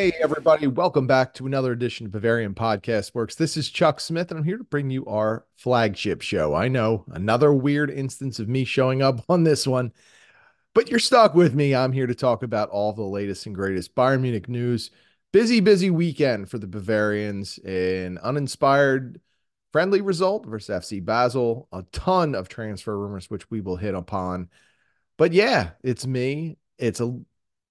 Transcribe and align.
Hey, 0.00 0.12
everybody. 0.18 0.66
Welcome 0.66 1.06
back 1.06 1.34
to 1.34 1.46
another 1.46 1.72
edition 1.72 2.06
of 2.06 2.12
Bavarian 2.12 2.54
Podcast 2.54 3.14
Works. 3.14 3.34
This 3.34 3.58
is 3.58 3.68
Chuck 3.68 4.00
Smith, 4.00 4.30
and 4.30 4.38
I'm 4.38 4.46
here 4.46 4.56
to 4.56 4.64
bring 4.64 4.88
you 4.88 5.04
our 5.04 5.44
flagship 5.56 6.22
show. 6.22 6.54
I 6.54 6.68
know 6.68 7.04
another 7.08 7.52
weird 7.52 7.90
instance 7.90 8.38
of 8.38 8.48
me 8.48 8.64
showing 8.64 9.02
up 9.02 9.20
on 9.28 9.44
this 9.44 9.66
one, 9.66 9.92
but 10.74 10.88
you're 10.88 11.00
stuck 11.00 11.34
with 11.34 11.54
me. 11.54 11.74
I'm 11.74 11.92
here 11.92 12.06
to 12.06 12.14
talk 12.14 12.42
about 12.42 12.70
all 12.70 12.94
the 12.94 13.02
latest 13.02 13.44
and 13.44 13.54
greatest 13.54 13.94
Bayern 13.94 14.22
Munich 14.22 14.48
news. 14.48 14.90
Busy, 15.32 15.60
busy 15.60 15.90
weekend 15.90 16.48
for 16.48 16.56
the 16.56 16.66
Bavarians. 16.66 17.58
An 17.58 18.16
uninspired 18.22 19.20
friendly 19.70 20.00
result 20.00 20.46
versus 20.46 20.74
FC 20.82 21.04
Basel. 21.04 21.68
A 21.72 21.82
ton 21.92 22.34
of 22.34 22.48
transfer 22.48 22.98
rumors, 22.98 23.28
which 23.28 23.50
we 23.50 23.60
will 23.60 23.76
hit 23.76 23.94
upon. 23.94 24.48
But 25.18 25.34
yeah, 25.34 25.72
it's 25.82 26.06
me. 26.06 26.56
It's 26.78 27.00
a 27.00 27.20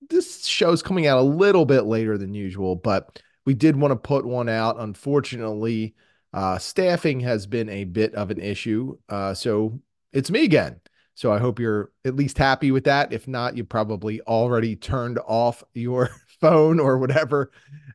this 0.10 0.46
show's 0.46 0.82
coming 0.82 1.08
out 1.08 1.20
a 1.20 1.24
little 1.24 1.66
bit 1.66 1.86
later 1.86 2.18
than 2.18 2.34
usual, 2.34 2.76
but 2.76 3.22
we 3.46 3.54
did 3.54 3.76
want 3.76 3.92
to 3.92 3.96
put 3.96 4.26
one 4.26 4.50
out. 4.50 4.80
Unfortunately, 4.80 5.96
uh, 6.34 6.58
staffing 6.58 7.20
has 7.22 7.48
been 7.48 7.70
a 7.70 7.84
bit 7.84 8.14
of 8.16 8.32
an 8.32 8.40
issue. 8.40 8.98
Uh, 9.10 9.34
so 9.34 9.80
it's 10.14 10.32
me 10.32 10.44
again. 10.44 10.80
So 11.16 11.34
I 11.34 11.40
hope 11.40 11.60
you're 11.60 11.92
at 12.06 12.16
least 12.16 12.38
happy 12.38 12.72
with 12.72 12.86
that. 12.86 13.12
If 13.12 13.28
not, 13.28 13.58
you 13.58 13.66
probably 13.66 14.22
already 14.22 14.76
turned 14.76 15.20
off 15.28 15.64
your 15.74 16.10
phone 16.40 16.80
or 16.80 16.98
whatever 16.98 17.52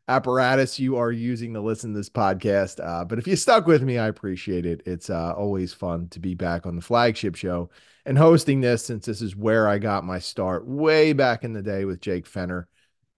apparatus 0.09 0.78
you 0.78 0.97
are 0.97 1.12
using 1.12 1.55
to 1.55 1.61
listen 1.61 1.92
to 1.92 1.98
this 1.98 2.11
podcast. 2.11 2.84
Uh, 2.84 3.05
but 3.05 3.19
if 3.19 3.27
you 3.27 3.37
stuck 3.37 3.67
with 3.67 3.83
me, 3.83 3.98
I 3.98 4.09
appreciate 4.09 4.67
it. 4.67 4.83
It's 4.87 5.09
uh, 5.11 5.33
always 5.33 5.73
fun 5.73 6.09
to 6.09 6.20
be 6.20 6.34
back 6.34 6.67
on 6.67 6.77
the 6.77 6.83
flagship 6.83 7.37
show 7.37 7.70
and 8.05 8.19
hosting 8.19 8.61
this 8.61 8.84
since 8.84 9.06
this 9.06 9.22
is 9.22 9.34
where 9.34 9.67
I 9.67 9.78
got 9.78 10.05
my 10.05 10.19
start 10.19 10.67
way 10.67 11.12
back 11.12 11.45
in 11.45 11.53
the 11.53 11.62
day 11.62 11.84
with 11.84 12.00
Jake 12.00 12.27
Fenner 12.27 12.69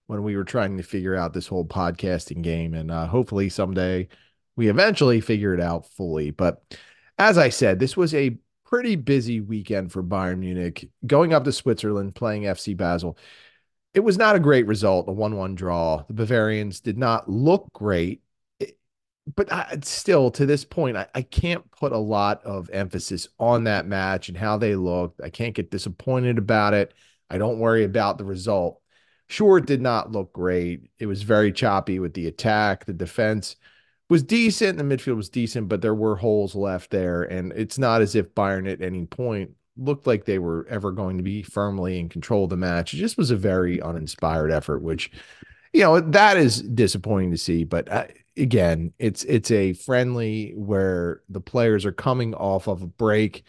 when 0.07 0.23
we 0.23 0.37
were 0.37 0.45
trying 0.45 0.77
to 0.77 0.83
figure 0.83 1.15
out 1.15 1.33
this 1.33 1.47
whole 1.47 1.65
podcasting 1.65 2.41
game. 2.41 2.73
And 2.73 2.89
uh, 2.89 3.07
hopefully 3.07 3.49
someday 3.49 4.07
we 4.55 4.69
eventually 4.69 5.19
figure 5.19 5.53
it 5.53 5.59
out 5.59 5.85
fully. 5.87 6.31
But 6.31 6.63
as 7.17 7.37
I 7.37 7.49
said, 7.49 7.79
this 7.79 7.97
was 7.97 8.13
a 8.13 8.37
pretty 8.65 8.95
busy 8.95 9.41
weekend 9.41 9.91
for 9.91 10.03
Bayern 10.03 10.39
Munich 10.39 10.89
going 11.05 11.33
up 11.33 11.43
to 11.45 11.51
Switzerland, 11.51 12.15
playing 12.15 12.43
FC 12.43 12.75
Basel. 12.75 13.17
It 13.97 14.03
was 14.03 14.17
not 14.17 14.35
a 14.35 14.39
great 14.39 14.67
result, 14.67 15.09
a 15.09 15.11
1 15.11 15.35
1 15.35 15.55
draw. 15.55 16.03
The 16.07 16.13
Bavarians 16.13 16.79
did 16.79 16.99
not 16.99 17.27
look 17.27 17.67
great 17.73 18.21
but 19.35 19.51
I, 19.51 19.79
still 19.83 20.31
to 20.31 20.45
this 20.45 20.63
point, 20.63 20.97
I, 20.97 21.07
I 21.13 21.21
can't 21.21 21.69
put 21.71 21.91
a 21.91 21.97
lot 21.97 22.43
of 22.43 22.69
emphasis 22.71 23.27
on 23.39 23.65
that 23.65 23.85
match 23.85 24.29
and 24.29 24.37
how 24.37 24.57
they 24.57 24.75
looked. 24.75 25.21
I 25.21 25.29
can't 25.29 25.55
get 25.55 25.71
disappointed 25.71 26.37
about 26.37 26.73
it. 26.73 26.93
I 27.29 27.37
don't 27.37 27.59
worry 27.59 27.83
about 27.83 28.17
the 28.17 28.25
result. 28.25 28.81
Sure, 29.27 29.57
it 29.57 29.65
did 29.65 29.81
not 29.81 30.11
look 30.11 30.31
great. 30.31 30.89
It 30.99 31.07
was 31.07 31.23
very 31.23 31.51
choppy 31.51 31.99
with 31.99 32.13
the 32.13 32.27
attack. 32.27 32.85
The 32.85 32.93
defense 32.93 33.57
was 34.09 34.23
decent. 34.23 34.77
The 34.77 34.85
midfield 34.85 35.17
was 35.17 35.29
decent, 35.29 35.67
but 35.67 35.81
there 35.81 35.95
were 35.95 36.15
holes 36.15 36.55
left 36.55 36.91
there. 36.91 37.23
And 37.23 37.51
it's 37.53 37.77
not 37.77 38.01
as 38.01 38.15
if 38.15 38.33
Bayern 38.33 38.71
at 38.71 38.81
any 38.81 39.05
point 39.05 39.51
looked 39.77 40.07
like 40.07 40.25
they 40.25 40.39
were 40.39 40.65
ever 40.69 40.91
going 40.91 41.17
to 41.17 41.23
be 41.23 41.43
firmly 41.43 41.99
in 41.99 42.09
control 42.09 42.45
of 42.45 42.49
the 42.49 42.57
match. 42.57 42.93
It 42.93 42.97
just 42.97 43.17
was 43.17 43.31
a 43.31 43.35
very 43.35 43.81
uninspired 43.81 44.51
effort, 44.51 44.81
which, 44.81 45.11
you 45.73 45.81
know, 45.81 45.99
that 45.99 46.37
is 46.37 46.61
disappointing 46.61 47.31
to 47.31 47.37
see. 47.37 47.63
But 47.63 47.91
I, 47.91 48.13
again, 48.35 48.93
it's 48.99 49.23
it's 49.23 49.51
a 49.51 49.73
friendly 49.73 50.53
where 50.55 51.21
the 51.29 51.41
players 51.41 51.85
are 51.85 51.91
coming 51.91 52.33
off 52.33 52.67
of 52.67 52.81
a 52.81 52.87
break. 52.87 53.43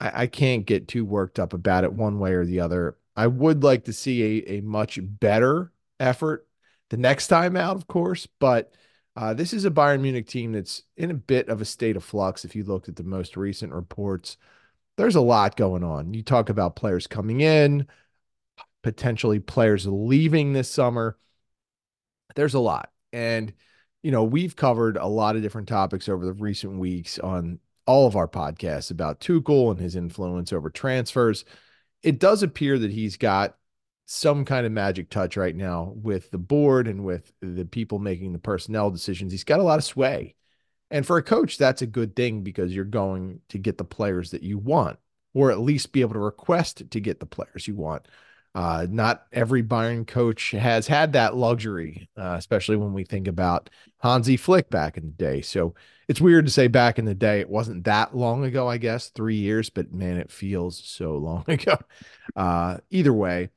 I, 0.00 0.22
I 0.22 0.26
can't 0.26 0.66
get 0.66 0.88
too 0.88 1.04
worked 1.04 1.38
up 1.38 1.52
about 1.52 1.84
it 1.84 1.92
one 1.92 2.18
way 2.18 2.32
or 2.32 2.44
the 2.44 2.60
other. 2.60 2.96
I 3.16 3.26
would 3.26 3.62
like 3.62 3.84
to 3.84 3.92
see 3.92 4.22
a, 4.22 4.58
a 4.58 4.60
much 4.62 4.98
better 5.02 5.72
effort 5.98 6.46
the 6.90 6.96
next 6.96 7.28
time 7.28 7.56
out, 7.56 7.76
of 7.76 7.86
course, 7.86 8.26
but 8.38 8.72
uh, 9.16 9.34
this 9.34 9.52
is 9.52 9.64
a 9.64 9.70
Bayern 9.70 10.00
Munich 10.00 10.26
team 10.26 10.52
that's 10.52 10.82
in 10.96 11.10
a 11.10 11.14
bit 11.14 11.48
of 11.48 11.60
a 11.60 11.64
state 11.64 11.96
of 11.96 12.04
flux. 12.04 12.44
If 12.44 12.54
you 12.54 12.64
looked 12.64 12.88
at 12.88 12.96
the 12.96 13.02
most 13.02 13.36
recent 13.36 13.72
reports, 13.72 14.36
there's 15.00 15.16
a 15.16 15.20
lot 15.20 15.56
going 15.56 15.82
on. 15.82 16.14
You 16.14 16.22
talk 16.22 16.48
about 16.48 16.76
players 16.76 17.06
coming 17.06 17.40
in, 17.40 17.86
potentially 18.82 19.40
players 19.40 19.86
leaving 19.86 20.52
this 20.52 20.70
summer. 20.70 21.18
There's 22.34 22.54
a 22.54 22.60
lot. 22.60 22.90
And 23.12 23.52
you 24.02 24.10
know, 24.10 24.24
we've 24.24 24.56
covered 24.56 24.96
a 24.96 25.06
lot 25.06 25.36
of 25.36 25.42
different 25.42 25.68
topics 25.68 26.08
over 26.08 26.24
the 26.24 26.32
recent 26.32 26.78
weeks 26.78 27.18
on 27.18 27.58
all 27.86 28.06
of 28.06 28.16
our 28.16 28.28
podcasts 28.28 28.90
about 28.90 29.20
Tuchel 29.20 29.70
and 29.70 29.80
his 29.80 29.96
influence 29.96 30.52
over 30.52 30.70
transfers. 30.70 31.44
It 32.02 32.18
does 32.18 32.42
appear 32.42 32.78
that 32.78 32.90
he's 32.90 33.16
got 33.16 33.56
some 34.06 34.44
kind 34.44 34.64
of 34.64 34.72
magic 34.72 35.10
touch 35.10 35.36
right 35.36 35.54
now 35.54 35.92
with 35.96 36.30
the 36.30 36.38
board 36.38 36.88
and 36.88 37.04
with 37.04 37.32
the 37.40 37.64
people 37.64 37.98
making 37.98 38.32
the 38.32 38.38
personnel 38.38 38.90
decisions. 38.90 39.32
He's 39.32 39.44
got 39.44 39.60
a 39.60 39.64
lot 39.64 39.78
of 39.78 39.84
sway. 39.84 40.34
And 40.90 41.06
for 41.06 41.16
a 41.16 41.22
coach, 41.22 41.56
that's 41.56 41.82
a 41.82 41.86
good 41.86 42.16
thing 42.16 42.42
because 42.42 42.74
you're 42.74 42.84
going 42.84 43.40
to 43.50 43.58
get 43.58 43.78
the 43.78 43.84
players 43.84 44.32
that 44.32 44.42
you 44.42 44.58
want, 44.58 44.98
or 45.34 45.50
at 45.50 45.60
least 45.60 45.92
be 45.92 46.00
able 46.00 46.14
to 46.14 46.18
request 46.18 46.90
to 46.90 47.00
get 47.00 47.20
the 47.20 47.26
players 47.26 47.68
you 47.68 47.76
want. 47.76 48.06
Uh, 48.52 48.84
not 48.90 49.26
every 49.32 49.62
Bayern 49.62 50.04
coach 50.04 50.50
has 50.50 50.88
had 50.88 51.12
that 51.12 51.36
luxury, 51.36 52.08
uh, 52.16 52.34
especially 52.36 52.76
when 52.76 52.92
we 52.92 53.04
think 53.04 53.28
about 53.28 53.70
Hansi 54.02 54.36
Flick 54.36 54.68
back 54.70 54.96
in 54.96 55.06
the 55.06 55.12
day. 55.12 55.40
So 55.40 55.74
it's 56.08 56.20
weird 56.20 56.46
to 56.46 56.52
say 56.52 56.66
back 56.66 56.98
in 56.98 57.04
the 57.04 57.14
day. 57.14 57.38
It 57.38 57.48
wasn't 57.48 57.84
that 57.84 58.16
long 58.16 58.44
ago, 58.44 58.66
I 58.68 58.78
guess, 58.78 59.10
three 59.10 59.36
years, 59.36 59.70
but 59.70 59.92
man, 59.92 60.16
it 60.16 60.32
feels 60.32 60.82
so 60.84 61.12
long 61.16 61.44
ago. 61.46 61.78
Uh, 62.34 62.78
either 62.90 63.12
way, 63.12 63.50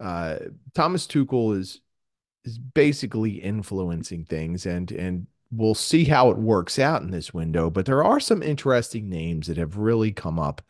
uh, 0.00 0.38
Thomas 0.74 1.06
Tuchel 1.06 1.58
is 1.58 1.82
is 2.44 2.58
basically 2.58 3.32
influencing 3.32 4.24
things, 4.24 4.64
and 4.64 4.90
and 4.92 5.26
we'll 5.50 5.74
see 5.74 6.04
how 6.04 6.30
it 6.30 6.38
works 6.38 6.78
out 6.78 7.02
in 7.02 7.10
this 7.10 7.32
window. 7.32 7.70
But 7.70 7.86
there 7.86 8.04
are 8.04 8.20
some 8.20 8.42
interesting 8.42 9.08
names 9.08 9.46
that 9.46 9.56
have 9.56 9.76
really 9.76 10.12
come 10.12 10.38
up, 10.38 10.62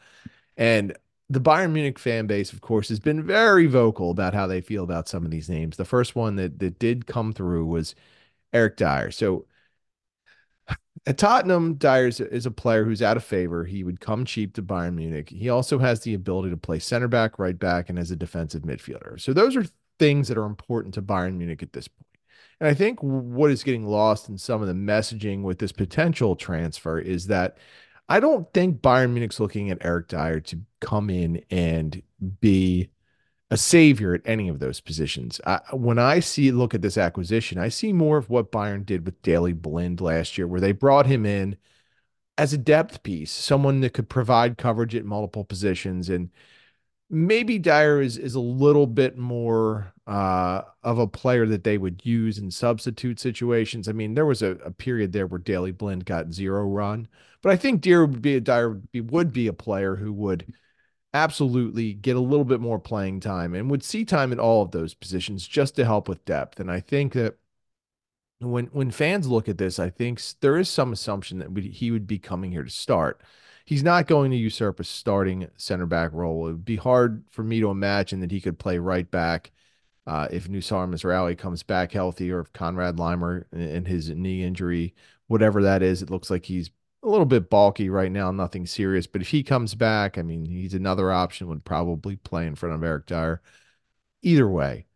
and 0.56 0.96
the 1.30 1.40
Bayern 1.40 1.72
Munich 1.72 1.98
fan 1.98 2.26
base, 2.26 2.52
of 2.52 2.60
course, 2.60 2.88
has 2.88 3.00
been 3.00 3.22
very 3.22 3.66
vocal 3.66 4.10
about 4.10 4.34
how 4.34 4.46
they 4.46 4.60
feel 4.60 4.84
about 4.84 5.08
some 5.08 5.24
of 5.24 5.30
these 5.30 5.48
names. 5.48 5.76
The 5.76 5.84
first 5.84 6.16
one 6.16 6.36
that 6.36 6.58
that 6.58 6.78
did 6.78 7.06
come 7.06 7.32
through 7.32 7.66
was 7.66 7.94
Eric 8.52 8.76
Dier. 8.76 9.10
So 9.10 9.46
at 11.06 11.18
Tottenham, 11.18 11.74
Dier 11.74 12.08
is, 12.08 12.20
is 12.20 12.46
a 12.46 12.50
player 12.50 12.84
who's 12.84 13.02
out 13.02 13.16
of 13.16 13.24
favor. 13.24 13.64
He 13.64 13.84
would 13.84 14.00
come 14.00 14.24
cheap 14.24 14.54
to 14.54 14.62
Bayern 14.62 14.94
Munich. 14.94 15.30
He 15.30 15.48
also 15.48 15.78
has 15.78 16.00
the 16.00 16.14
ability 16.14 16.50
to 16.50 16.56
play 16.56 16.78
center 16.78 17.08
back, 17.08 17.38
right 17.38 17.58
back, 17.58 17.88
and 17.88 17.98
as 17.98 18.10
a 18.10 18.16
defensive 18.16 18.62
midfielder. 18.62 19.20
So 19.20 19.32
those 19.32 19.56
are 19.56 19.64
things 19.98 20.28
that 20.28 20.38
are 20.38 20.44
important 20.44 20.94
to 20.94 21.02
Bayern 21.02 21.36
Munich 21.36 21.62
at 21.62 21.72
this 21.72 21.88
point. 21.88 22.07
And 22.60 22.68
I 22.68 22.74
think 22.74 23.00
what 23.00 23.50
is 23.50 23.62
getting 23.62 23.86
lost 23.86 24.28
in 24.28 24.38
some 24.38 24.60
of 24.62 24.68
the 24.68 24.74
messaging 24.74 25.42
with 25.42 25.58
this 25.58 25.72
potential 25.72 26.34
transfer 26.34 26.98
is 26.98 27.28
that 27.28 27.58
I 28.08 28.20
don't 28.20 28.52
think 28.52 28.80
Bayern 28.80 29.12
Munich's 29.12 29.38
looking 29.38 29.70
at 29.70 29.78
Eric 29.84 30.08
Dier 30.08 30.40
to 30.40 30.60
come 30.80 31.10
in 31.10 31.44
and 31.50 32.02
be 32.40 32.90
a 33.50 33.56
savior 33.56 34.14
at 34.14 34.22
any 34.24 34.48
of 34.48 34.58
those 34.58 34.80
positions. 34.80 35.40
I, 35.46 35.60
when 35.72 35.98
I 35.98 36.20
see 36.20 36.50
look 36.50 36.74
at 36.74 36.82
this 36.82 36.98
acquisition, 36.98 37.58
I 37.58 37.68
see 37.68 37.92
more 37.92 38.18
of 38.18 38.28
what 38.28 38.52
Bayern 38.52 38.84
did 38.84 39.06
with 39.06 39.22
Daley 39.22 39.52
Blind 39.52 40.00
last 40.00 40.36
year, 40.36 40.46
where 40.46 40.60
they 40.60 40.72
brought 40.72 41.06
him 41.06 41.24
in 41.24 41.56
as 42.36 42.52
a 42.52 42.58
depth 42.58 43.02
piece, 43.02 43.32
someone 43.32 43.80
that 43.80 43.94
could 43.94 44.08
provide 44.08 44.58
coverage 44.58 44.94
at 44.94 45.04
multiple 45.04 45.44
positions 45.44 46.08
and 46.08 46.30
maybe 47.10 47.58
Dier 47.58 48.00
is 48.00 48.16
is 48.18 48.34
a 48.34 48.40
little 48.40 48.86
bit 48.86 49.16
more 49.16 49.92
uh, 50.08 50.62
of 50.82 50.98
a 50.98 51.06
player 51.06 51.46
that 51.46 51.64
they 51.64 51.76
would 51.76 52.04
use 52.04 52.38
in 52.38 52.50
substitute 52.50 53.20
situations. 53.20 53.88
I 53.88 53.92
mean, 53.92 54.14
there 54.14 54.24
was 54.24 54.40
a, 54.40 54.52
a 54.64 54.70
period 54.70 55.12
there 55.12 55.26
where 55.26 55.38
Daley 55.38 55.70
Blind 55.70 56.06
got 56.06 56.32
zero 56.32 56.64
run, 56.64 57.08
but 57.42 57.52
I 57.52 57.56
think 57.56 57.82
Dier 57.82 58.06
would 58.06 58.22
be 58.22 58.36
a 58.36 58.40
Dier 58.40 58.70
would 58.70 58.90
be, 58.90 59.00
would 59.02 59.32
be 59.34 59.48
a 59.48 59.52
player 59.52 59.96
who 59.96 60.12
would 60.14 60.50
absolutely 61.12 61.92
get 61.92 62.16
a 62.16 62.20
little 62.20 62.46
bit 62.46 62.60
more 62.60 62.78
playing 62.78 63.20
time 63.20 63.54
and 63.54 63.70
would 63.70 63.84
see 63.84 64.04
time 64.04 64.32
in 64.32 64.40
all 64.40 64.62
of 64.62 64.70
those 64.70 64.94
positions 64.94 65.46
just 65.46 65.76
to 65.76 65.84
help 65.84 66.08
with 66.08 66.24
depth. 66.24 66.58
And 66.58 66.70
I 66.70 66.80
think 66.80 67.12
that 67.12 67.36
when 68.40 68.66
when 68.66 68.90
fans 68.90 69.26
look 69.28 69.48
at 69.48 69.58
this, 69.58 69.78
I 69.78 69.90
think 69.90 70.22
there 70.40 70.56
is 70.56 70.70
some 70.70 70.92
assumption 70.92 71.38
that 71.40 71.56
he 71.58 71.90
would 71.90 72.06
be 72.06 72.18
coming 72.18 72.50
here 72.52 72.64
to 72.64 72.70
start 72.70 73.20
he's 73.66 73.82
not 73.82 74.06
going 74.06 74.30
to 74.30 74.36
usurp 74.38 74.80
a 74.80 74.84
starting 74.84 75.46
center 75.58 75.84
back 75.84 76.10
role. 76.14 76.48
It 76.48 76.52
would 76.52 76.64
be 76.64 76.76
hard 76.76 77.24
for 77.30 77.42
me 77.42 77.60
to 77.60 77.68
imagine 77.70 78.20
that 78.20 78.30
he 78.30 78.40
could 78.40 78.58
play 78.58 78.78
right 78.78 79.10
back 79.10 79.50
uh, 80.08 80.26
if 80.30 80.48
Noussair 80.48 80.88
Mazraoui 80.88 81.36
comes 81.36 81.62
back 81.62 81.92
healthy 81.92 82.32
or 82.32 82.40
if 82.40 82.52
Konrad 82.54 82.96
Laimer 82.96 83.44
and 83.52 83.86
his 83.86 84.08
knee 84.08 84.42
injury, 84.42 84.94
whatever 85.26 85.62
that 85.62 85.82
is, 85.82 86.00
it 86.00 86.08
looks 86.08 86.30
like 86.30 86.46
he's 86.46 86.70
a 87.02 87.08
little 87.08 87.26
bit 87.26 87.50
bulky 87.50 87.90
right 87.90 88.10
now, 88.10 88.30
nothing 88.30 88.66
serious. 88.66 89.06
But 89.06 89.20
if 89.20 89.28
he 89.28 89.42
comes 89.42 89.74
back, 89.74 90.16
I 90.16 90.22
mean, 90.22 90.46
he's 90.46 90.72
another 90.72 91.12
option, 91.12 91.46
would 91.48 91.64
probably 91.64 92.16
play 92.16 92.46
in 92.46 92.54
front 92.54 92.74
of 92.74 92.82
Eric 92.82 93.04
Dier. 93.04 93.42
Either 94.22 94.48
way, 94.48 94.86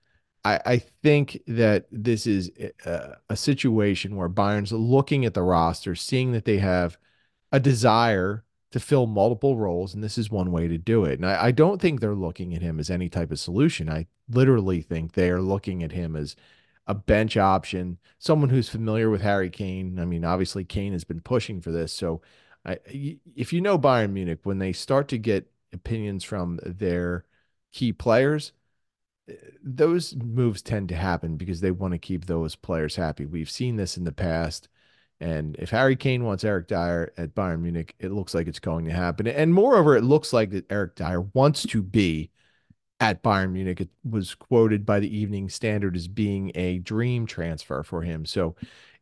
I, 0.44 0.60
I 0.64 0.78
think 0.78 1.42
that 1.46 1.86
this 1.92 2.26
is 2.26 2.50
a, 2.86 3.16
a 3.28 3.36
situation 3.36 4.16
where 4.16 4.30
Bayern's 4.30 4.72
looking 4.72 5.26
at 5.26 5.34
the 5.34 5.42
roster, 5.42 5.94
seeing 5.94 6.32
that 6.32 6.46
they 6.46 6.58
have 6.58 6.96
a 7.52 7.60
desire 7.60 8.44
to 8.72 8.80
fill 8.80 9.06
multiple 9.06 9.56
roles, 9.56 9.94
and 9.94 10.02
this 10.02 10.18
is 10.18 10.30
one 10.30 10.50
way 10.50 10.66
to 10.66 10.78
do 10.78 11.04
it. 11.04 11.18
And 11.20 11.26
I, 11.26 11.44
I, 11.44 11.50
don't 11.50 11.80
think 11.80 12.00
they're 12.00 12.14
looking 12.14 12.54
at 12.54 12.62
him 12.62 12.80
as 12.80 12.88
any 12.88 13.10
type 13.10 13.30
of 13.30 13.38
solution. 13.38 13.90
I 13.90 14.06
literally 14.34 14.82
think 14.82 15.12
they 15.12 15.30
are 15.30 15.40
looking 15.40 15.82
at 15.82 15.92
him 15.92 16.16
as 16.16 16.36
a 16.86 16.94
bench 16.94 17.36
option, 17.36 17.98
someone 18.18 18.50
who's 18.50 18.68
familiar 18.68 19.08
with 19.10 19.22
Harry 19.22 19.50
Kane. 19.50 19.98
I 19.98 20.04
mean, 20.04 20.24
obviously 20.24 20.64
Kane 20.64 20.92
has 20.92 21.04
been 21.04 21.20
pushing 21.20 21.60
for 21.60 21.70
this. 21.70 21.92
So 21.92 22.20
I, 22.64 22.78
if 23.36 23.52
you 23.52 23.60
know 23.60 23.78
Bayern 23.78 24.12
Munich, 24.12 24.40
when 24.42 24.58
they 24.58 24.72
start 24.72 25.08
to 25.08 25.18
get 25.18 25.50
opinions 25.72 26.24
from 26.24 26.58
their 26.64 27.24
key 27.72 27.92
players, 27.92 28.52
eh, 29.28 29.34
those 29.62 30.14
moves 30.16 30.62
tend 30.62 30.88
to 30.90 30.96
happen 30.96 31.36
because 31.36 31.60
they 31.60 31.70
want 31.70 31.92
to 31.92 31.98
keep 31.98 32.26
those 32.26 32.56
players 32.56 32.96
happy. 32.96 33.26
We've 33.26 33.50
seen 33.50 33.76
this 33.76 33.96
in 33.96 34.04
the 34.04 34.12
past. 34.12 34.68
And 35.20 35.54
if 35.60 35.70
Harry 35.70 35.94
Kane 35.94 36.24
wants 36.24 36.42
Eric 36.42 36.66
Dier 36.66 37.12
at 37.16 37.34
Bayern 37.34 37.60
Munich, 37.60 37.94
it 38.00 38.10
looks 38.10 38.34
like 38.34 38.48
it's 38.48 38.58
going 38.58 38.84
to 38.86 38.92
happen. 38.92 39.28
And 39.28 39.54
moreover, 39.54 39.96
it 39.96 40.02
looks 40.02 40.32
like 40.32 40.50
that 40.50 40.70
Eric 40.70 40.96
Dier 40.96 41.20
wants 41.20 41.62
to 41.62 41.80
be 41.80 42.30
at 43.02 43.20
Bayern 43.20 43.50
Munich. 43.50 43.80
It 43.80 43.88
was 44.08 44.36
quoted 44.36 44.86
by 44.86 45.00
the 45.00 45.14
Evening 45.14 45.48
Standard 45.48 45.96
as 45.96 46.06
being 46.06 46.52
a 46.54 46.78
dream 46.78 47.26
transfer 47.26 47.82
for 47.82 48.02
him. 48.02 48.24
So 48.24 48.54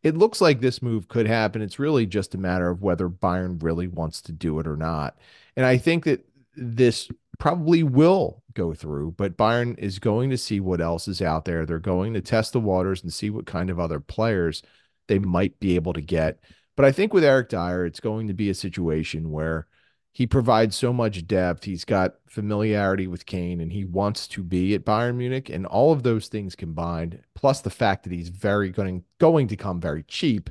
it 0.03 0.17
looks 0.17 0.41
like 0.41 0.61
this 0.61 0.81
move 0.81 1.07
could 1.07 1.27
happen. 1.27 1.61
It's 1.61 1.79
really 1.79 2.07
just 2.07 2.35
a 2.35 2.39
matter 2.39 2.71
of 2.71 2.81
whether 2.81 3.11
Bayern 3.11 3.63
really 3.63 3.89
wants 3.89 4.23
to 4.23 4.33
do 4.33 4.59
it 4.59 4.67
or 4.67 4.79
not. 4.79 5.19
And 5.55 5.67
I 5.67 5.77
think 5.77 6.05
that 6.05 6.27
this 6.57 7.11
probably 7.39 7.83
will 7.83 8.43
go 8.55 8.73
through, 8.73 9.17
but 9.19 9.37
Bayern 9.37 9.79
is 9.79 9.99
going 9.99 10.31
to 10.31 10.39
see 10.39 10.61
what 10.61 10.81
else 10.81 11.07
is 11.07 11.21
out 11.21 11.45
there. 11.45 11.67
They're 11.67 11.79
going 11.79 12.15
to 12.15 12.23
test 12.23 12.55
the 12.55 12.61
waters 12.61 13.03
and 13.03 13.13
see 13.13 13.29
what 13.29 13.45
kind 13.45 13.69
of 13.69 13.79
other 13.79 14.01
players 14.01 14.63
they 15.09 15.19
might 15.19 15.61
be 15.61 15.75
able 15.75 15.93
to 15.93 16.01
get. 16.01 16.41
But 16.75 16.87
I 16.87 16.93
think 16.93 17.13
with 17.13 17.23
Eric 17.23 17.51
Dier, 17.51 17.85
it's 17.85 18.01
going 18.01 18.29
to 18.29 18.35
be 18.35 18.49
a 18.49 18.55
situation 18.55 19.31
where 19.31 19.67
he 20.13 20.27
provides 20.27 20.77
so 20.77 20.93
much 20.93 21.27
depth. 21.27 21.65
He's 21.65 21.85
got 21.85 22.17
familiarity 22.27 23.07
with 23.07 23.27
Kane 23.27 23.61
and 23.61 23.73
he 23.73 23.85
wants 23.85 24.27
to 24.29 24.43
be 24.43 24.75
at 24.75 24.85
Bayern 24.85 25.17
Munich. 25.17 25.49
And 25.49 25.67
all 25.67 25.93
of 25.93 26.03
those 26.03 26.29
things 26.29 26.57
combined, 26.57 27.23
plus 27.35 27.61
the 27.61 27.71
fact 27.71 28.03
that 28.05 28.13
he's 28.13 28.29
very 28.29 28.71
going, 28.71 29.05
going 29.19 29.47
to 29.49 29.57
come 29.57 29.81
very 29.81 30.03
cheap, 30.03 30.51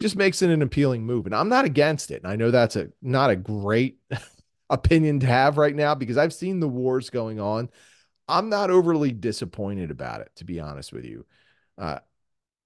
just 0.00 0.16
makes 0.16 0.42
it 0.42 0.50
an 0.50 0.62
appealing 0.62 1.04
move. 1.04 1.26
And 1.26 1.34
I'm 1.34 1.48
not 1.48 1.64
against 1.64 2.10
it. 2.10 2.22
And 2.22 2.30
I 2.30 2.36
know 2.36 2.50
that's 2.50 2.76
a 2.76 2.88
not 3.00 3.30
a 3.30 3.36
great 3.36 3.98
opinion 4.70 5.20
to 5.20 5.26
have 5.26 5.56
right 5.56 5.74
now 5.74 5.94
because 5.94 6.18
I've 6.18 6.34
seen 6.34 6.60
the 6.60 6.68
wars 6.68 7.08
going 7.08 7.40
on. 7.40 7.70
I'm 8.28 8.48
not 8.48 8.70
overly 8.70 9.12
disappointed 9.12 9.90
about 9.90 10.20
it, 10.20 10.30
to 10.36 10.44
be 10.44 10.60
honest 10.60 10.92
with 10.92 11.04
you. 11.04 11.24
Uh, 11.78 11.98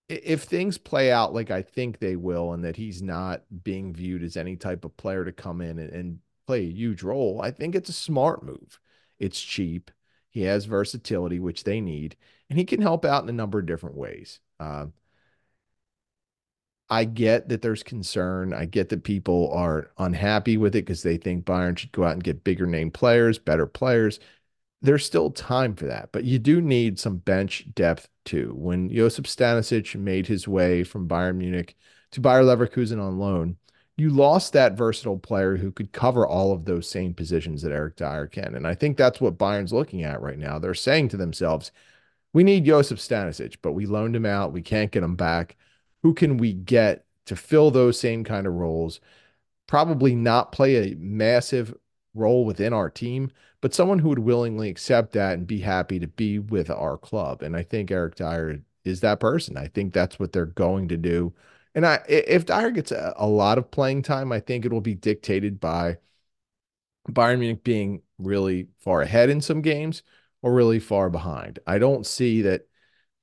if 0.08 0.42
things 0.42 0.78
play 0.78 1.10
out 1.10 1.34
like 1.34 1.50
I 1.50 1.62
think 1.62 1.98
they 1.98 2.16
will, 2.16 2.52
and 2.52 2.64
that 2.64 2.76
he's 2.76 3.02
not 3.02 3.42
being 3.64 3.92
viewed 3.92 4.22
as 4.22 4.36
any 4.36 4.56
type 4.56 4.84
of 4.84 4.96
player 4.96 5.24
to 5.24 5.32
come 5.32 5.60
in 5.60 5.78
and, 5.78 5.90
and 5.90 6.18
play 6.46 6.60
a 6.60 6.72
huge 6.72 7.02
role, 7.02 7.40
I 7.42 7.50
think 7.50 7.74
it's 7.74 7.88
a 7.88 7.94
smart 7.94 8.44
move. 8.44 8.78
It's 9.18 9.40
cheap. 9.40 9.90
He 10.30 10.42
has 10.42 10.66
versatility, 10.66 11.40
which 11.40 11.64
they 11.64 11.80
need, 11.80 12.16
and 12.50 12.58
he 12.58 12.64
can 12.64 12.82
help 12.82 13.04
out 13.04 13.22
in 13.22 13.28
a 13.28 13.32
number 13.32 13.58
of 13.58 13.66
different 13.66 13.96
ways. 13.96 14.40
Uh, 14.60 14.86
I 16.88 17.04
get 17.04 17.48
that 17.48 17.62
there's 17.62 17.82
concern. 17.82 18.52
I 18.52 18.64
get 18.66 18.90
that 18.90 19.02
people 19.02 19.50
are 19.52 19.90
unhappy 19.98 20.56
with 20.56 20.76
it 20.76 20.84
because 20.84 21.02
they 21.02 21.16
think 21.16 21.44
Bayern 21.44 21.76
should 21.76 21.90
go 21.90 22.04
out 22.04 22.12
and 22.12 22.22
get 22.22 22.44
bigger 22.44 22.66
name 22.66 22.90
players, 22.92 23.38
better 23.38 23.66
players 23.66 24.20
there's 24.82 25.04
still 25.04 25.30
time 25.30 25.74
for 25.74 25.86
that, 25.86 26.10
but 26.12 26.24
you 26.24 26.38
do 26.38 26.60
need 26.60 26.98
some 26.98 27.16
bench 27.16 27.66
depth 27.74 28.08
too. 28.24 28.52
When 28.54 28.90
Josip 28.90 29.26
Stanisic 29.26 29.94
made 29.96 30.26
his 30.26 30.46
way 30.46 30.84
from 30.84 31.08
Bayern 31.08 31.36
Munich 31.36 31.76
to 32.12 32.20
Bayer 32.20 32.42
Leverkusen 32.42 33.02
on 33.02 33.18
loan, 33.18 33.56
you 33.96 34.10
lost 34.10 34.52
that 34.52 34.76
versatile 34.76 35.18
player 35.18 35.56
who 35.56 35.72
could 35.72 35.92
cover 35.92 36.26
all 36.26 36.52
of 36.52 36.66
those 36.66 36.88
same 36.88 37.14
positions 37.14 37.62
that 37.62 37.72
Eric 37.72 37.96
Dier 37.96 38.26
can. 38.26 38.54
And 38.54 38.66
I 38.66 38.74
think 38.74 38.96
that's 38.96 39.20
what 39.20 39.38
Bayern's 39.38 39.72
looking 39.72 40.02
at 40.04 40.20
right 40.20 40.38
now. 40.38 40.58
They're 40.58 40.74
saying 40.74 41.08
to 41.10 41.16
themselves, 41.16 41.72
we 42.34 42.44
need 42.44 42.66
Josip 42.66 42.98
Stanisic, 42.98 43.56
but 43.62 43.72
we 43.72 43.86
loaned 43.86 44.14
him 44.14 44.26
out. 44.26 44.52
We 44.52 44.60
can't 44.60 44.92
get 44.92 45.02
him 45.02 45.16
back. 45.16 45.56
Who 46.02 46.12
can 46.12 46.36
we 46.36 46.52
get 46.52 47.06
to 47.24 47.34
fill 47.36 47.70
those 47.70 47.98
same 47.98 48.22
kind 48.24 48.46
of 48.46 48.52
roles? 48.52 49.00
Probably 49.66 50.14
not 50.14 50.52
play 50.52 50.92
a 50.92 50.96
massive 50.96 51.74
role 52.14 52.44
within 52.44 52.74
our 52.74 52.90
team, 52.90 53.30
but 53.60 53.74
someone 53.74 53.98
who 53.98 54.08
would 54.10 54.18
willingly 54.18 54.68
accept 54.68 55.12
that 55.12 55.34
and 55.34 55.46
be 55.46 55.60
happy 55.60 55.98
to 55.98 56.06
be 56.06 56.38
with 56.38 56.70
our 56.70 56.96
club. 56.98 57.42
And 57.42 57.56
I 57.56 57.62
think 57.62 57.90
Eric 57.90 58.16
Dier 58.16 58.62
is 58.84 59.00
that 59.00 59.20
person. 59.20 59.56
I 59.56 59.68
think 59.68 59.92
that's 59.92 60.18
what 60.18 60.32
they're 60.32 60.46
going 60.46 60.88
to 60.88 60.96
do. 60.96 61.34
And 61.74 61.86
I, 61.86 62.00
if 62.08 62.46
Dier 62.46 62.70
gets 62.70 62.92
a, 62.92 63.14
a 63.16 63.26
lot 63.26 63.58
of 63.58 63.70
playing 63.70 64.02
time, 64.02 64.32
I 64.32 64.40
think 64.40 64.64
it 64.64 64.72
will 64.72 64.80
be 64.80 64.94
dictated 64.94 65.60
by 65.60 65.98
Bayern 67.08 67.38
Munich 67.38 67.64
being 67.64 68.02
really 68.18 68.68
far 68.78 69.02
ahead 69.02 69.30
in 69.30 69.40
some 69.40 69.62
games 69.62 70.02
or 70.42 70.54
really 70.54 70.78
far 70.78 71.10
behind. 71.10 71.58
I 71.66 71.78
don't 71.78 72.06
see 72.06 72.42
that 72.42 72.68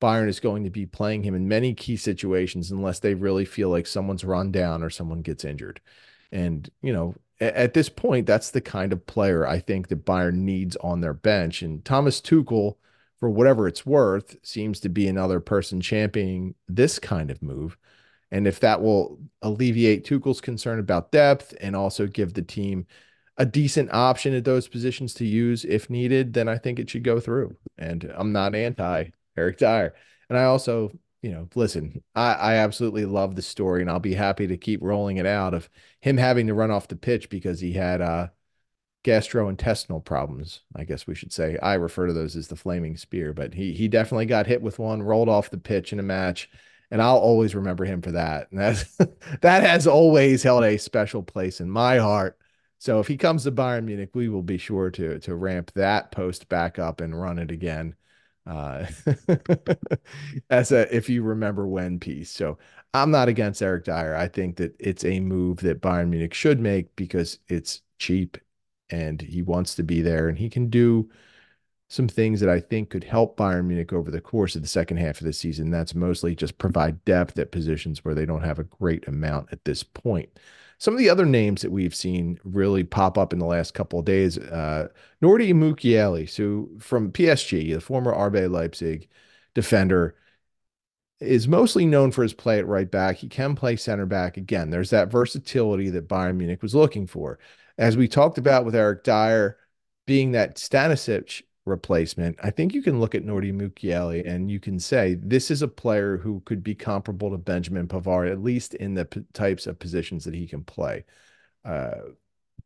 Bayern 0.01 0.27
is 0.27 0.39
going 0.39 0.65
to 0.65 0.69
be 0.69 0.85
playing 0.85 1.23
him 1.23 1.35
in 1.35 1.47
many 1.47 1.73
key 1.73 1.95
situations 1.95 2.71
unless 2.71 2.99
they 2.99 3.13
really 3.13 3.45
feel 3.45 3.69
like 3.69 3.87
someone's 3.87 4.25
run 4.25 4.51
down 4.51 4.83
or 4.83 4.89
someone 4.89 5.21
gets 5.21 5.45
injured. 5.45 5.79
And, 6.31 6.69
you 6.81 6.91
know, 6.91 7.15
at 7.43 7.73
this 7.73 7.89
point, 7.89 8.27
that's 8.27 8.51
the 8.51 8.61
kind 8.61 8.93
of 8.93 9.05
player 9.05 9.47
I 9.47 9.59
think 9.59 9.87
that 9.89 10.05
Bayern 10.05 10.35
needs 10.35 10.75
on 10.77 11.01
their 11.01 11.13
bench. 11.13 11.61
And 11.61 11.83
Thomas 11.83 12.21
Tuchel, 12.21 12.77
for 13.19 13.29
whatever 13.29 13.67
it's 13.67 13.85
worth, 13.85 14.35
seems 14.43 14.79
to 14.81 14.89
be 14.89 15.07
another 15.07 15.39
person 15.39 15.81
championing 15.81 16.55
this 16.67 16.99
kind 16.99 17.31
of 17.31 17.41
move. 17.41 17.77
And 18.31 18.47
if 18.47 18.59
that 18.61 18.81
will 18.81 19.19
alleviate 19.41 20.05
Tuchel's 20.05 20.41
concern 20.41 20.79
about 20.79 21.11
depth 21.11 21.53
and 21.61 21.75
also 21.75 22.07
give 22.07 22.33
the 22.33 22.41
team 22.41 22.87
a 23.37 23.45
decent 23.45 23.93
option 23.93 24.33
at 24.33 24.45
those 24.45 24.67
positions 24.67 25.13
to 25.15 25.25
use 25.25 25.65
if 25.65 25.89
needed, 25.89 26.33
then 26.33 26.47
I 26.47 26.57
think 26.57 26.79
it 26.79 26.89
should 26.89 27.03
go 27.03 27.19
through. 27.19 27.55
And 27.77 28.11
I'm 28.15 28.31
not 28.31 28.55
anti 28.55 29.05
Eric 29.37 29.57
Dier. 29.57 29.93
And 30.29 30.37
I 30.37 30.45
also 30.45 30.91
you 31.23 31.31
know, 31.31 31.47
listen, 31.55 32.03
I, 32.13 32.33
I 32.33 32.55
absolutely 32.55 33.05
love 33.05 33.35
the 33.35 33.41
story 33.41 33.81
and 33.81 33.89
I'll 33.89 33.99
be 33.99 34.13
happy 34.13 34.45
to 34.47 34.57
keep 34.57 34.81
rolling 34.83 35.17
it 35.17 35.25
out 35.25 35.53
of 35.53 35.69
him 36.01 36.17
having 36.17 36.47
to 36.47 36.53
run 36.53 36.69
off 36.69 36.89
the 36.89 36.97
pitch 36.97 37.29
because 37.29 37.61
he 37.61 37.71
had 37.71 38.01
uh, 38.01 38.27
gastrointestinal 39.05 40.03
problems. 40.03 40.61
I 40.75 40.83
guess 40.83 41.07
we 41.07 41.15
should 41.15 41.31
say. 41.33 41.57
I 41.63 41.75
refer 41.75 42.07
to 42.07 42.13
those 42.13 42.35
as 42.35 42.49
the 42.49 42.57
flaming 42.57 42.97
spear, 42.97 43.33
but 43.33 43.53
he 43.53 43.73
he 43.73 43.87
definitely 43.87 44.25
got 44.25 44.47
hit 44.47 44.61
with 44.61 44.79
one, 44.79 45.01
rolled 45.01 45.29
off 45.29 45.49
the 45.49 45.57
pitch 45.57 45.93
in 45.93 45.99
a 45.99 46.03
match, 46.03 46.49
and 46.91 47.01
I'll 47.01 47.17
always 47.17 47.55
remember 47.55 47.85
him 47.85 48.01
for 48.01 48.11
that. 48.11 48.51
And 48.51 48.59
that's 48.59 48.97
that 49.41 49.63
has 49.63 49.87
always 49.87 50.43
held 50.43 50.65
a 50.65 50.77
special 50.77 51.23
place 51.23 51.61
in 51.61 51.69
my 51.69 51.99
heart. 51.99 52.37
So 52.79 52.99
if 52.99 53.07
he 53.07 53.15
comes 53.15 53.43
to 53.43 53.51
Bayern 53.51 53.85
Munich, 53.85 54.11
we 54.13 54.27
will 54.27 54.43
be 54.43 54.57
sure 54.57 54.91
to 54.91 55.19
to 55.19 55.35
ramp 55.35 55.71
that 55.75 56.11
post 56.11 56.49
back 56.49 56.79
up 56.79 56.99
and 56.99 57.19
run 57.19 57.39
it 57.39 57.49
again 57.51 57.95
uh, 58.45 58.85
as 60.49 60.71
a 60.71 60.95
if 60.95 61.09
you 61.09 61.23
remember 61.23 61.67
when 61.67 61.99
piece. 61.99 62.29
So 62.29 62.57
I'm 62.93 63.11
not 63.11 63.27
against 63.29 63.61
Eric 63.61 63.85
Dier. 63.85 64.15
I 64.15 64.27
think 64.27 64.57
that 64.57 64.75
it's 64.79 65.05
a 65.05 65.19
move 65.19 65.57
that 65.57 65.81
Bayern 65.81 66.09
Munich 66.09 66.33
should 66.33 66.59
make 66.59 66.95
because 66.95 67.39
it's 67.47 67.81
cheap 67.99 68.37
and 68.89 69.21
he 69.21 69.41
wants 69.41 69.75
to 69.75 69.83
be 69.83 70.01
there 70.01 70.27
and 70.29 70.37
he 70.37 70.49
can 70.49 70.69
do 70.69 71.09
some 71.89 72.07
things 72.07 72.39
that 72.39 72.49
I 72.49 72.59
think 72.59 72.89
could 72.89 73.03
help 73.03 73.37
Bayern 73.37 73.65
Munich 73.65 73.93
over 73.93 74.09
the 74.09 74.21
course 74.21 74.55
of 74.55 74.61
the 74.61 74.67
second 74.67 74.97
half 74.97 75.21
of 75.21 75.25
the 75.25 75.33
season. 75.33 75.69
That's 75.69 75.93
mostly 75.95 76.35
just 76.35 76.57
provide 76.57 77.03
depth 77.05 77.37
at 77.37 77.51
positions 77.51 78.03
where 78.03 78.15
they 78.15 78.25
don't 78.25 78.43
have 78.43 78.59
a 78.59 78.63
great 78.63 79.07
amount 79.07 79.49
at 79.51 79.63
this 79.65 79.83
point. 79.83 80.29
Some 80.83 80.95
of 80.95 80.97
the 80.97 81.09
other 81.09 81.25
names 81.25 81.61
that 81.61 81.71
we've 81.71 81.95
seen 81.95 82.41
really 82.43 82.83
pop 82.83 83.17
up 83.17 83.31
in 83.31 83.39
the 83.39 83.45
last 83.45 83.73
couple 83.73 83.99
of 83.99 84.03
days, 84.03 84.37
uh, 84.37 84.89
Nordi 85.21 85.53
Mukiele, 85.53 86.29
so 86.29 86.67
from 86.77 87.09
PSG, 87.09 87.73
the 87.73 87.79
former 87.79 88.13
RB 88.13 88.51
Leipzig 88.51 89.07
defender, 89.53 90.17
is 91.21 91.47
mostly 91.47 91.85
known 91.85 92.11
for 92.11 92.21
his 92.21 92.33
play 92.33 92.59
at 92.59 92.67
right 92.67 92.91
back. 92.91 93.15
He 93.15 93.29
can 93.29 93.55
play 93.55 93.77
center 93.77 94.05
back. 94.05 94.35
Again, 94.35 94.71
there's 94.71 94.89
that 94.89 95.09
versatility 95.09 95.89
that 95.89 96.09
Bayern 96.09 96.35
Munich 96.35 96.61
was 96.61 96.75
looking 96.75 97.07
for. 97.07 97.39
As 97.77 97.95
we 97.95 98.09
talked 98.09 98.37
about 98.37 98.65
with 98.65 98.75
Eric 98.75 99.05
Dier 99.05 99.55
being 100.05 100.33
that 100.33 100.57
Stanisic 100.57 101.43
replacement, 101.65 102.37
I 102.43 102.49
think 102.49 102.73
you 102.73 102.81
can 102.81 102.99
look 102.99 103.15
at 103.15 103.23
Nordi 103.25 103.53
Mukiele 103.53 104.27
and 104.27 104.51
you 104.51 104.59
can 104.59 104.79
say 104.79 105.15
this 105.15 105.49
is 105.49 105.61
a 105.61 105.67
player 105.67 106.17
who 106.17 106.41
could 106.45 106.63
be 106.63 106.75
comparable 106.75 107.31
to 107.31 107.37
Benjamin 107.37 107.87
Pavard, 107.87 108.31
at 108.31 108.41
least 108.41 108.73
in 108.75 108.93
the 108.93 109.05
p- 109.05 109.23
types 109.33 109.65
of 109.67 109.79
positions 109.79 110.25
that 110.25 110.33
he 110.33 110.47
can 110.47 110.63
play. 110.63 111.05
Uh, 111.63 111.95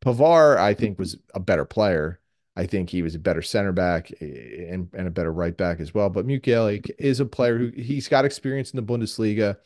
Pavard, 0.00 0.58
I 0.58 0.74
think, 0.74 0.98
was 0.98 1.16
a 1.34 1.40
better 1.40 1.64
player. 1.64 2.20
I 2.56 2.66
think 2.66 2.90
he 2.90 3.02
was 3.02 3.14
a 3.14 3.20
better 3.20 3.42
center 3.42 3.72
back 3.72 4.10
and, 4.20 4.88
and 4.92 5.06
a 5.06 5.10
better 5.10 5.32
right 5.32 5.56
back 5.56 5.78
as 5.78 5.94
well. 5.94 6.10
But 6.10 6.26
Mukiele 6.26 6.84
is 6.98 7.20
a 7.20 7.26
player 7.26 7.56
who 7.56 7.68
he's 7.68 8.08
got 8.08 8.24
experience 8.24 8.72
in 8.72 8.84
the 8.84 8.92
Bundesliga. 8.92 9.58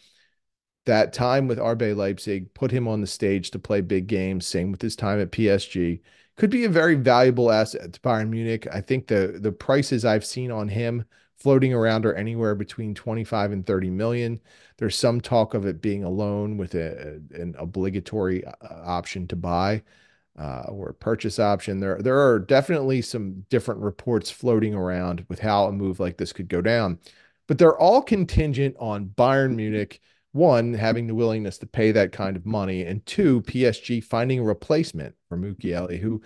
That 0.84 1.12
time 1.12 1.48
with 1.48 1.58
RB 1.58 1.96
Leipzig 1.96 2.52
put 2.52 2.70
him 2.70 2.88
on 2.88 3.00
the 3.00 3.06
stage 3.06 3.50
to 3.52 3.58
play 3.58 3.80
big 3.80 4.08
games. 4.08 4.46
Same 4.46 4.72
with 4.72 4.82
his 4.82 4.96
time 4.96 5.20
at 5.20 5.30
PSG 5.30 6.00
could 6.36 6.50
be 6.50 6.64
a 6.64 6.68
very 6.68 6.94
valuable 6.94 7.50
asset 7.52 7.92
to 7.92 8.00
Bayern 8.00 8.30
Munich. 8.30 8.66
I 8.72 8.80
think 8.80 9.06
the 9.06 9.38
the 9.40 9.52
prices 9.52 10.04
I've 10.04 10.24
seen 10.24 10.50
on 10.50 10.68
him 10.68 11.04
floating 11.36 11.74
around 11.74 12.06
are 12.06 12.14
anywhere 12.14 12.54
between 12.54 12.94
25 12.94 13.52
and 13.52 13.66
30 13.66 13.90
million. 13.90 14.40
There's 14.78 14.96
some 14.96 15.20
talk 15.20 15.54
of 15.54 15.66
it 15.66 15.82
being 15.82 16.04
a 16.04 16.08
loan 16.10 16.56
with 16.56 16.74
a, 16.74 17.20
an 17.32 17.54
obligatory 17.58 18.44
uh, 18.44 18.52
option 18.84 19.26
to 19.28 19.36
buy 19.36 19.82
uh, 20.38 20.62
or 20.68 20.92
purchase 20.94 21.38
option. 21.38 21.80
There, 21.80 21.98
there 22.00 22.18
are 22.18 22.38
definitely 22.38 23.02
some 23.02 23.44
different 23.50 23.80
reports 23.80 24.30
floating 24.30 24.74
around 24.74 25.26
with 25.28 25.40
how 25.40 25.66
a 25.66 25.72
move 25.72 26.00
like 26.00 26.16
this 26.16 26.32
could 26.32 26.48
go 26.48 26.60
down. 26.62 26.98
but 27.48 27.58
they're 27.58 27.78
all 27.78 28.02
contingent 28.02 28.76
on 28.78 29.06
Bayern 29.06 29.54
Munich, 29.56 30.00
one, 30.32 30.74
having 30.74 31.06
the 31.06 31.14
willingness 31.14 31.58
to 31.58 31.66
pay 31.66 31.92
that 31.92 32.12
kind 32.12 32.36
of 32.36 32.46
money, 32.46 32.82
and 32.82 33.04
two, 33.06 33.42
PSG 33.42 34.02
finding 34.02 34.38
a 34.38 34.42
replacement 34.42 35.14
for 35.28 35.36
Mukiele, 35.36 35.98
who 35.98 36.22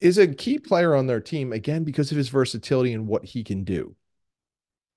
is 0.00 0.18
a 0.18 0.28
key 0.28 0.58
player 0.58 0.94
on 0.94 1.06
their 1.06 1.20
team, 1.20 1.52
again, 1.52 1.84
because 1.84 2.10
of 2.10 2.16
his 2.16 2.28
versatility 2.28 2.92
and 2.92 3.06
what 3.06 3.24
he 3.24 3.42
can 3.42 3.64
do. 3.64 3.96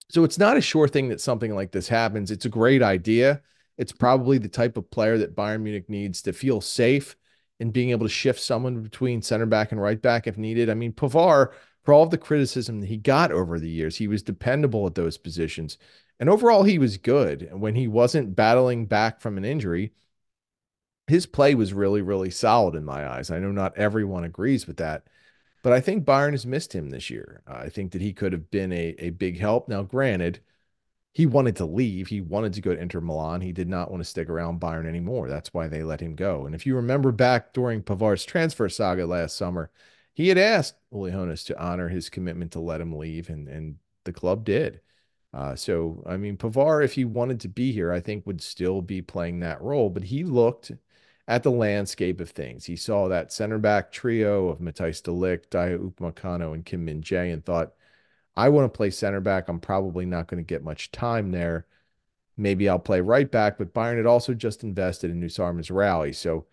So 0.09 0.23
it's 0.23 0.37
not 0.37 0.57
a 0.57 0.61
sure 0.61 0.87
thing 0.87 1.09
that 1.09 1.21
something 1.21 1.53
like 1.53 1.71
this 1.71 1.87
happens. 1.87 2.31
It's 2.31 2.45
a 2.45 2.49
great 2.49 2.81
idea. 2.81 3.41
It's 3.77 3.91
probably 3.91 4.37
the 4.37 4.47
type 4.47 4.77
of 4.77 4.89
player 4.89 5.17
that 5.17 5.35
Bayern 5.35 5.61
Munich 5.61 5.89
needs 5.89 6.21
to 6.23 6.33
feel 6.33 6.61
safe 6.61 7.15
in 7.59 7.71
being 7.71 7.89
able 7.89 8.05
to 8.05 8.13
shift 8.13 8.39
someone 8.39 8.81
between 8.81 9.21
center 9.21 9.45
back 9.45 9.71
and 9.71 9.81
right 9.81 10.01
back 10.01 10.27
if 10.27 10.37
needed. 10.37 10.69
I 10.69 10.75
mean, 10.75 10.93
Pavard, 10.93 11.53
for 11.83 11.93
all 11.93 12.03
of 12.03 12.11
the 12.11 12.17
criticism 12.17 12.81
that 12.81 12.87
he 12.87 12.97
got 12.97 13.31
over 13.31 13.59
the 13.59 13.69
years, 13.69 13.97
he 13.97 14.07
was 14.07 14.23
dependable 14.23 14.85
at 14.87 14.95
those 14.95 15.17
positions. 15.17 15.77
And 16.19 16.29
overall, 16.29 16.63
he 16.63 16.79
was 16.79 16.97
good. 16.97 17.43
And 17.43 17.61
when 17.61 17.75
he 17.75 17.87
wasn't 17.87 18.35
battling 18.35 18.85
back 18.85 19.21
from 19.21 19.37
an 19.37 19.45
injury, 19.45 19.93
his 21.07 21.25
play 21.25 21.55
was 21.55 21.73
really, 21.73 22.01
really 22.01 22.31
solid 22.31 22.75
in 22.75 22.83
my 22.83 23.07
eyes. 23.07 23.31
I 23.31 23.39
know 23.39 23.51
not 23.51 23.77
everyone 23.77 24.23
agrees 24.23 24.67
with 24.67 24.77
that, 24.77 25.07
but 25.63 25.73
I 25.73 25.79
think 25.79 26.05
Bayern 26.05 26.31
has 26.31 26.45
missed 26.45 26.73
him 26.73 26.89
this 26.89 27.09
year. 27.09 27.41
Uh, 27.47 27.53
I 27.53 27.69
think 27.69 27.91
that 27.91 28.01
he 28.01 28.13
could 28.13 28.33
have 28.33 28.49
been 28.51 28.73
a, 28.73 28.95
a 28.99 29.09
big 29.11 29.39
help. 29.39 29.69
Now, 29.69 29.83
granted, 29.83 30.39
he 31.13 31.25
wanted 31.25 31.55
to 31.57 31.65
leave. 31.65 32.07
He 32.07 32.21
wanted 32.21 32.53
to 32.53 32.61
go 32.61 32.75
to 32.75 32.81
Inter 32.81 33.01
Milan. 33.01 33.41
He 33.41 33.51
did 33.51 33.67
not 33.67 33.89
want 33.89 34.01
to 34.01 34.09
stick 34.09 34.29
around 34.29 34.59
Bayern 34.59 34.87
anymore. 34.87 35.29
That's 35.29 35.53
why 35.53 35.67
they 35.67 35.83
let 35.83 36.01
him 36.01 36.15
go. 36.15 36.45
And 36.45 36.53
if 36.53 36.65
you 36.65 36.75
remember 36.75 37.11
back 37.11 37.53
during 37.53 37.81
Pavard's 37.81 38.25
transfer 38.25 38.69
saga 38.69 39.05
last 39.05 39.35
summer, 39.35 39.71
he 40.13 40.27
had 40.27 40.37
asked 40.37 40.75
Uli 40.91 41.11
Hoeneß 41.11 41.45
to 41.45 41.59
honor 41.59 41.89
his 41.89 42.09
commitment 42.09 42.51
to 42.51 42.59
let 42.59 42.81
him 42.81 42.95
leave, 42.95 43.29
and, 43.29 43.47
and 43.47 43.77
the 44.03 44.13
club 44.13 44.45
did. 44.45 44.81
Uh, 45.33 45.55
so, 45.55 46.03
I 46.07 46.17
mean, 46.17 46.37
Pavard, 46.37 46.83
if 46.83 46.93
he 46.93 47.05
wanted 47.05 47.39
to 47.41 47.49
be 47.49 47.71
here, 47.71 47.91
I 47.91 47.99
think 47.99 48.25
would 48.25 48.41
still 48.41 48.81
be 48.81 49.01
playing 49.01 49.39
that 49.41 49.61
role, 49.61 49.89
but 49.89 50.05
he 50.05 50.23
looked 50.23 50.71
at 51.27 51.43
the 51.43 51.51
landscape 51.51 52.21
of 52.21 52.29
things. 52.29 52.65
He 52.65 52.75
saw 52.75 53.07
that 53.07 53.33
center 53.33 53.57
back 53.57 53.91
trio 53.91 54.47
of 54.47 54.59
Matthijs 54.59 55.03
de 55.03 55.11
Dayot 55.11 55.91
Upamecano, 55.91 56.53
and 56.53 56.65
Kim 56.65 56.85
Min 56.85 57.01
Jae 57.01 57.33
and 57.33 57.45
thought, 57.45 57.73
I 58.37 58.49
want 58.49 58.71
to 58.71 58.77
play 58.77 58.89
center 58.89 59.19
back. 59.19 59.49
I'm 59.49 59.59
probably 59.59 60.05
not 60.05 60.27
going 60.27 60.43
to 60.43 60.47
get 60.47 60.63
much 60.63 60.91
time 60.91 61.31
there. 61.31 61.65
Maybe 62.37 62.69
I'll 62.69 62.79
play 62.79 63.01
right 63.01 63.29
back, 63.29 63.57
but 63.57 63.73
Bayern 63.73 63.97
had 63.97 64.05
also 64.05 64.33
just 64.33 64.63
invested 64.63 65.09
in 65.09 65.19
Noussair 65.19 65.75
rally. 65.75 66.13
So 66.13 66.45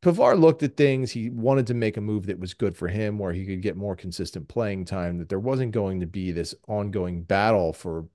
Pavard 0.00 0.40
looked 0.40 0.62
at 0.62 0.76
things. 0.76 1.12
He 1.12 1.30
wanted 1.30 1.66
to 1.68 1.74
make 1.74 1.96
a 1.96 2.00
move 2.00 2.26
that 2.26 2.38
was 2.38 2.54
good 2.54 2.76
for 2.76 2.88
him, 2.88 3.18
where 3.18 3.32
he 3.32 3.46
could 3.46 3.62
get 3.62 3.76
more 3.76 3.96
consistent 3.96 4.48
playing 4.48 4.84
time, 4.84 5.18
that 5.18 5.28
there 5.28 5.40
wasn't 5.40 5.72
going 5.72 6.00
to 6.00 6.06
be 6.06 6.32
this 6.32 6.54
ongoing 6.68 7.22
battle 7.22 7.72
for 7.72 8.06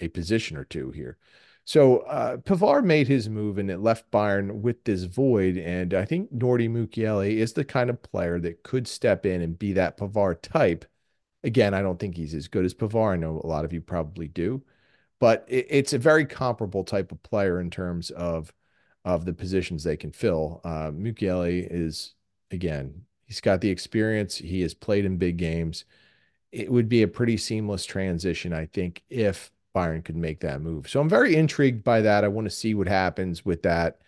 a 0.00 0.08
position 0.08 0.56
or 0.56 0.64
two 0.64 0.90
here. 0.90 1.18
So 1.66 1.98
uh, 1.98 2.80
made 2.82 3.08
his 3.08 3.28
move 3.28 3.58
and 3.58 3.70
it 3.70 3.80
left 3.80 4.10
Bayern 4.12 4.60
with 4.60 4.84
this 4.84 5.02
void. 5.02 5.56
And 5.56 5.94
I 5.94 6.04
think 6.04 6.32
Nordi 6.32 6.70
Mukiele 6.70 7.36
is 7.36 7.54
the 7.54 7.64
kind 7.64 7.90
of 7.90 8.02
player 8.02 8.38
that 8.38 8.62
could 8.62 8.86
step 8.86 9.26
in 9.26 9.42
and 9.42 9.58
be 9.58 9.72
that 9.72 9.98
Pavard 9.98 10.42
type. 10.42 10.84
Again, 11.42 11.74
I 11.74 11.82
don't 11.82 11.98
think 11.98 12.16
he's 12.16 12.34
as 12.34 12.46
good 12.46 12.64
as 12.64 12.72
Pavard. 12.72 13.14
I 13.14 13.16
know 13.16 13.40
a 13.42 13.46
lot 13.46 13.64
of 13.64 13.72
you 13.72 13.80
probably 13.80 14.28
do, 14.28 14.62
but 15.18 15.44
it, 15.48 15.66
it's 15.68 15.92
a 15.92 15.98
very 15.98 16.24
comparable 16.24 16.84
type 16.84 17.10
of 17.10 17.22
player 17.24 17.60
in 17.60 17.70
terms 17.70 18.10
of 18.10 18.52
of 19.06 19.24
the 19.24 19.32
positions 19.32 19.84
they 19.84 19.96
can 19.96 20.10
fill. 20.10 20.60
Uh, 20.64 20.90
Mukiele 20.90 21.66
is 21.70 22.14
again, 22.50 23.02
he's 23.24 23.40
got 23.40 23.60
the 23.60 23.70
experience. 23.70 24.36
He 24.36 24.60
has 24.62 24.74
played 24.74 25.04
in 25.06 25.16
big 25.16 25.38
games. 25.38 25.84
It 26.52 26.70
would 26.70 26.88
be 26.88 27.02
a 27.02 27.08
pretty 27.08 27.36
seamless 27.36 27.86
transition, 27.86 28.52
I 28.52 28.66
think, 28.66 29.02
if 29.08 29.50
Bayern 29.74 30.04
could 30.04 30.16
make 30.16 30.40
that 30.40 30.60
move. 30.60 30.88
So 30.88 31.00
I'm 31.00 31.08
very 31.08 31.36
intrigued 31.36 31.84
by 31.84 32.00
that. 32.02 32.24
I 32.24 32.28
want 32.28 32.46
to 32.46 32.54
see 32.54 32.74
what 32.74 32.88
happens 32.88 33.44
with 33.44 33.62
that. 33.62 34.00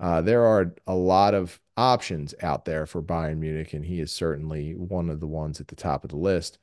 Uh, 0.00 0.22
there 0.22 0.44
are 0.44 0.74
a 0.86 0.94
lot 0.94 1.34
of 1.34 1.60
options 1.76 2.34
out 2.42 2.64
there 2.64 2.86
for 2.86 3.02
Bayern 3.02 3.38
Munich, 3.38 3.74
and 3.74 3.84
he 3.84 4.00
is 4.00 4.12
certainly 4.12 4.74
one 4.74 5.10
of 5.10 5.20
the 5.20 5.26
ones 5.26 5.60
at 5.60 5.68
the 5.68 5.76
top 5.76 6.04
of 6.04 6.10
the 6.10 6.16
list. 6.16 6.58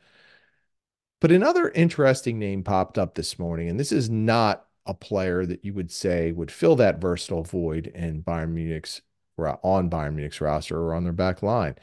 But 1.20 1.32
another 1.32 1.70
interesting 1.70 2.40
name 2.40 2.64
popped 2.64 2.98
up 2.98 3.16
this 3.16 3.38
morning, 3.40 3.70
and 3.70 3.80
this 3.80 3.92
is 3.92 4.10
not 4.10 4.68
a 4.86 4.94
player 4.94 5.46
that 5.46 5.63
you 5.63 5.74
would 5.74 5.92
say 5.92 6.32
would 6.32 6.52
fill 6.52 6.75
that 6.78 7.00
versatile 7.00 7.44
void 7.44 7.88
in 7.88 8.24
Bayern 8.24 8.52
Munich's 8.52 9.02
on 9.38 9.90
Bayern 9.90 10.16
Munich's 10.16 10.42
roster 10.42 10.78
or 10.78 10.94
on 10.94 11.04
their 11.04 11.13
back 11.13 11.42
line. 11.42 11.75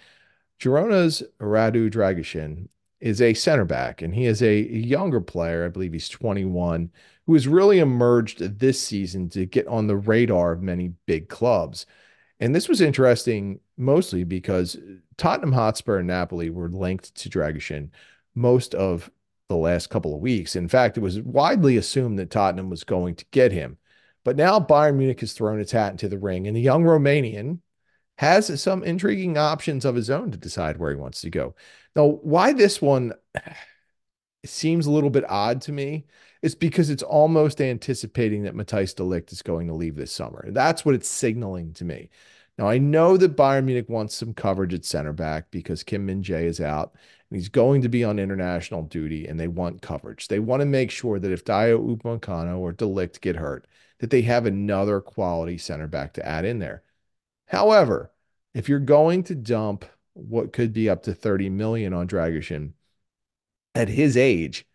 Girona's 0.61 1.23
Radu 1.41 1.91
Dragusin 1.91 2.69
is 3.01 3.23
a 3.23 3.35
center 3.35 3.65
back, 3.65 4.03
and 4.03 4.15
he 4.15 4.27
is 4.27 4.43
a 4.43 4.61
younger 4.61 5.21
player. 5.21 5.65
I 5.65 5.69
believe 5.69 5.93
he's 5.93 6.09
21, 6.09 6.91
who 7.27 7.33
has 7.33 7.49
really 7.49 7.79
emerged 7.79 8.59
this 8.59 8.81
season 8.81 9.29
to 9.31 9.47
get 9.47 9.67
on 9.67 9.87
the 9.87 9.97
radar 9.97 10.53
of 10.53 10.63
many 10.63 10.93
big 11.07 11.29
clubs. 11.29 11.87
And 12.41 12.55
this 12.55 12.69
was 12.69 12.81
interesting 12.81 13.61
mostly 13.77 14.25
because 14.25 14.77
Tottenham 15.17 15.53
Hotspur 15.53 15.99
and 15.99 16.07
Napoli 16.07 16.51
were 16.51 16.69
linked 16.69 17.15
to 17.17 17.31
Dragusin 17.31 17.91
most 18.35 18.75
of 18.75 19.11
the 19.51 19.57
last 19.57 19.91
couple 19.91 20.15
of 20.15 20.21
weeks. 20.21 20.57
In 20.57 20.69
fact, 20.69 20.97
it 20.97 21.01
was 21.01 21.21
widely 21.21 21.77
assumed 21.77 22.19
that 22.19 22.31
Tottenham 22.31 22.71
was 22.71 22.85
going 22.85 23.17
to 23.17 23.25
get 23.33 23.53
him. 23.53 23.77
But 24.25 24.37
now 24.37 24.61
Bayern 24.61 24.97
Munich 24.97 25.21
has 25.21 25.33
thrown 25.33 25.61
its 25.61 25.73
hat 25.73 25.91
into 25.91 26.09
the 26.09 26.19
ring, 26.19 26.47
and 26.47 26.57
the 26.57 26.61
young 26.61 26.85
Romanian 26.85 27.59
has 28.19 28.61
some 28.61 28.85
intriguing 28.85 29.37
options 29.37 29.85
of 29.85 29.95
his 29.95 30.09
own 30.09 30.31
to 30.31 30.39
decide 30.39 30.77
where 30.77 30.91
he 30.91 30.97
wants 30.97 31.23
to 31.23 31.31
go. 31.31 31.55
Now, 31.97 32.07
why 32.07 32.53
this 32.53 32.81
one 32.81 33.13
seems 34.45 34.87
a 34.87 34.91
little 34.91 35.11
bit 35.11 35.29
odd 35.29 35.63
to 35.63 35.73
me 35.73 36.07
is 36.43 36.55
because 36.55 36.89
it's 36.89 37.03
almost 37.03 37.61
anticipating 37.61 38.45
that 38.45 38.55
Matthijs 38.55 38.95
de 38.95 39.03
Ligt 39.03 39.33
is 39.33 39.43
going 39.43 39.67
to 39.67 39.75
leave 39.75 39.97
this 39.97 40.13
summer. 40.13 40.47
That's 40.49 40.85
what 40.85 40.95
it's 40.95 41.09
signaling 41.09 41.73
to 41.75 41.85
me. 41.85 42.09
Now, 42.57 42.69
I 42.69 42.79
know 42.79 43.17
that 43.17 43.37
Bayern 43.37 43.65
Munich 43.65 43.89
wants 43.89 44.15
some 44.15 44.35
coverage 44.35 44.75
at 44.75 44.85
center 44.85 45.13
back 45.13 45.51
because 45.51 45.83
Kim 45.83 46.07
Min 46.07 46.23
Jae 46.23 46.45
is 46.45 46.61
out 46.61 46.95
and 47.31 47.39
he's 47.39 47.49
going 47.49 47.83
to 47.83 47.89
be 47.89 48.03
on 48.03 48.19
international 48.19 48.83
duty 48.83 49.27
and 49.27 49.39
they 49.39 49.49
want 49.49 49.83
coverage. 49.83 50.29
They 50.29 50.41
want 50.41 50.61
to 50.61 50.67
make 50.67 50.91
sure 50.91 51.19
that 51.19 51.31
if 51.31 51.45
Dayot 51.45 51.99
Upamecano 51.99 52.59
or 52.59 52.73
de 52.73 52.85
Ligt 52.85 53.21
get 53.21 53.37
hurt, 53.37 53.67
that 54.01 54.11
they 54.11 54.23
have 54.23 54.47
another 54.47 55.01
quality 55.01 55.57
center 55.57 55.87
back 55.87 56.15
to 56.15 56.27
add 56.27 56.45
in 56.45 56.59
there. 56.59 56.83
However, 57.47 58.13
if 58.53 58.69
you're 58.69 58.81
going 58.81 59.23
to 59.25 59.35
dump 59.35 59.85
what 60.15 60.53
could 60.53 60.73
be 60.73 60.91
up 60.91 61.05
to 61.05 61.15
30 61.15 61.51
million 61.51 61.93
on 61.93 62.09
Dragusin 62.09 62.73
at 63.75 63.89
his 63.89 64.17
age, 64.17 64.67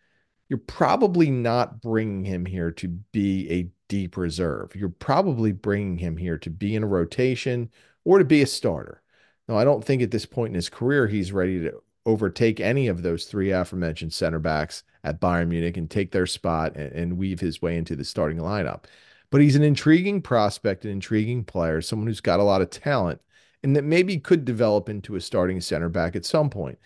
you're 0.48 0.58
probably 0.58 1.30
not 1.30 1.82
bringing 1.82 2.24
him 2.24 2.46
here 2.46 2.70
to 2.70 2.88
be 2.88 3.50
a 3.50 3.68
deep 3.88 4.16
reserve. 4.16 4.74
You're 4.74 4.88
probably 4.88 5.52
bringing 5.52 5.98
him 5.98 6.16
here 6.16 6.38
to 6.38 6.50
be 6.50 6.74
in 6.74 6.82
a 6.82 6.86
rotation 6.86 7.70
or 8.04 8.18
to 8.18 8.24
be 8.24 8.42
a 8.42 8.46
starter. 8.46 9.02
Now, 9.48 9.58
I 9.58 9.64
don't 9.64 9.84
think 9.84 10.02
at 10.02 10.10
this 10.10 10.26
point 10.26 10.50
in 10.50 10.54
his 10.54 10.68
career 10.68 11.06
he's 11.06 11.32
ready 11.32 11.60
to 11.60 11.82
overtake 12.06 12.60
any 12.60 12.86
of 12.86 13.02
those 13.02 13.26
three 13.26 13.50
aforementioned 13.50 14.12
center 14.12 14.38
backs 14.38 14.84
at 15.04 15.20
Bayern 15.20 15.48
Munich 15.48 15.76
and 15.76 15.90
take 15.90 16.12
their 16.12 16.26
spot 16.26 16.76
and, 16.76 16.92
and 16.92 17.18
weave 17.18 17.40
his 17.40 17.60
way 17.60 17.76
into 17.76 17.96
the 17.96 18.04
starting 18.04 18.38
lineup. 18.38 18.84
But 19.30 19.40
he's 19.40 19.56
an 19.56 19.62
intriguing 19.62 20.22
prospect, 20.22 20.84
an 20.84 20.92
intriguing 20.92 21.44
player, 21.44 21.82
someone 21.82 22.06
who's 22.06 22.20
got 22.20 22.40
a 22.40 22.44
lot 22.44 22.62
of 22.62 22.70
talent 22.70 23.20
and 23.62 23.74
that 23.74 23.84
maybe 23.84 24.18
could 24.18 24.44
develop 24.44 24.88
into 24.88 25.16
a 25.16 25.20
starting 25.20 25.60
center 25.60 25.88
back 25.88 26.14
at 26.14 26.24
some 26.24 26.48
point. 26.48 26.78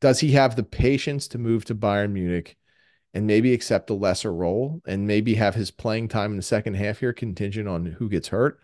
Does 0.00 0.20
he 0.20 0.32
have 0.32 0.54
the 0.54 0.62
patience 0.62 1.26
to 1.28 1.38
move 1.38 1.64
to 1.64 1.74
Bayern 1.74 2.12
Munich 2.12 2.56
and 3.14 3.26
maybe 3.26 3.52
accept 3.52 3.90
a 3.90 3.94
lesser 3.94 4.32
role 4.32 4.80
and 4.86 5.06
maybe 5.06 5.34
have 5.34 5.56
his 5.56 5.72
playing 5.72 6.08
time 6.08 6.30
in 6.30 6.36
the 6.36 6.42
second 6.42 6.74
half 6.74 7.00
here 7.00 7.12
contingent 7.12 7.66
on 7.66 7.84
who 7.84 8.08
gets 8.08 8.28
hurt? 8.28 8.60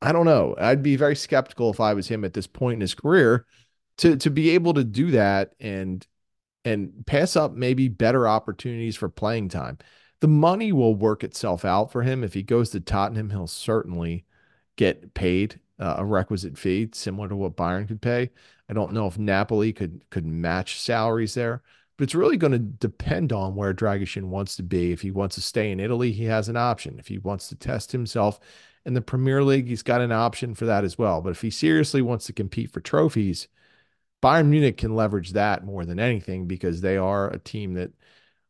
I 0.00 0.10
don't 0.10 0.26
know. 0.26 0.56
I'd 0.58 0.82
be 0.82 0.96
very 0.96 1.14
skeptical 1.14 1.70
if 1.70 1.78
I 1.78 1.94
was 1.94 2.08
him 2.08 2.24
at 2.24 2.32
this 2.32 2.48
point 2.48 2.74
in 2.74 2.80
his 2.80 2.94
career 2.94 3.46
to 3.98 4.16
to 4.16 4.30
be 4.30 4.50
able 4.50 4.74
to 4.74 4.84
do 4.84 5.10
that 5.12 5.54
and 5.60 6.06
and 6.64 7.04
pass 7.06 7.34
up 7.36 7.52
maybe 7.52 7.88
better 7.88 8.28
opportunities 8.28 8.96
for 8.96 9.08
playing 9.08 9.48
time 9.48 9.78
the 10.22 10.28
money 10.28 10.70
will 10.70 10.94
work 10.94 11.24
itself 11.24 11.64
out 11.64 11.90
for 11.90 12.02
him. 12.02 12.22
If 12.22 12.32
he 12.32 12.44
goes 12.44 12.70
to 12.70 12.80
Tottenham, 12.80 13.30
he'll 13.30 13.48
certainly 13.48 14.24
get 14.76 15.14
paid 15.14 15.58
uh, 15.80 15.96
a 15.98 16.04
requisite 16.04 16.56
fee 16.56 16.90
similar 16.92 17.28
to 17.28 17.34
what 17.34 17.56
Bayern 17.56 17.88
could 17.88 18.00
pay. 18.00 18.30
I 18.68 18.72
don't 18.72 18.92
know 18.92 19.08
if 19.08 19.18
Napoli 19.18 19.72
could 19.72 20.08
could 20.10 20.24
match 20.24 20.78
salaries 20.80 21.34
there, 21.34 21.60
but 21.96 22.04
it's 22.04 22.14
really 22.14 22.36
going 22.36 22.52
to 22.52 22.60
depend 22.60 23.32
on 23.32 23.56
where 23.56 23.74
Dragusin 23.74 24.26
wants 24.28 24.54
to 24.56 24.62
be. 24.62 24.92
If 24.92 25.00
he 25.00 25.10
wants 25.10 25.34
to 25.34 25.40
stay 25.42 25.72
in 25.72 25.80
Italy, 25.80 26.12
he 26.12 26.26
has 26.26 26.48
an 26.48 26.56
option. 26.56 27.00
If 27.00 27.08
he 27.08 27.18
wants 27.18 27.48
to 27.48 27.56
test 27.56 27.90
himself 27.90 28.38
in 28.86 28.94
the 28.94 29.02
Premier 29.02 29.42
League, 29.42 29.66
he's 29.66 29.82
got 29.82 30.00
an 30.00 30.12
option 30.12 30.54
for 30.54 30.66
that 30.66 30.84
as 30.84 30.96
well. 30.96 31.20
But 31.20 31.30
if 31.30 31.42
he 31.42 31.50
seriously 31.50 32.00
wants 32.00 32.26
to 32.26 32.32
compete 32.32 32.70
for 32.70 32.80
trophies, 32.80 33.48
Bayern 34.22 34.46
Munich 34.48 34.76
can 34.78 34.94
leverage 34.94 35.32
that 35.32 35.64
more 35.64 35.84
than 35.84 35.98
anything 35.98 36.46
because 36.46 36.80
they 36.80 36.96
are 36.96 37.30
a 37.30 37.38
team 37.38 37.74
that 37.74 37.92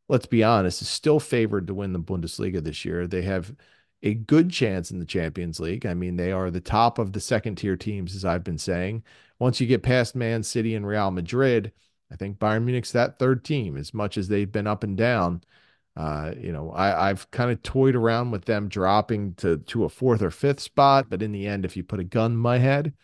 let's 0.08 0.26
be 0.26 0.44
honest, 0.44 0.82
is 0.82 0.88
still 0.88 1.20
favored 1.20 1.66
to 1.66 1.74
win 1.74 1.92
the 1.92 1.98
Bundesliga 2.00 2.62
this 2.62 2.84
year. 2.84 3.06
They 3.06 3.22
have 3.22 3.54
a 4.02 4.14
good 4.14 4.50
chance 4.50 4.90
in 4.90 4.98
the 4.98 5.04
Champions 5.06 5.60
League. 5.60 5.86
I 5.86 5.94
mean, 5.94 6.16
they 6.16 6.32
are 6.32 6.50
the 6.50 6.60
top 6.60 6.98
of 6.98 7.12
the 7.12 7.20
second 7.20 7.56
tier 7.56 7.76
teams, 7.76 8.14
as 8.14 8.24
I've 8.24 8.44
been 8.44 8.58
saying. 8.58 9.04
Once 9.38 9.60
you 9.60 9.66
get 9.66 9.82
past 9.82 10.14
Man 10.16 10.42
City 10.42 10.74
and 10.74 10.86
Real 10.86 11.10
Madrid, 11.10 11.72
I 12.10 12.16
think 12.16 12.38
Bayern 12.38 12.64
Munich's 12.64 12.92
that 12.92 13.18
third 13.18 13.44
team. 13.44 13.76
As 13.76 13.94
much 13.94 14.18
as 14.18 14.28
they've 14.28 14.50
been 14.50 14.66
up 14.66 14.84
and 14.84 14.96
down, 14.96 15.42
Uh, 15.96 16.32
you 16.38 16.52
know, 16.52 16.70
I, 16.72 17.10
I've 17.10 17.30
kind 17.30 17.50
of 17.50 17.62
toyed 17.62 17.94
around 17.94 18.30
with 18.30 18.44
them 18.46 18.68
dropping 18.68 19.34
to 19.36 19.58
to 19.58 19.84
a 19.84 19.88
fourth 19.88 20.22
or 20.22 20.30
fifth 20.30 20.60
spot, 20.60 21.10
but 21.10 21.22
in 21.22 21.32
the 21.32 21.46
end, 21.46 21.64
if 21.64 21.76
you 21.76 21.84
put 21.84 22.00
a 22.00 22.04
gun 22.04 22.32
in 22.32 22.38
my 22.38 22.58
head, 22.58 22.94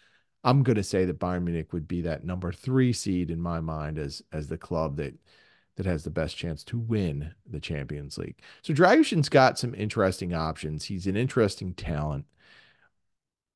I'm 0.44 0.62
going 0.62 0.76
to 0.76 0.82
say 0.82 1.04
that 1.04 1.18
Bayern 1.18 1.44
Munich 1.44 1.72
would 1.72 1.88
be 1.88 2.02
that 2.02 2.24
number 2.24 2.52
three 2.52 2.92
seed 2.92 3.30
in 3.30 3.40
my 3.40 3.60
mind 3.60 3.98
as 3.98 4.22
as 4.32 4.48
the 4.48 4.58
club 4.58 4.96
that 4.96 5.14
that 5.76 5.86
has 5.86 6.02
the 6.04 6.10
best 6.10 6.36
chance 6.36 6.64
to 6.64 6.78
win 6.78 7.32
the 7.46 7.60
Champions 7.60 8.18
League. 8.18 8.40
So 8.62 8.74
Dragusin's 8.74 9.28
got 9.28 9.58
some 9.58 9.74
interesting 9.76 10.34
options. 10.34 10.84
He's 10.84 11.06
an 11.06 11.16
interesting 11.16 11.72
talent. 11.72 12.24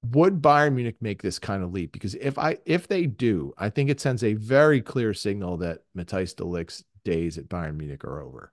Would 0.05 0.41
Bayern 0.41 0.75
Munich 0.75 0.97
make 1.01 1.23
this 1.23 1.39
kind 1.41 1.63
of 1.63 1.73
leap? 1.73 1.93
Because 1.93 2.15
if 2.17 2.39
I 2.39 2.59
if 2.65 2.89
they 2.89 3.07
do, 3.07 3.53
I 3.59 3.71
think 3.71 3.91
it 3.91 4.01
sends 4.01 4.25
a 4.25 4.35
very 4.35 4.81
clear 4.81 5.15
signal 5.15 5.59
that 5.59 5.83
Matthijs 5.97 6.35
de 6.37 6.45
Ligt's 6.45 6.85
days 7.05 7.39
at 7.39 7.49
Bayern 7.49 7.77
Munich 7.77 8.05
are 8.05 8.21
over. 8.21 8.53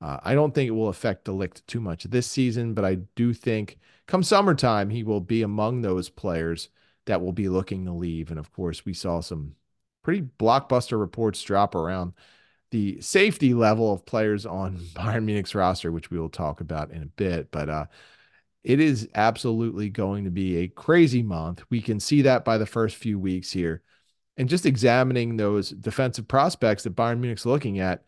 Uh, 0.00 0.18
I 0.22 0.34
don't 0.34 0.54
think 0.54 0.68
it 0.68 0.72
will 0.72 0.88
affect 0.88 1.24
de 1.24 1.32
Ligt 1.32 1.62
too 1.66 1.80
much 1.80 2.04
this 2.04 2.26
season, 2.26 2.74
but 2.74 2.84
I 2.84 2.96
do 3.16 3.32
think 3.32 3.78
come 4.06 4.22
summertime 4.22 4.90
he 4.90 5.02
will 5.02 5.20
be 5.20 5.42
among 5.42 5.82
those 5.82 6.08
players 6.08 6.68
that 7.08 7.20
will 7.20 7.32
be 7.32 7.48
looking 7.48 7.84
to 7.86 7.92
leave. 7.92 8.30
And 8.30 8.38
of 8.38 8.52
course, 8.52 8.84
we 8.84 8.94
saw 8.94 9.20
some 9.20 9.54
pretty 10.02 10.22
blockbuster 10.38 10.98
reports 10.98 11.42
drop 11.42 11.74
around 11.74 12.14
the 12.70 13.00
safety 13.00 13.54
level 13.54 13.92
of 13.92 14.06
players 14.06 14.46
on 14.46 14.76
Bayern 14.94 15.24
Munich's 15.24 15.54
roster, 15.54 15.90
which 15.90 16.10
we 16.10 16.18
will 16.18 16.28
talk 16.28 16.60
about 16.60 16.90
in 16.92 17.02
a 17.02 17.06
bit. 17.06 17.50
But 17.50 17.68
uh, 17.68 17.86
it 18.62 18.80
is 18.80 19.08
absolutely 19.14 19.90
going 19.90 20.24
to 20.24 20.30
be 20.30 20.58
a 20.58 20.68
crazy 20.68 21.22
month. 21.22 21.62
We 21.70 21.80
can 21.80 22.00
see 22.00 22.22
that 22.22 22.44
by 22.44 22.58
the 22.58 22.66
first 22.66 22.96
few 22.96 23.18
weeks 23.18 23.50
here. 23.50 23.82
And 24.36 24.48
just 24.48 24.66
examining 24.66 25.36
those 25.36 25.70
defensive 25.70 26.28
prospects 26.28 26.84
that 26.84 26.94
Bayern 26.94 27.18
Munich's 27.18 27.46
looking 27.46 27.80
at, 27.80 28.04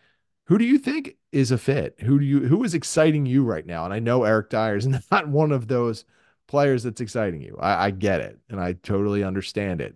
who 0.47 0.59
do 0.59 0.65
you 0.65 0.79
think 0.79 1.17
is 1.33 1.51
a 1.51 1.59
fit? 1.59 1.97
Who 2.01 2.19
do 2.19 2.25
you 2.25 2.41
who 2.47 2.63
is 2.65 2.75
exciting 2.75 3.27
you 3.27 3.45
right 3.45 3.67
now? 3.67 3.85
And 3.85 3.95
I 3.95 3.99
know 3.99 4.25
Eric 4.25 4.51
Dier 4.51 4.77
is 4.77 4.87
not 5.11 5.29
one 5.29 5.53
of 5.53 5.69
those 5.69 6.05
players 6.51 6.83
that's 6.83 7.01
exciting 7.01 7.41
you. 7.41 7.57
I, 7.61 7.87
I 7.87 7.91
get 7.93 8.21
it, 8.21 8.37
and 8.49 8.61
I 8.61 8.73
totally 8.73 9.23
understand 9.23 9.81
it. 9.81 9.95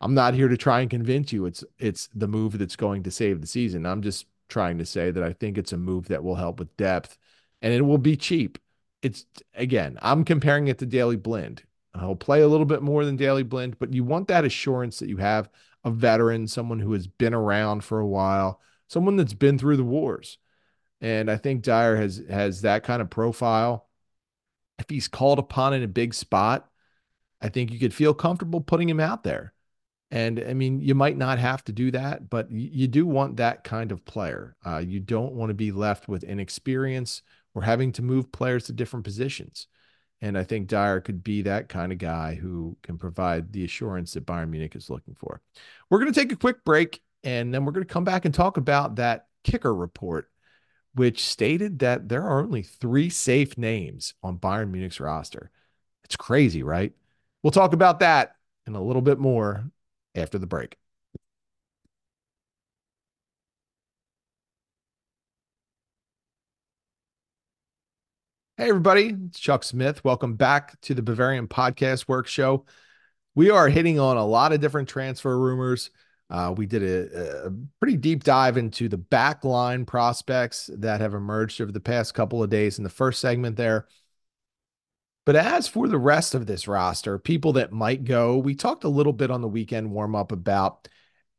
I'm 0.00 0.14
not 0.14 0.34
here 0.34 0.48
to 0.48 0.56
try 0.56 0.80
and 0.80 0.90
convince 0.90 1.32
you 1.32 1.46
it's 1.46 1.62
it's 1.78 2.08
the 2.12 2.26
move 2.26 2.58
that's 2.58 2.74
going 2.74 3.04
to 3.04 3.10
save 3.12 3.40
the 3.40 3.46
season. 3.46 3.86
I'm 3.86 4.02
just 4.02 4.26
trying 4.48 4.78
to 4.78 4.84
say 4.84 5.12
that 5.12 5.22
I 5.22 5.32
think 5.32 5.56
it's 5.56 5.72
a 5.72 5.76
move 5.76 6.08
that 6.08 6.24
will 6.24 6.34
help 6.34 6.58
with 6.58 6.76
depth, 6.76 7.16
and 7.62 7.72
it 7.72 7.82
will 7.82 7.98
be 7.98 8.16
cheap. 8.16 8.58
It's 9.00 9.26
again, 9.54 9.96
I'm 10.02 10.24
comparing 10.24 10.66
it 10.66 10.78
to 10.78 10.86
Daley 10.86 11.14
Blind. 11.14 11.62
He'll 11.96 12.16
play 12.16 12.42
a 12.42 12.48
little 12.48 12.66
bit 12.66 12.82
more 12.82 13.04
than 13.04 13.16
Daley 13.16 13.44
Blind, 13.44 13.78
but 13.78 13.94
you 13.94 14.02
want 14.02 14.26
that 14.26 14.44
assurance 14.44 14.98
that 14.98 15.08
you 15.08 15.18
have 15.18 15.48
a 15.84 15.90
veteran, 15.90 16.48
someone 16.48 16.80
who 16.80 16.94
has 16.94 17.06
been 17.06 17.34
around 17.34 17.84
for 17.84 18.00
a 18.00 18.06
while, 18.06 18.60
someone 18.88 19.16
that's 19.16 19.34
been 19.34 19.56
through 19.56 19.76
the 19.76 19.84
wars. 19.84 20.38
And 21.00 21.30
I 21.30 21.36
think 21.36 21.62
Dier 21.62 21.96
has 21.96 22.20
has 22.28 22.62
that 22.62 22.82
kind 22.82 23.00
of 23.00 23.08
profile. 23.08 23.86
If 24.78 24.86
he's 24.88 25.08
called 25.08 25.38
upon 25.38 25.74
in 25.74 25.82
a 25.82 25.88
big 25.88 26.14
spot, 26.14 26.68
I 27.40 27.48
think 27.48 27.72
you 27.72 27.78
could 27.78 27.94
feel 27.94 28.14
comfortable 28.14 28.60
putting 28.60 28.88
him 28.88 29.00
out 29.00 29.22
there. 29.24 29.52
And 30.10 30.44
I 30.46 30.52
mean, 30.52 30.80
you 30.80 30.94
might 30.94 31.16
not 31.16 31.38
have 31.38 31.64
to 31.64 31.72
do 31.72 31.90
that, 31.92 32.28
but 32.28 32.50
you 32.50 32.86
do 32.86 33.06
want 33.06 33.38
that 33.38 33.64
kind 33.64 33.90
of 33.90 34.04
player. 34.04 34.56
Uh, 34.64 34.78
you 34.78 35.00
don't 35.00 35.32
want 35.32 35.50
to 35.50 35.54
be 35.54 35.72
left 35.72 36.06
with 36.06 36.22
inexperience 36.22 37.22
or 37.54 37.62
having 37.62 37.92
to 37.92 38.02
move 38.02 38.30
players 38.30 38.64
to 38.64 38.72
different 38.72 39.04
positions. 39.04 39.68
And 40.20 40.38
I 40.38 40.44
think 40.44 40.68
Dier 40.68 41.00
could 41.00 41.24
be 41.24 41.42
that 41.42 41.68
kind 41.68 41.90
of 41.92 41.98
guy 41.98 42.34
who 42.34 42.76
can 42.82 42.98
provide 42.98 43.52
the 43.52 43.64
assurance 43.64 44.12
that 44.12 44.26
Bayern 44.26 44.50
Munich 44.50 44.76
is 44.76 44.90
looking 44.90 45.14
for. 45.14 45.40
We're 45.90 45.98
going 45.98 46.12
to 46.12 46.20
take 46.20 46.30
a 46.30 46.36
quick 46.36 46.64
break 46.64 47.02
and 47.24 47.52
then 47.52 47.64
we're 47.64 47.72
going 47.72 47.86
to 47.86 47.92
come 47.92 48.04
back 48.04 48.24
and 48.24 48.34
talk 48.34 48.56
about 48.56 48.96
that 48.96 49.26
kicker 49.44 49.74
report 49.74 50.30
which 50.94 51.24
stated 51.24 51.78
that 51.80 52.08
there 52.08 52.22
are 52.22 52.40
only 52.40 52.62
three 52.62 53.08
safe 53.10 53.56
names 53.56 54.14
on 54.22 54.38
Bayern 54.38 54.70
Munich's 54.70 55.00
roster. 55.00 55.50
It's 56.04 56.16
crazy, 56.16 56.62
right? 56.62 56.92
We'll 57.42 57.50
talk 57.50 57.72
about 57.72 58.00
that 58.00 58.36
and 58.66 58.76
a 58.76 58.80
little 58.80 59.02
bit 59.02 59.18
more 59.18 59.70
after 60.14 60.38
the 60.38 60.46
break. 60.46 60.76
Hey, 68.58 68.68
everybody, 68.68 69.16
it's 69.26 69.40
Chuck 69.40 69.64
Smith. 69.64 70.04
Welcome 70.04 70.34
back 70.36 70.80
to 70.82 70.94
the 70.94 71.02
Bavarian 71.02 71.48
Podcast 71.48 72.06
Work 72.06 72.26
Show. 72.28 72.64
We 73.34 73.50
are 73.50 73.68
hitting 73.68 73.98
on 73.98 74.18
a 74.18 74.26
lot 74.26 74.52
of 74.52 74.60
different 74.60 74.88
transfer 74.88 75.36
rumors. 75.36 75.90
Uh, 76.32 76.50
we 76.56 76.64
did 76.64 76.82
a, 76.82 77.46
a, 77.46 77.50
pretty 77.78 77.96
deep 77.98 78.24
dive 78.24 78.56
into 78.56 78.88
the 78.88 78.96
backline 78.96 79.86
prospects 79.86 80.70
that 80.78 81.02
have 81.02 81.12
emerged 81.12 81.60
over 81.60 81.70
the 81.70 81.78
past 81.78 82.14
couple 82.14 82.42
of 82.42 82.48
days 82.48 82.78
in 82.78 82.84
the 82.84 82.90
first 82.90 83.20
segment 83.20 83.54
there. 83.56 83.86
But 85.26 85.36
as 85.36 85.68
for 85.68 85.86
the 85.86 85.98
rest 85.98 86.34
of 86.34 86.46
this 86.46 86.66
roster, 86.66 87.18
people 87.18 87.52
that 87.52 87.70
might 87.70 88.04
go, 88.04 88.38
we 88.38 88.54
talked 88.54 88.84
a 88.84 88.88
little 88.88 89.12
bit 89.12 89.30
on 89.30 89.42
the 89.42 89.46
weekend 89.46 89.90
warm 89.90 90.16
up 90.16 90.32
about 90.32 90.88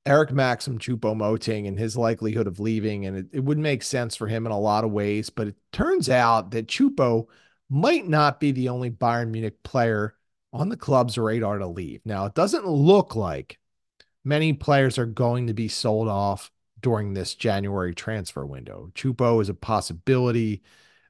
Eric 0.06 0.32
Maxim 0.32 0.78
Choupo-Moting 0.78 1.68
and 1.68 1.80
his 1.80 1.98
likelihood 1.98 2.46
of 2.46 2.60
leaving. 2.60 3.08
And 3.08 3.18
it, 3.18 3.26
it 3.34 3.44
would 3.44 3.58
make 3.58 3.82
sense 3.82 4.16
for 4.16 4.28
him 4.28 4.46
in 4.46 4.52
a 4.52 4.60
lot 4.60 4.84
of 4.84 4.92
ways. 4.92 5.32
But 5.32 5.48
it 5.48 5.56
turns 5.72 6.08
out 6.08 6.52
that 6.52 6.68
Choupo 6.68 7.26
might 7.68 8.08
not 8.08 8.40
be 8.40 8.52
the 8.52 8.70
only 8.70 8.92
Bayern 8.92 9.32
Munich 9.32 9.64
player 9.64 10.16
on 10.54 10.70
the 10.70 10.78
club's 10.78 11.18
radar 11.18 11.58
to 11.58 11.68
leave. 11.68 12.02
Now, 12.06 12.26
it 12.26 12.36
doesn't 12.36 12.68
look 12.68 13.16
like 13.16 13.58
many 14.24 14.54
players 14.54 14.98
are 14.98 15.06
going 15.06 15.48
to 15.48 15.54
be 15.54 15.68
sold 15.68 16.08
off 16.08 16.52
during 16.82 17.14
this 17.14 17.36
January 17.36 17.94
transfer 17.94 18.46
window. 18.46 18.92
Choupo 18.94 19.42
is 19.42 19.50
a 19.50 19.54
possibility. 19.54 20.62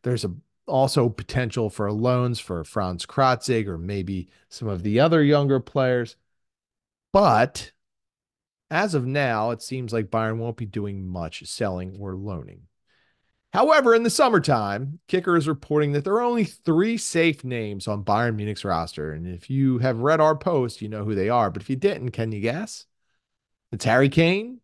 There's 0.04 0.26
a 0.26 0.34
also 0.68 1.10
potential 1.10 1.70
for 1.70 1.92
loans 1.92 2.40
for 2.40 2.64
Frans 2.64 3.06
Krätzig 3.06 3.68
or 3.68 3.78
maybe 3.78 4.30
some 4.50 4.68
of 4.68 4.84
the 4.84 5.00
other 5.00 5.22
younger 5.22 5.60
players. 5.60 6.16
But 7.12 7.72
as 8.72 8.96
of 8.96 9.06
now, 9.06 9.52
it 9.52 9.62
seems 9.62 9.94
like 9.94 10.10
Bayern 10.10 10.38
won't 10.38 10.58
be 10.58 10.66
doing 10.66 11.06
much 11.06 11.46
selling 11.48 11.98
or 12.00 12.16
loaning. 12.16 12.64
However, 13.54 13.94
in 13.94 14.02
the 14.02 14.10
summertime, 14.10 15.00
Kicker 15.08 15.38
is 15.38 15.48
reporting 15.48 15.92
that 15.92 16.04
there 16.04 16.16
are 16.16 16.22
only 16.22 16.46
three 16.46 16.98
safe 16.98 17.44
names 17.44 17.88
on 17.88 18.04
Bayern 18.04 18.36
Munich's 18.36 18.66
roster. 18.66 19.12
And 19.12 19.28
if 19.28 19.48
you 19.48 19.78
have 19.78 20.00
read 20.00 20.20
our 20.20 20.36
post, 20.36 20.82
you 20.82 20.90
know 20.90 21.04
who 21.04 21.14
they 21.14 21.30
are. 21.30 21.52
But 21.52 21.62
if 21.62 21.70
you 21.70 21.76
didn't, 21.76 22.12
can 22.12 22.32
you 22.32 22.42
guess? 22.42 22.88
It's 23.74 23.86
Harry 23.86 24.10
Kane, 24.10 24.60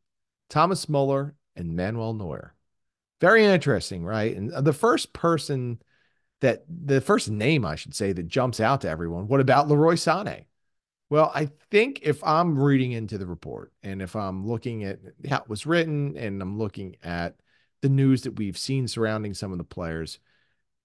Thomas 0.52 0.88
Muller, 0.88 1.34
and 1.56 1.76
Manuel 1.76 2.14
Neuer. 2.14 2.54
Very 3.20 3.44
interesting, 3.44 4.06
right? 4.06 4.38
And 4.38 4.54
uh, 4.54 4.62
the 4.62 4.72
first 4.72 5.14
person 5.14 5.82
that 6.42 6.64
the 6.70 7.02
first 7.02 7.28
name 7.28 7.66
I 7.66 7.74
should 7.74 7.96
say 7.96 8.14
that 8.14 8.28
jumps 8.28 8.60
out 8.60 8.82
to 8.82 8.90
everyone. 8.90 9.28
What 9.28 9.40
about 9.40 9.68
Leroy 9.68 9.96
Sané? 9.96 10.46
Well, 11.10 11.32
I 11.34 11.50
think 11.72 12.02
if 12.04 12.24
I'm 12.24 12.60
reading 12.60 12.92
into 12.92 13.18
the 13.18 13.26
report 13.26 13.74
and 13.82 14.00
if 14.00 14.16
I'm 14.16 14.46
looking 14.46 14.84
at 14.84 15.00
how 15.28 15.40
it 15.40 15.50
was 15.50 15.66
written 15.66 16.16
and 16.16 16.40
I'm 16.40 16.60
looking 16.60 16.96
at 17.02 17.36
the 17.82 17.90
news 17.90 18.22
that 18.22 18.38
we've 18.38 18.60
seen 18.60 18.88
surrounding 18.88 19.34
some 19.34 19.52
of 19.52 19.58
the 19.58 19.64
players, 19.64 20.20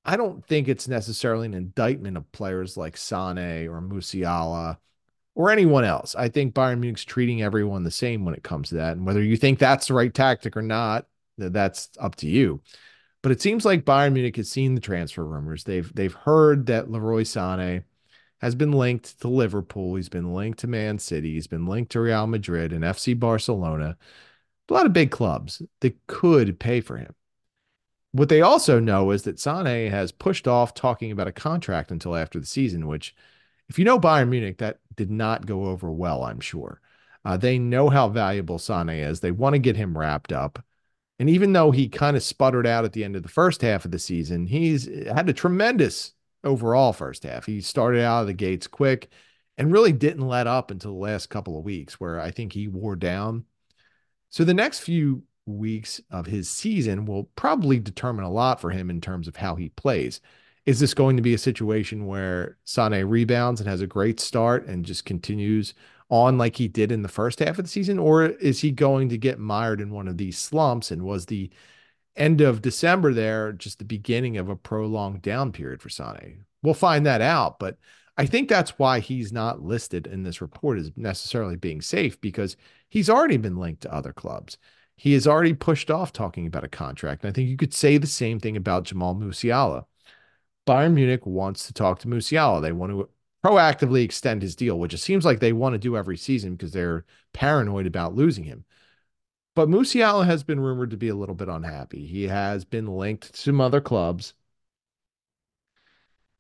I 0.02 0.16
don't 0.16 0.42
think 0.46 0.66
it's 0.66 0.88
necessarily 0.88 1.44
an 1.44 1.54
indictment 1.54 2.16
of 2.16 2.32
players 2.32 2.74
like 2.74 2.96
Sane 2.96 3.68
or 3.68 3.82
Musiala 3.82 4.78
or 5.34 5.50
anyone 5.50 5.84
else. 5.84 6.14
I 6.14 6.28
think 6.28 6.54
Bayern 6.54 6.78
Munich's 6.78 7.04
treating 7.04 7.42
everyone 7.42 7.82
the 7.82 7.90
same 7.90 8.24
when 8.24 8.34
it 8.34 8.42
comes 8.42 8.68
to 8.68 8.76
that. 8.76 8.96
And 8.96 9.06
whether 9.06 9.22
you 9.22 9.36
think 9.36 9.58
that's 9.58 9.88
the 9.88 9.94
right 9.94 10.12
tactic 10.12 10.56
or 10.56 10.62
not, 10.62 11.06
that's 11.38 11.90
up 11.98 12.14
to 12.16 12.28
you. 12.28 12.60
But 13.22 13.32
it 13.32 13.40
seems 13.40 13.64
like 13.64 13.84
Bayern 13.84 14.12
Munich 14.12 14.36
has 14.36 14.50
seen 14.50 14.74
the 14.74 14.80
transfer 14.80 15.24
rumors. 15.24 15.64
They've 15.64 15.90
they've 15.94 16.12
heard 16.12 16.66
that 16.66 16.90
Leroy 16.90 17.22
Sané 17.22 17.84
has 18.38 18.54
been 18.54 18.72
linked 18.72 19.18
to 19.22 19.28
Liverpool. 19.28 19.94
He's 19.94 20.10
been 20.10 20.34
linked 20.34 20.58
to 20.60 20.66
Man 20.66 20.98
City. 20.98 21.32
He's 21.32 21.46
been 21.46 21.66
linked 21.66 21.92
to 21.92 22.00
Real 22.00 22.26
Madrid 22.26 22.72
and 22.72 22.84
FC 22.84 23.18
Barcelona. 23.18 23.96
A 24.68 24.74
lot 24.74 24.86
of 24.86 24.92
big 24.92 25.10
clubs 25.10 25.62
that 25.80 25.96
could 26.06 26.60
pay 26.60 26.82
for 26.82 26.98
him. 26.98 27.14
What 28.12 28.28
they 28.28 28.42
also 28.42 28.78
know 28.78 29.10
is 29.10 29.22
that 29.22 29.36
Sané 29.36 29.90
has 29.90 30.12
pushed 30.12 30.46
off 30.46 30.74
talking 30.74 31.10
about 31.10 31.26
a 31.26 31.32
contract 31.32 31.90
until 31.90 32.14
after 32.14 32.38
the 32.38 32.46
season, 32.46 32.86
which 32.86 33.14
if 33.68 33.78
you 33.78 33.84
know 33.84 33.98
Bayern 33.98 34.28
Munich, 34.28 34.58
that 34.58 34.78
did 34.96 35.10
not 35.10 35.46
go 35.46 35.66
over 35.66 35.90
well, 35.90 36.24
I'm 36.24 36.40
sure. 36.40 36.80
Uh, 37.24 37.36
they 37.36 37.58
know 37.58 37.88
how 37.88 38.08
valuable 38.08 38.58
Sane 38.58 38.90
is. 38.90 39.20
They 39.20 39.30
want 39.30 39.54
to 39.54 39.58
get 39.58 39.76
him 39.76 39.96
wrapped 39.96 40.32
up. 40.32 40.62
And 41.18 41.30
even 41.30 41.52
though 41.52 41.70
he 41.70 41.88
kind 41.88 42.16
of 42.16 42.22
sputtered 42.22 42.66
out 42.66 42.84
at 42.84 42.92
the 42.92 43.04
end 43.04 43.16
of 43.16 43.22
the 43.22 43.28
first 43.28 43.62
half 43.62 43.84
of 43.84 43.90
the 43.90 43.98
season, 43.98 44.46
he's 44.46 44.86
had 45.06 45.28
a 45.28 45.32
tremendous 45.32 46.12
overall 46.42 46.92
first 46.92 47.22
half. 47.22 47.46
He 47.46 47.60
started 47.60 48.02
out 48.02 48.22
of 48.22 48.26
the 48.26 48.34
gates 48.34 48.66
quick 48.66 49.10
and 49.56 49.72
really 49.72 49.92
didn't 49.92 50.26
let 50.26 50.46
up 50.46 50.70
until 50.70 50.92
the 50.92 50.98
last 50.98 51.30
couple 51.30 51.56
of 51.56 51.64
weeks, 51.64 52.00
where 52.00 52.20
I 52.20 52.30
think 52.30 52.52
he 52.52 52.68
wore 52.68 52.96
down. 52.96 53.44
So 54.28 54.44
the 54.44 54.52
next 54.52 54.80
few 54.80 55.22
weeks 55.46 56.00
of 56.10 56.26
his 56.26 56.50
season 56.50 57.04
will 57.06 57.24
probably 57.36 57.78
determine 57.78 58.24
a 58.24 58.30
lot 58.30 58.60
for 58.60 58.70
him 58.70 58.90
in 58.90 59.00
terms 59.00 59.28
of 59.28 59.36
how 59.36 59.54
he 59.54 59.68
plays. 59.70 60.20
Is 60.66 60.80
this 60.80 60.94
going 60.94 61.16
to 61.16 61.22
be 61.22 61.34
a 61.34 61.38
situation 61.38 62.06
where 62.06 62.56
Sane 62.64 63.04
rebounds 63.04 63.60
and 63.60 63.68
has 63.68 63.80
a 63.82 63.86
great 63.86 64.18
start 64.18 64.66
and 64.66 64.84
just 64.84 65.04
continues 65.04 65.74
on 66.08 66.38
like 66.38 66.56
he 66.56 66.68
did 66.68 66.92
in 66.92 67.02
the 67.02 67.08
first 67.08 67.38
half 67.40 67.58
of 67.58 67.64
the 67.64 67.70
season? 67.70 67.98
Or 67.98 68.24
is 68.24 68.60
he 68.60 68.70
going 68.70 69.08
to 69.10 69.18
get 69.18 69.38
mired 69.38 69.80
in 69.80 69.90
one 69.90 70.08
of 70.08 70.16
these 70.16 70.38
slumps? 70.38 70.90
And 70.90 71.02
was 71.02 71.26
the 71.26 71.50
end 72.16 72.40
of 72.40 72.62
December 72.62 73.12
there 73.12 73.52
just 73.52 73.78
the 73.78 73.84
beginning 73.84 74.36
of 74.36 74.48
a 74.48 74.56
prolonged 74.56 75.22
down 75.22 75.52
period 75.52 75.82
for 75.82 75.90
Sane? 75.90 76.44
We'll 76.62 76.74
find 76.74 77.04
that 77.04 77.20
out, 77.20 77.58
but 77.58 77.76
I 78.16 78.26
think 78.26 78.48
that's 78.48 78.78
why 78.78 79.00
he's 79.00 79.32
not 79.32 79.62
listed 79.62 80.06
in 80.06 80.22
this 80.22 80.40
report 80.40 80.78
as 80.78 80.92
necessarily 80.96 81.56
being 81.56 81.80
safe 81.80 82.20
because 82.20 82.56
he's 82.88 83.10
already 83.10 83.36
been 83.36 83.56
linked 83.56 83.82
to 83.82 83.92
other 83.92 84.12
clubs. 84.12 84.56
He 84.96 85.14
has 85.14 85.26
already 85.26 85.52
pushed 85.52 85.90
off 85.90 86.12
talking 86.12 86.46
about 86.46 86.64
a 86.64 86.68
contract. 86.68 87.24
And 87.24 87.30
I 87.30 87.32
think 87.32 87.48
you 87.48 87.56
could 87.56 87.74
say 87.74 87.98
the 87.98 88.06
same 88.06 88.38
thing 88.38 88.56
about 88.56 88.84
Jamal 88.84 89.16
Musiala. 89.16 89.86
Bayern 90.66 90.94
Munich 90.94 91.26
wants 91.26 91.66
to 91.66 91.72
talk 91.72 91.98
to 92.00 92.08
Musiala. 92.08 92.62
They 92.62 92.72
want 92.72 92.92
to 92.92 93.08
proactively 93.44 94.02
extend 94.02 94.42
his 94.42 94.56
deal, 94.56 94.78
which 94.78 94.94
it 94.94 94.98
seems 94.98 95.24
like 95.24 95.40
they 95.40 95.52
want 95.52 95.74
to 95.74 95.78
do 95.78 95.96
every 95.96 96.16
season 96.16 96.56
because 96.56 96.72
they're 96.72 97.04
paranoid 97.32 97.86
about 97.86 98.14
losing 98.14 98.44
him. 98.44 98.64
But 99.54 99.68
Musiala 99.68 100.26
has 100.26 100.42
been 100.42 100.60
rumored 100.60 100.90
to 100.90 100.96
be 100.96 101.08
a 101.08 101.14
little 101.14 101.34
bit 101.34 101.48
unhappy. 101.48 102.06
He 102.06 102.24
has 102.24 102.64
been 102.64 102.86
linked 102.86 103.34
to 103.34 103.40
some 103.40 103.60
other 103.60 103.80
clubs. 103.80 104.34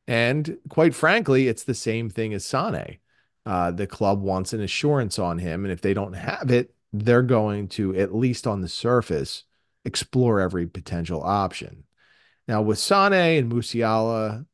And 0.06 0.58
quite 0.68 0.94
frankly, 0.94 1.48
it's 1.48 1.64
the 1.64 1.74
same 1.74 2.10
thing 2.10 2.34
as 2.34 2.44
Sane. 2.44 2.98
Uh, 3.46 3.70
the 3.70 3.86
club 3.86 4.22
wants 4.22 4.52
an 4.52 4.60
assurance 4.62 5.18
on 5.18 5.38
him. 5.38 5.64
And 5.64 5.72
if 5.72 5.80
they 5.80 5.94
don't 5.94 6.14
have 6.14 6.50
it, 6.50 6.74
they're 6.92 7.22
going 7.22 7.68
to, 7.68 7.94
at 7.96 8.14
least 8.14 8.46
on 8.46 8.62
the 8.62 8.68
surface, 8.68 9.44
explore 9.84 10.40
every 10.40 10.66
potential 10.66 11.22
option. 11.22 11.83
Now, 12.46 12.62
with 12.62 12.78
Sane 12.78 13.12
and 13.12 13.52
Musiala, 13.52 14.46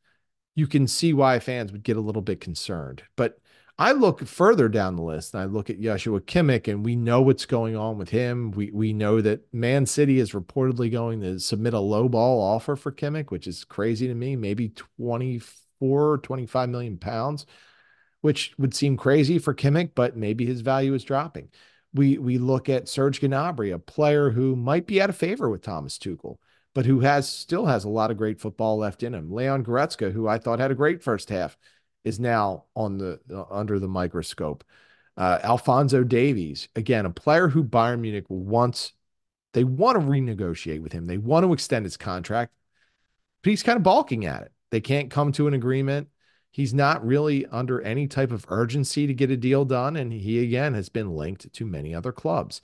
you 0.54 0.66
can 0.66 0.86
see 0.86 1.12
why 1.12 1.38
fans 1.40 1.72
would 1.72 1.82
get 1.82 1.96
a 1.96 2.00
little 2.00 2.22
bit 2.22 2.40
concerned. 2.40 3.02
But 3.16 3.38
I 3.78 3.92
look 3.92 4.26
further 4.26 4.68
down 4.68 4.96
the 4.96 5.02
list 5.02 5.32
and 5.32 5.42
I 5.42 5.46
look 5.46 5.70
at 5.70 5.80
Joshua 5.80 6.20
Kimmich, 6.20 6.68
and 6.68 6.84
we 6.84 6.96
know 6.96 7.22
what's 7.22 7.46
going 7.46 7.76
on 7.76 7.96
with 7.96 8.10
him. 8.10 8.50
We 8.50 8.70
we 8.70 8.92
know 8.92 9.20
that 9.22 9.52
Man 9.54 9.86
City 9.86 10.20
is 10.20 10.32
reportedly 10.32 10.92
going 10.92 11.22
to 11.22 11.40
submit 11.40 11.72
a 11.74 11.80
low 11.80 12.08
ball 12.08 12.40
offer 12.42 12.76
for 12.76 12.92
Kimmich, 12.92 13.30
which 13.30 13.46
is 13.46 13.64
crazy 13.64 14.06
to 14.06 14.14
me, 14.14 14.36
maybe 14.36 14.68
24, 14.98 16.18
25 16.18 16.68
million 16.68 16.98
pounds, 16.98 17.46
which 18.20 18.54
would 18.58 18.74
seem 18.74 18.98
crazy 18.98 19.38
for 19.38 19.54
Kimmich, 19.54 19.92
but 19.94 20.16
maybe 20.16 20.44
his 20.44 20.60
value 20.60 20.92
is 20.92 21.02
dropping. 21.02 21.48
We 21.94 22.18
we 22.18 22.36
look 22.36 22.68
at 22.68 22.88
Serge 22.88 23.20
Gnabry, 23.20 23.72
a 23.72 23.78
player 23.78 24.30
who 24.30 24.56
might 24.56 24.86
be 24.86 25.00
out 25.00 25.08
of 25.08 25.16
favor 25.16 25.48
with 25.48 25.62
Thomas 25.62 25.98
Tuchel 25.98 26.36
but 26.74 26.86
who 26.86 27.00
has 27.00 27.28
still 27.28 27.66
has 27.66 27.84
a 27.84 27.88
lot 27.88 28.10
of 28.10 28.16
great 28.16 28.40
football 28.40 28.78
left 28.78 29.02
in 29.02 29.14
him. 29.14 29.32
Leon 29.32 29.64
Goretzka, 29.64 30.12
who 30.12 30.28
I 30.28 30.38
thought 30.38 30.60
had 30.60 30.70
a 30.70 30.76
great 30.76 31.02
first 31.02 31.28
half, 31.28 31.56
is 32.04 32.20
now 32.20 32.64
on 32.74 32.98
the 32.98 33.20
uh, 33.32 33.44
under 33.50 33.78
the 33.78 33.88
microscope. 33.88 34.64
Uh, 35.16 35.38
Alphonso 35.42 36.02
Davies, 36.04 36.68
again, 36.76 37.06
a 37.06 37.10
player 37.10 37.48
who 37.48 37.64
Bayern 37.64 38.00
Munich 38.00 38.26
wants. 38.28 38.92
They 39.52 39.64
want 39.64 40.00
to 40.00 40.06
renegotiate 40.06 40.80
with 40.80 40.92
him. 40.92 41.06
They 41.06 41.18
want 41.18 41.44
to 41.44 41.52
extend 41.52 41.84
his 41.84 41.96
contract, 41.96 42.52
but 43.42 43.50
he's 43.50 43.64
kind 43.64 43.76
of 43.76 43.82
balking 43.82 44.24
at 44.24 44.42
it. 44.42 44.52
They 44.70 44.80
can't 44.80 45.10
come 45.10 45.32
to 45.32 45.48
an 45.48 45.54
agreement. 45.54 46.08
He's 46.52 46.72
not 46.72 47.04
really 47.04 47.46
under 47.46 47.80
any 47.80 48.06
type 48.06 48.32
of 48.32 48.46
urgency 48.48 49.06
to 49.06 49.14
get 49.14 49.30
a 49.30 49.36
deal 49.36 49.64
done. 49.64 49.96
And 49.96 50.12
he, 50.12 50.42
again, 50.42 50.74
has 50.74 50.88
been 50.88 51.14
linked 51.14 51.52
to 51.52 51.66
many 51.66 51.94
other 51.94 52.12
clubs. 52.12 52.60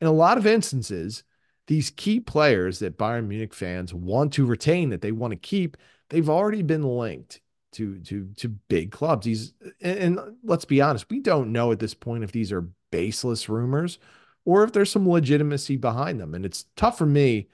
In 0.00 0.06
a 0.06 0.12
lot 0.12 0.38
of 0.38 0.46
instances, 0.46 1.24
these 1.68 1.90
key 1.90 2.18
players 2.18 2.80
that 2.80 2.98
Bayern 2.98 3.28
Munich 3.28 3.54
fans 3.54 3.94
want 3.94 4.32
to 4.32 4.46
retain, 4.46 4.88
that 4.88 5.02
they 5.02 5.12
want 5.12 5.32
to 5.32 5.36
keep, 5.36 5.76
they've 6.08 6.28
already 6.28 6.62
been 6.62 6.82
linked 6.82 7.40
to 7.72 8.00
to 8.00 8.28
to 8.36 8.48
big 8.48 8.90
clubs. 8.90 9.26
These 9.26 9.52
and, 9.80 9.98
and 9.98 10.36
let's 10.42 10.64
be 10.64 10.80
honest, 10.80 11.10
we 11.10 11.20
don't 11.20 11.52
know 11.52 11.70
at 11.70 11.78
this 11.78 11.94
point 11.94 12.24
if 12.24 12.32
these 12.32 12.50
are 12.50 12.68
baseless 12.90 13.48
rumors 13.48 13.98
or 14.46 14.64
if 14.64 14.72
there's 14.72 14.90
some 14.90 15.08
legitimacy 15.08 15.76
behind 15.76 16.18
them. 16.18 16.34
And 16.34 16.46
it's 16.46 16.64
tough 16.74 16.96
for 16.96 17.06
me 17.06 17.48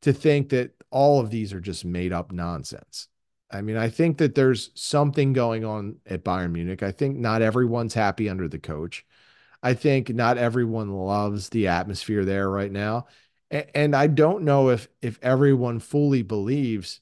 to 0.00 0.14
think 0.14 0.48
that 0.48 0.72
all 0.90 1.20
of 1.20 1.30
these 1.30 1.52
are 1.52 1.60
just 1.60 1.84
made 1.84 2.12
up 2.12 2.32
nonsense. 2.32 3.08
I 3.50 3.60
mean, 3.60 3.76
I 3.76 3.90
think 3.90 4.16
that 4.16 4.34
there's 4.34 4.70
something 4.74 5.34
going 5.34 5.62
on 5.62 5.96
at 6.06 6.24
Bayern 6.24 6.52
Munich. 6.52 6.82
I 6.82 6.90
think 6.90 7.18
not 7.18 7.42
everyone's 7.42 7.92
happy 7.92 8.30
under 8.30 8.48
the 8.48 8.58
coach. 8.58 9.04
I 9.62 9.74
think 9.74 10.08
not 10.08 10.38
everyone 10.38 10.90
loves 10.90 11.50
the 11.50 11.68
atmosphere 11.68 12.24
there 12.24 12.48
right 12.48 12.72
now 12.72 13.06
and 13.52 13.94
I 13.94 14.06
don't 14.06 14.44
know 14.44 14.70
if 14.70 14.88
if 15.02 15.18
everyone 15.22 15.78
fully 15.78 16.22
believes 16.22 17.00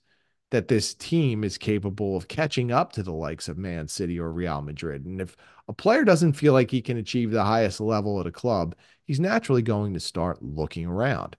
that 0.50 0.68
this 0.68 0.94
team 0.94 1.44
is 1.44 1.56
capable 1.56 2.16
of 2.16 2.28
catching 2.28 2.72
up 2.72 2.92
to 2.92 3.02
the 3.02 3.12
likes 3.12 3.48
of 3.48 3.56
Man 3.56 3.86
City 3.86 4.18
or 4.18 4.32
Real 4.32 4.60
Madrid. 4.62 5.04
And 5.04 5.20
if 5.20 5.36
a 5.68 5.72
player 5.72 6.04
doesn't 6.04 6.32
feel 6.32 6.52
like 6.52 6.70
he 6.70 6.82
can 6.82 6.96
achieve 6.96 7.30
the 7.30 7.44
highest 7.44 7.80
level 7.80 8.18
at 8.20 8.26
a 8.26 8.32
club, 8.32 8.74
he's 9.04 9.20
naturally 9.20 9.62
going 9.62 9.94
to 9.94 10.00
start 10.00 10.42
looking 10.42 10.86
around. 10.86 11.36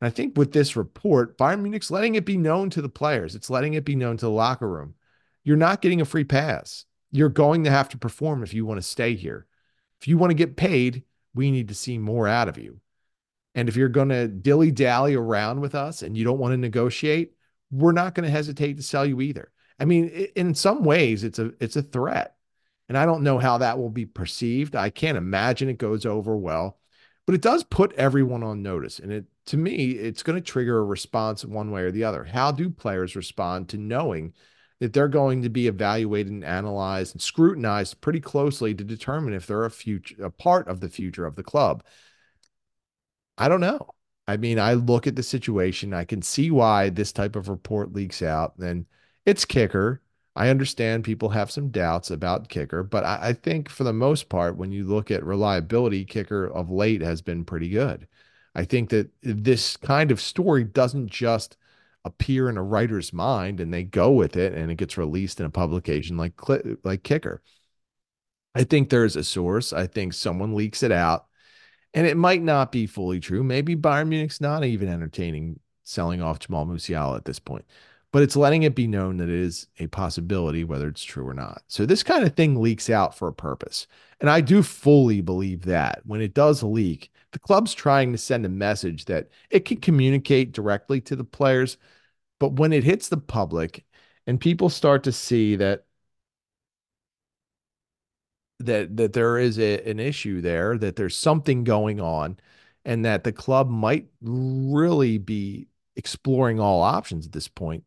And 0.00 0.06
I 0.06 0.10
think 0.10 0.38
with 0.38 0.52
this 0.52 0.76
report, 0.76 1.36
Bayern 1.36 1.62
Munich's 1.62 1.90
letting 1.90 2.14
it 2.14 2.24
be 2.24 2.36
known 2.36 2.70
to 2.70 2.82
the 2.82 2.88
players. 2.88 3.34
It's 3.34 3.50
letting 3.50 3.74
it 3.74 3.84
be 3.84 3.96
known 3.96 4.16
to 4.18 4.26
the 4.26 4.30
locker 4.30 4.68
room. 4.68 4.94
You're 5.42 5.56
not 5.56 5.82
getting 5.82 6.00
a 6.00 6.04
free 6.04 6.24
pass. 6.24 6.84
You're 7.10 7.28
going 7.28 7.64
to 7.64 7.70
have 7.70 7.88
to 7.90 7.98
perform 7.98 8.44
if 8.44 8.54
you 8.54 8.64
want 8.64 8.78
to 8.78 8.86
stay 8.86 9.16
here. 9.16 9.46
If 10.00 10.06
you 10.06 10.16
want 10.16 10.30
to 10.30 10.34
get 10.34 10.56
paid, 10.56 11.02
we 11.34 11.50
need 11.50 11.68
to 11.68 11.74
see 11.74 11.98
more 11.98 12.28
out 12.28 12.48
of 12.48 12.58
you. 12.58 12.80
And 13.54 13.68
if 13.68 13.76
you're 13.76 13.88
going 13.88 14.08
to 14.08 14.28
dilly 14.28 14.70
dally 14.70 15.14
around 15.14 15.60
with 15.60 15.74
us 15.74 16.02
and 16.02 16.16
you 16.16 16.24
don't 16.24 16.38
want 16.38 16.52
to 16.52 16.58
negotiate, 16.58 17.34
we're 17.70 17.92
not 17.92 18.14
going 18.14 18.24
to 18.24 18.30
hesitate 18.30 18.76
to 18.76 18.82
sell 18.82 19.06
you 19.06 19.20
either. 19.20 19.50
I 19.78 19.84
mean, 19.84 20.08
in 20.36 20.54
some 20.54 20.84
ways, 20.84 21.24
it's 21.24 21.38
a 21.38 21.52
it's 21.60 21.76
a 21.76 21.82
threat, 21.82 22.36
and 22.88 22.96
I 22.96 23.06
don't 23.06 23.24
know 23.24 23.38
how 23.38 23.58
that 23.58 23.78
will 23.78 23.90
be 23.90 24.06
perceived. 24.06 24.76
I 24.76 24.90
can't 24.90 25.18
imagine 25.18 25.68
it 25.68 25.78
goes 25.78 26.06
over 26.06 26.36
well, 26.36 26.78
but 27.26 27.34
it 27.34 27.42
does 27.42 27.64
put 27.64 27.92
everyone 27.94 28.42
on 28.44 28.62
notice, 28.62 29.00
and 29.00 29.10
it 29.12 29.24
to 29.46 29.56
me, 29.56 29.90
it's 29.92 30.22
going 30.22 30.36
to 30.36 30.42
trigger 30.42 30.78
a 30.78 30.84
response 30.84 31.44
one 31.44 31.70
way 31.70 31.82
or 31.82 31.90
the 31.90 32.04
other. 32.04 32.24
How 32.24 32.50
do 32.52 32.70
players 32.70 33.16
respond 33.16 33.68
to 33.70 33.76
knowing 33.76 34.32
that 34.80 34.92
they're 34.92 35.08
going 35.08 35.42
to 35.42 35.48
be 35.48 35.66
evaluated 35.66 36.32
and 36.32 36.44
analyzed 36.44 37.14
and 37.14 37.22
scrutinized 37.22 38.00
pretty 38.00 38.20
closely 38.20 38.74
to 38.74 38.84
determine 38.84 39.34
if 39.34 39.46
they're 39.46 39.64
a 39.64 39.70
future 39.70 40.24
a 40.24 40.30
part 40.30 40.68
of 40.68 40.80
the 40.80 40.88
future 40.88 41.26
of 41.26 41.36
the 41.36 41.42
club? 41.42 41.84
I 43.38 43.48
don't 43.48 43.60
know. 43.60 43.94
I 44.26 44.36
mean, 44.36 44.58
I 44.58 44.74
look 44.74 45.06
at 45.06 45.16
the 45.16 45.22
situation, 45.22 45.92
I 45.92 46.04
can 46.04 46.22
see 46.22 46.50
why 46.50 46.88
this 46.88 47.12
type 47.12 47.36
of 47.36 47.48
report 47.48 47.92
leaks 47.92 48.22
out, 48.22 48.56
and 48.58 48.86
it's 49.26 49.44
kicker. 49.44 50.02
I 50.36 50.48
understand 50.48 51.04
people 51.04 51.28
have 51.30 51.50
some 51.50 51.70
doubts 51.70 52.10
about 52.10 52.48
kicker, 52.48 52.82
but 52.82 53.04
I, 53.04 53.28
I, 53.28 53.32
think 53.34 53.68
for 53.68 53.84
the 53.84 53.92
most 53.92 54.28
part, 54.28 54.56
when 54.56 54.72
you 54.72 54.84
look 54.84 55.10
at 55.10 55.24
reliability, 55.24 56.04
kicker 56.04 56.46
of 56.46 56.70
late 56.70 57.02
has 57.02 57.22
been 57.22 57.44
pretty 57.44 57.68
good. 57.68 58.08
I 58.54 58.64
think 58.64 58.90
that 58.90 59.10
this 59.22 59.76
kind 59.76 60.10
of 60.10 60.20
story 60.20 60.64
doesn't 60.64 61.10
just 61.10 61.56
appear 62.04 62.48
in 62.48 62.56
a 62.56 62.62
writer's 62.62 63.12
mind 63.12 63.60
and 63.60 63.72
they 63.72 63.84
go 63.84 64.10
with 64.12 64.36
it 64.36 64.54
and 64.54 64.70
it 64.70 64.76
gets 64.76 64.98
released 64.98 65.40
in 65.40 65.46
a 65.46 65.50
publication 65.50 66.16
like 66.16 66.34
like 66.84 67.02
kicker. 67.02 67.42
I 68.54 68.64
think 68.64 68.90
there's 68.90 69.16
a 69.16 69.24
source. 69.24 69.72
I 69.72 69.86
think 69.86 70.14
someone 70.14 70.54
leaks 70.54 70.82
it 70.82 70.92
out 70.92 71.26
and 71.94 72.06
it 72.06 72.16
might 72.16 72.42
not 72.42 72.72
be 72.72 72.86
fully 72.86 73.20
true. 73.20 73.42
Maybe 73.42 73.76
Bayern 73.76 74.08
Munich's 74.08 74.40
not 74.40 74.64
even 74.64 74.88
entertaining 74.88 75.60
selling 75.84 76.20
off 76.20 76.40
Jamal 76.40 76.66
Musiala 76.66 77.16
at 77.16 77.24
this 77.24 77.38
point, 77.38 77.64
but 78.10 78.22
it's 78.22 78.36
letting 78.36 78.64
it 78.64 78.74
be 78.74 78.86
known 78.86 79.16
that 79.18 79.28
it 79.28 79.34
is 79.34 79.68
a 79.78 79.86
possibility, 79.86 80.64
whether 80.64 80.88
it's 80.88 81.04
true 81.04 81.26
or 81.26 81.34
not. 81.34 81.62
So 81.68 81.86
this 81.86 82.02
kind 82.02 82.24
of 82.24 82.34
thing 82.34 82.60
leaks 82.60 82.90
out 82.90 83.16
for 83.16 83.28
a 83.28 83.32
purpose. 83.32 83.86
And 84.20 84.28
I 84.28 84.40
do 84.40 84.62
fully 84.62 85.20
believe 85.20 85.64
that 85.66 86.02
when 86.04 86.20
it 86.20 86.34
does 86.34 86.62
leak, 86.62 87.10
the 87.32 87.38
club's 87.38 87.74
trying 87.74 88.12
to 88.12 88.18
send 88.18 88.46
a 88.46 88.48
message 88.48 89.04
that 89.06 89.28
it 89.50 89.64
can 89.64 89.78
communicate 89.78 90.52
directly 90.52 91.00
to 91.02 91.16
the 91.16 91.24
players. 91.24 91.76
But 92.40 92.54
when 92.54 92.72
it 92.72 92.84
hits 92.84 93.08
the 93.08 93.16
public 93.16 93.84
and 94.26 94.40
people 94.40 94.68
start 94.68 95.04
to 95.04 95.12
see 95.12 95.56
that 95.56 95.83
that 98.60 98.96
that 98.96 99.12
there 99.12 99.38
is 99.38 99.58
a, 99.58 99.80
an 99.88 100.00
issue 100.00 100.40
there, 100.40 100.78
that 100.78 100.96
there's 100.96 101.16
something 101.16 101.64
going 101.64 102.00
on, 102.00 102.38
and 102.84 103.04
that 103.04 103.24
the 103.24 103.32
club 103.32 103.68
might 103.68 104.06
really 104.20 105.18
be 105.18 105.66
exploring 105.96 106.60
all 106.60 106.82
options 106.82 107.26
at 107.26 107.32
this 107.32 107.48
point, 107.48 107.84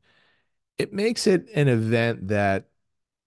it 0.77 0.93
makes 0.93 1.27
it 1.27 1.47
an 1.55 1.67
event 1.67 2.27
that 2.29 2.69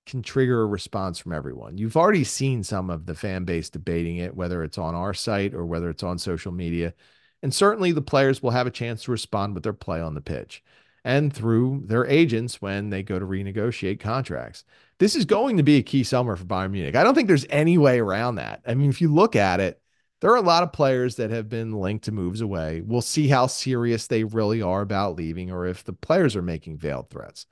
can 0.06 0.22
trigger 0.22 0.62
a 0.62 0.66
response 0.66 1.18
from 1.18 1.32
everyone. 1.32 1.78
You've 1.78 1.96
already 1.96 2.24
seen 2.24 2.64
some 2.64 2.90
of 2.90 3.06
the 3.06 3.14
fan 3.14 3.44
base 3.44 3.70
debating 3.70 4.16
it, 4.16 4.34
whether 4.34 4.62
it's 4.64 4.78
on 4.78 4.94
our 4.94 5.14
site 5.14 5.54
or 5.54 5.64
whether 5.66 5.90
it's 5.90 6.02
on 6.02 6.18
social 6.18 6.52
media. 6.52 6.94
And 7.42 7.54
certainly 7.54 7.92
the 7.92 8.02
players 8.02 8.42
will 8.42 8.50
have 8.50 8.66
a 8.66 8.72
chance 8.72 9.04
to 9.04 9.12
respond 9.12 9.54
with 9.54 9.62
their 9.62 9.72
play 9.72 10.00
on 10.00 10.14
the 10.14 10.20
pitch 10.20 10.62
and 11.04 11.32
through 11.32 11.84
their 11.86 12.06
agents 12.06 12.60
when 12.60 12.90
they 12.90 13.02
go 13.02 13.18
to 13.18 13.26
renegotiate 13.26 14.00
contracts. 14.00 14.64
This 15.00 15.16
is 15.16 15.24
going 15.24 15.56
to 15.56 15.62
be 15.62 15.78
a 15.78 15.82
key 15.82 16.04
summer 16.04 16.36
for 16.36 16.44
Bayern 16.44 16.72
Munich. 16.72 16.94
I 16.94 17.02
don't 17.02 17.14
think 17.14 17.26
there's 17.26 17.46
any 17.48 17.78
way 17.78 17.98
around 17.98 18.34
that. 18.34 18.60
I 18.66 18.74
mean, 18.74 18.90
if 18.90 19.00
you 19.00 19.12
look 19.12 19.34
at 19.34 19.58
it, 19.58 19.80
there 20.20 20.30
are 20.30 20.36
a 20.36 20.42
lot 20.42 20.62
of 20.62 20.74
players 20.74 21.16
that 21.16 21.30
have 21.30 21.48
been 21.48 21.72
linked 21.72 22.04
to 22.04 22.12
moves 22.12 22.42
away. 22.42 22.82
We'll 22.84 23.00
see 23.00 23.26
how 23.26 23.46
serious 23.46 24.06
they 24.06 24.24
really 24.24 24.60
are 24.60 24.82
about 24.82 25.16
leaving 25.16 25.50
or 25.50 25.66
if 25.66 25.84
the 25.84 25.94
players 25.94 26.36
are 26.36 26.42
making 26.42 26.76
veiled 26.76 27.08
threats. 27.08 27.46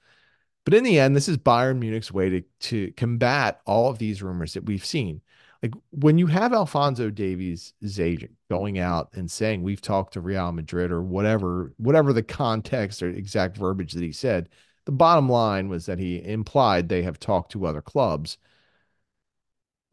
But 0.67 0.75
in 0.75 0.85
the 0.85 1.01
end, 1.01 1.17
this 1.17 1.27
is 1.27 1.39
Bayern 1.39 1.79
Munich's 1.79 2.13
way 2.13 2.29
to, 2.29 2.43
to 2.61 2.93
combat 2.93 3.63
all 3.65 3.89
of 3.89 3.97
these 3.97 4.23
rumors 4.23 4.53
that 4.53 4.67
we've 4.67 4.85
seen. 4.85 5.23
Like 5.63 5.73
when 5.89 6.19
you 6.19 6.27
have 6.27 6.53
Alphonso 6.53 7.09
Davies' 7.09 7.73
agent 7.99 8.33
going 8.51 8.79
out 8.79 9.09
and 9.15 9.31
saying 9.31 9.63
we've 9.63 9.81
talked 9.81 10.13
to 10.13 10.21
Real 10.21 10.53
Madrid 10.53 10.93
or 10.93 11.03
whatever, 11.03 11.73
whatever 11.79 12.13
the 12.13 12.23
context 12.23 13.03
or 13.03 13.09
exact 13.09 13.57
verbiage 13.57 13.95
that 13.95 14.03
he 14.03 14.13
said, 14.13 14.51
the 14.89 14.93
bottom 14.93 15.29
line 15.29 15.69
was 15.69 15.85
that 15.85 15.99
he 15.99 16.25
implied 16.25 16.89
they 16.89 17.03
have 17.03 17.21
talked 17.21 17.53
to 17.53 17.67
other 17.67 17.83
clubs. 17.83 18.39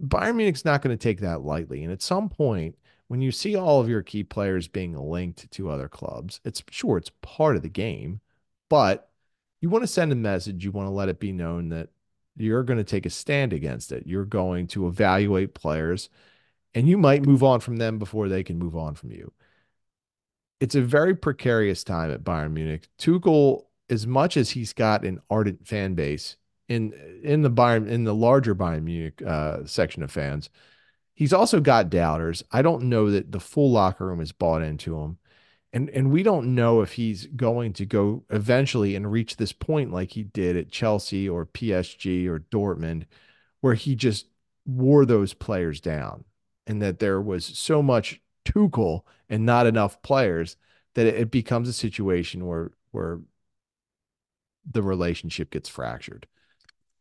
Bayern 0.01 0.37
Munich's 0.37 0.63
not 0.63 0.81
going 0.81 0.97
to 0.97 1.03
take 1.03 1.19
that 1.19 1.41
lightly. 1.41 1.83
And 1.83 1.91
at 1.91 2.01
some 2.01 2.29
point, 2.29 2.77
when 3.09 3.19
you 3.19 3.33
see 3.33 3.57
all 3.57 3.81
of 3.81 3.89
your 3.89 4.01
key 4.01 4.23
players 4.23 4.69
being 4.69 4.95
linked 4.95 5.51
to 5.51 5.69
other 5.69 5.89
clubs, 5.89 6.39
it's 6.45 6.63
sure 6.71 6.95
it's 6.95 7.11
part 7.21 7.57
of 7.57 7.61
the 7.61 7.67
game, 7.67 8.21
but 8.69 9.09
you 9.59 9.67
want 9.67 9.83
to 9.83 9.87
send 9.87 10.13
a 10.13 10.15
message. 10.15 10.63
You 10.63 10.71
want 10.71 10.87
to 10.87 10.93
let 10.93 11.09
it 11.09 11.19
be 11.19 11.33
known 11.33 11.67
that 11.69 11.89
you're 12.37 12.63
going 12.63 12.77
to 12.77 12.85
take 12.85 13.05
a 13.05 13.09
stand 13.09 13.51
against 13.51 13.91
it. 13.91 14.07
You're 14.07 14.23
going 14.23 14.67
to 14.67 14.87
evaluate 14.87 15.55
players 15.55 16.09
and 16.73 16.87
you 16.87 16.97
might 16.97 17.25
move 17.25 17.43
on 17.43 17.59
from 17.59 17.75
them 17.75 17.99
before 17.99 18.29
they 18.29 18.43
can 18.43 18.57
move 18.57 18.77
on 18.77 18.95
from 18.95 19.11
you. 19.11 19.33
It's 20.61 20.75
a 20.75 20.81
very 20.81 21.17
precarious 21.17 21.83
time 21.83 22.11
at 22.11 22.23
Bayern 22.23 22.53
Munich. 22.53 22.87
Tuchel, 22.97 23.65
as 23.89 24.07
much 24.07 24.37
as 24.37 24.51
he's 24.51 24.73
got 24.73 25.05
an 25.05 25.19
ardent 25.29 25.67
fan 25.67 25.93
base 25.93 26.37
in 26.67 26.93
in 27.23 27.41
the 27.41 27.51
Bayern 27.51 27.87
in 27.87 28.03
the 28.03 28.15
larger 28.15 28.55
Bayern 28.55 28.83
Munich 28.83 29.21
uh, 29.21 29.65
section 29.65 30.03
of 30.03 30.11
fans, 30.11 30.49
he's 31.13 31.33
also 31.33 31.59
got 31.59 31.89
doubters. 31.89 32.43
I 32.51 32.61
don't 32.61 32.83
know 32.83 33.11
that 33.11 33.31
the 33.31 33.39
full 33.39 33.71
locker 33.71 34.07
room 34.07 34.21
is 34.21 34.31
bought 34.31 34.61
into 34.61 34.99
him 34.99 35.17
and 35.75 35.89
and 35.89 36.09
we 36.09 36.23
don't 36.23 36.55
know 36.55 36.81
if 36.81 36.93
he's 36.93 37.27
going 37.27 37.73
to 37.73 37.85
go 37.85 38.23
eventually 38.29 38.95
and 38.95 39.11
reach 39.11 39.35
this 39.35 39.51
point 39.51 39.91
like 39.91 40.11
he 40.11 40.23
did 40.23 40.55
at 40.55 40.71
Chelsea 40.71 41.27
or 41.27 41.45
PSG 41.45 42.25
or 42.27 42.39
Dortmund 42.39 43.03
where 43.59 43.73
he 43.73 43.93
just 43.93 44.27
wore 44.65 45.05
those 45.05 45.33
players 45.33 45.81
down 45.81 46.23
and 46.65 46.81
that 46.81 46.99
there 46.99 47.21
was 47.21 47.45
so 47.45 47.83
much 47.83 48.21
Tuchel 48.45 49.01
and 49.29 49.45
not 49.45 49.67
enough 49.67 50.01
players 50.01 50.55
that 50.93 51.07
it 51.07 51.29
becomes 51.29 51.67
a 51.67 51.73
situation 51.73 52.47
where 52.47 52.71
where 52.91 53.19
the 54.69 54.81
relationship 54.81 55.51
gets 55.51 55.69
fractured. 55.69 56.27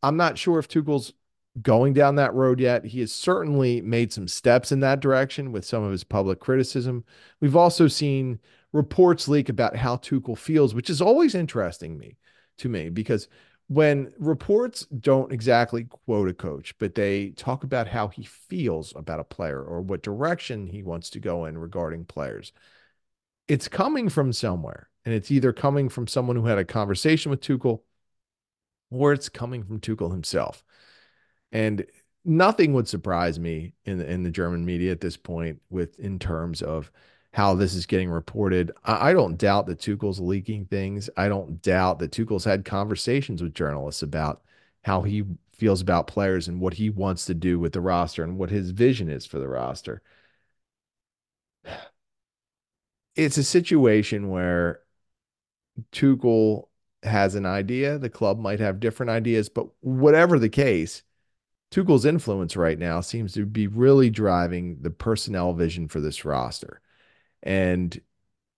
I'm 0.03 0.17
not 0.17 0.37
sure 0.37 0.59
if 0.59 0.67
Tuchel's 0.67 1.13
going 1.61 1.93
down 1.93 2.15
that 2.15 2.33
road 2.33 2.59
yet. 2.59 2.85
He 2.85 2.99
has 2.99 3.13
certainly 3.13 3.81
made 3.81 4.11
some 4.11 4.27
steps 4.27 4.71
in 4.71 4.81
that 4.81 4.99
direction 4.99 5.51
with 5.51 5.65
some 5.65 5.83
of 5.83 5.91
his 5.91 6.03
public 6.03 6.39
criticism. 6.39 7.05
We've 7.39 7.55
also 7.55 7.87
seen 7.87 8.39
reports 8.73 9.27
leak 9.27 9.49
about 9.49 9.75
how 9.75 9.97
Tuchel 9.97 10.37
feels, 10.37 10.75
which 10.75 10.89
is 10.89 11.01
always 11.01 11.33
interesting 11.33 11.97
me 11.97 12.17
to 12.57 12.69
me 12.69 12.89
because 12.89 13.27
when 13.67 14.13
reports 14.19 14.85
don't 14.99 15.31
exactly 15.31 15.85
quote 15.85 16.29
a 16.29 16.33
coach, 16.33 16.77
but 16.77 16.93
they 16.93 17.29
talk 17.31 17.63
about 17.63 17.87
how 17.87 18.09
he 18.09 18.23
feels 18.23 18.93
about 18.95 19.19
a 19.19 19.23
player 19.23 19.63
or 19.63 19.81
what 19.81 20.03
direction 20.03 20.67
he 20.67 20.83
wants 20.83 21.09
to 21.11 21.19
go 21.19 21.45
in 21.45 21.57
regarding 21.57 22.05
players, 22.05 22.51
it's 23.47 23.67
coming 23.67 24.09
from 24.09 24.33
somewhere. 24.33 24.89
And 25.05 25.13
it's 25.13 25.31
either 25.31 25.53
coming 25.53 25.89
from 25.89 26.07
someone 26.07 26.35
who 26.35 26.45
had 26.45 26.57
a 26.57 26.65
conversation 26.65 27.29
with 27.29 27.41
Tuchel 27.41 27.81
or 28.89 29.13
it's 29.13 29.29
coming 29.29 29.63
from 29.63 29.79
Tuchel 29.79 30.11
himself. 30.11 30.63
And 31.51 31.85
nothing 32.23 32.73
would 32.73 32.87
surprise 32.87 33.39
me 33.39 33.73
in 33.85 33.99
the, 33.99 34.09
in 34.09 34.23
the 34.23 34.31
German 34.31 34.65
media 34.65 34.91
at 34.91 35.01
this 35.01 35.17
point 35.17 35.61
with 35.69 35.99
in 35.99 36.19
terms 36.19 36.61
of 36.61 36.91
how 37.33 37.53
this 37.53 37.73
is 37.75 37.85
getting 37.85 38.09
reported. 38.09 38.71
I, 38.83 39.09
I 39.09 39.13
don't 39.13 39.37
doubt 39.37 39.67
that 39.67 39.79
Tuchel's 39.79 40.19
leaking 40.19 40.65
things. 40.65 41.09
I 41.17 41.27
don't 41.27 41.61
doubt 41.61 41.99
that 41.99 42.11
Tuchel's 42.11 42.45
had 42.45 42.65
conversations 42.65 43.43
with 43.43 43.53
journalists 43.53 44.01
about 44.01 44.41
how 44.83 45.01
he 45.01 45.23
feels 45.53 45.81
about 45.81 46.07
players 46.07 46.47
and 46.47 46.59
what 46.59 46.73
he 46.75 46.89
wants 46.89 47.25
to 47.25 47.33
do 47.33 47.59
with 47.59 47.73
the 47.73 47.81
roster 47.81 48.23
and 48.23 48.37
what 48.37 48.49
his 48.49 48.71
vision 48.71 49.09
is 49.09 49.25
for 49.25 49.39
the 49.39 49.47
roster. 49.47 50.01
It's 53.15 53.37
a 53.37 53.43
situation 53.45 54.29
where 54.29 54.81
Tuchel 55.91 56.67
has 57.03 57.35
an 57.35 57.45
idea, 57.45 57.97
the 57.97 58.09
club 58.09 58.39
might 58.39 58.59
have 58.59 58.79
different 58.79 59.09
ideas, 59.09 59.49
but 59.49 59.67
whatever 59.81 60.39
the 60.39 60.49
case, 60.49 61.03
Tuchel's 61.71 62.05
influence 62.05 62.55
right 62.55 62.79
now 62.79 63.01
seems 63.01 63.33
to 63.33 63.45
be 63.45 63.67
really 63.67 64.09
driving 64.09 64.77
the 64.81 64.89
personnel 64.89 65.53
vision 65.53 65.87
for 65.87 65.99
this 65.99 66.25
roster. 66.25 66.81
And 67.43 67.99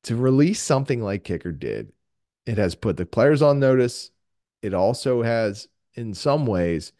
to 0.04 0.16
release 0.16 0.62
something 0.62 1.02
like 1.02 1.24
Kicker 1.24 1.52
did, 1.52 1.92
it 2.46 2.58
has 2.58 2.76
put 2.76 2.98
the 2.98 3.06
players 3.06 3.42
on 3.42 3.60
notice. 3.60 4.12
It 4.62 4.74
also 4.74 5.24
has, 5.24 5.68
in 5.96 6.14
some 6.14 6.46
ways, 6.46 6.94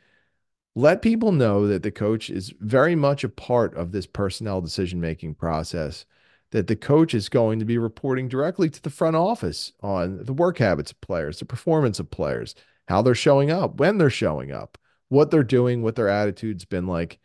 let 0.76 1.02
people 1.02 1.32
know 1.32 1.68
that 1.68 1.84
the 1.84 1.92
coach 1.92 2.30
is 2.30 2.54
very 2.60 2.96
much 2.96 3.24
a 3.24 3.30
part 3.30 3.76
of 3.76 3.92
this 3.92 4.06
personnel 4.06 4.62
decision 4.62 5.00
making 5.00 5.36
process. 5.36 6.06
That 6.52 6.68
the 6.68 6.76
coach 6.78 7.14
is 7.14 7.28
going 7.28 7.60
to 7.60 7.66
be 7.66 7.78
reporting 7.78 8.30
directly 8.30 8.70
to 8.70 8.82
the 8.82 8.90
front 8.90 9.18
office 9.18 9.74
on 9.82 10.24
the 10.24 10.34
work 10.34 10.60
habits 10.60 10.92
of 10.92 11.02
players, 11.02 11.40
the 11.40 11.46
performance 11.46 12.00
of 12.00 12.10
players, 12.10 12.56
how 12.88 13.02
they're 13.02 13.16
showing 13.16 13.52
up, 13.52 13.80
when 13.80 13.98
they're 13.98 14.10
showing 14.10 14.52
up, 14.52 14.78
what 15.10 15.30
they're 15.30 15.44
doing, 15.44 15.82
what 15.82 15.96
their 15.96 16.08
attitude's 16.08 16.64
been 16.64 16.88
like. 16.88 17.20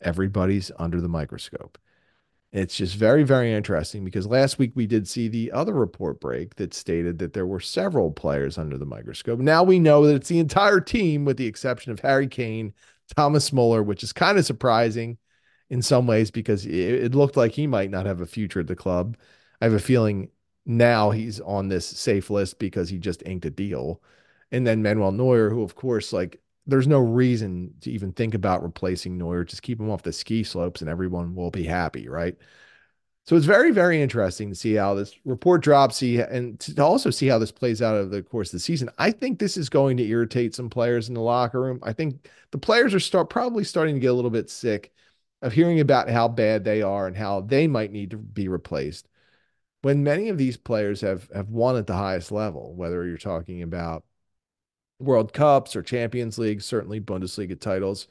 Everybody's 0.00 0.72
under 0.78 1.00
the 1.00 1.08
microscope. 1.08 1.76
It's 2.52 2.76
just 2.76 2.96
very, 2.96 3.22
very 3.22 3.52
interesting 3.52 4.04
because 4.04 4.26
last 4.26 4.58
week 4.58 4.72
we 4.74 4.86
did 4.86 5.06
see 5.06 5.28
the 5.28 5.52
other 5.52 5.72
report 5.72 6.20
break 6.20 6.56
that 6.56 6.74
stated 6.74 7.18
that 7.18 7.32
there 7.32 7.46
were 7.46 7.60
several 7.60 8.10
players 8.10 8.58
under 8.58 8.76
the 8.76 8.86
microscope. 8.86 9.38
Now 9.38 9.62
we 9.62 9.78
know 9.78 10.06
that 10.06 10.16
it's 10.16 10.28
the 10.28 10.40
entire 10.40 10.80
team, 10.80 11.24
with 11.24 11.36
the 11.36 11.46
exception 11.46 11.92
of 11.92 12.00
Harry 12.00 12.26
Kane, 12.26 12.72
Thomas 13.14 13.52
Muller, 13.52 13.82
which 13.82 14.02
is 14.02 14.12
kind 14.12 14.36
of 14.36 14.46
surprising 14.46 15.18
in 15.70 15.80
some 15.82 16.06
ways 16.06 16.30
because 16.30 16.66
it, 16.66 16.74
it 16.74 17.14
looked 17.14 17.36
like 17.36 17.52
he 17.52 17.66
might 17.66 17.90
not 17.90 18.06
have 18.06 18.20
a 18.20 18.26
future 18.26 18.60
at 18.60 18.66
the 18.66 18.76
club. 18.76 19.16
I 19.60 19.64
have 19.64 19.74
a 19.74 19.78
feeling 19.78 20.30
now 20.66 21.10
he's 21.10 21.40
on 21.40 21.68
this 21.68 21.86
safe 21.86 22.28
list 22.28 22.58
because 22.58 22.88
he 22.88 22.98
just 22.98 23.22
inked 23.24 23.46
a 23.46 23.50
deal. 23.50 24.02
And 24.52 24.66
then 24.66 24.82
Manuel 24.82 25.12
Neuer, 25.12 25.48
who, 25.50 25.62
of 25.62 25.76
course, 25.76 26.12
like 26.12 26.40
there's 26.66 26.88
no 26.88 26.98
reason 26.98 27.74
to 27.80 27.90
even 27.90 28.12
think 28.12 28.34
about 28.34 28.62
replacing 28.62 29.16
Neuer. 29.16 29.44
Just 29.44 29.62
keep 29.62 29.80
him 29.80 29.90
off 29.90 30.02
the 30.02 30.12
ski 30.12 30.42
slopes 30.42 30.80
and 30.80 30.90
everyone 30.90 31.34
will 31.34 31.50
be 31.50 31.64
happy, 31.64 32.08
right? 32.08 32.36
So 33.24 33.36
it's 33.36 33.46
very, 33.46 33.70
very 33.70 34.02
interesting 34.02 34.48
to 34.48 34.56
see 34.56 34.74
how 34.74 34.94
this 34.94 35.14
report 35.24 35.62
drops, 35.62 35.98
see, 35.98 36.18
and 36.20 36.58
to 36.60 36.82
also 36.82 37.10
see 37.10 37.28
how 37.28 37.38
this 37.38 37.52
plays 37.52 37.80
out 37.80 37.94
over 37.94 38.08
the 38.08 38.22
course 38.22 38.48
of 38.48 38.52
the 38.52 38.60
season. 38.60 38.90
I 38.98 39.12
think 39.12 39.38
this 39.38 39.56
is 39.56 39.68
going 39.68 39.98
to 39.98 40.06
irritate 40.06 40.54
some 40.54 40.68
players 40.68 41.08
in 41.08 41.14
the 41.14 41.20
locker 41.20 41.60
room. 41.60 41.78
I 41.82 41.92
think 41.92 42.28
the 42.50 42.58
players 42.58 42.92
are 42.92 43.00
start 43.00 43.30
probably 43.30 43.62
starting 43.62 43.94
to 43.94 44.00
get 44.00 44.08
a 44.08 44.14
little 44.14 44.30
bit 44.30 44.50
sick 44.50 44.92
of 45.42 45.52
hearing 45.52 45.80
about 45.80 46.08
how 46.10 46.28
bad 46.28 46.64
they 46.64 46.82
are 46.82 47.06
and 47.06 47.16
how 47.16 47.40
they 47.40 47.66
might 47.66 47.92
need 47.92 48.10
to 48.10 48.16
be 48.16 48.48
replaced. 48.48 49.08
When 49.82 50.04
many 50.04 50.28
of 50.28 50.38
these 50.38 50.56
players 50.56 51.00
have 51.00 51.28
have 51.34 51.48
won 51.48 51.76
at 51.76 51.86
the 51.86 51.94
highest 51.94 52.30
level, 52.32 52.74
whether 52.74 53.06
you're 53.06 53.16
talking 53.16 53.62
about 53.62 54.04
World 55.00 55.32
Cups 55.32 55.74
or 55.74 55.82
Champions 55.82 56.38
League, 56.38 56.62
certainly 56.62 57.00
Bundesliga 57.00 57.58
titles. 57.58 58.06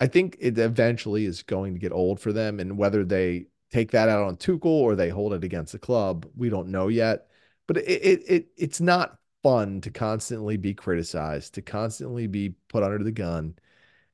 I 0.00 0.06
think 0.06 0.36
it 0.40 0.58
eventually 0.58 1.24
is 1.26 1.42
going 1.42 1.74
to 1.74 1.80
get 1.80 1.92
old 1.92 2.20
for 2.20 2.32
them. 2.32 2.58
And 2.60 2.76
whether 2.78 3.04
they 3.04 3.46
take 3.70 3.92
that 3.92 4.08
out 4.08 4.24
on 4.24 4.36
Tuchel 4.36 4.66
or 4.66 4.96
they 4.96 5.10
hold 5.10 5.32
it 5.34 5.44
against 5.44 5.72
the 5.72 5.78
club, 5.78 6.26
we 6.36 6.48
don't 6.48 6.68
know 6.68 6.88
yet. 6.88 7.28
But 7.66 7.78
it, 7.78 7.82
it, 7.86 8.22
it 8.28 8.46
it's 8.56 8.80
not 8.80 9.18
fun 9.42 9.80
to 9.82 9.90
constantly 9.90 10.56
be 10.56 10.74
criticized, 10.74 11.54
to 11.54 11.62
constantly 11.62 12.26
be 12.26 12.50
put 12.68 12.82
under 12.82 13.02
the 13.02 13.12
gun, 13.12 13.54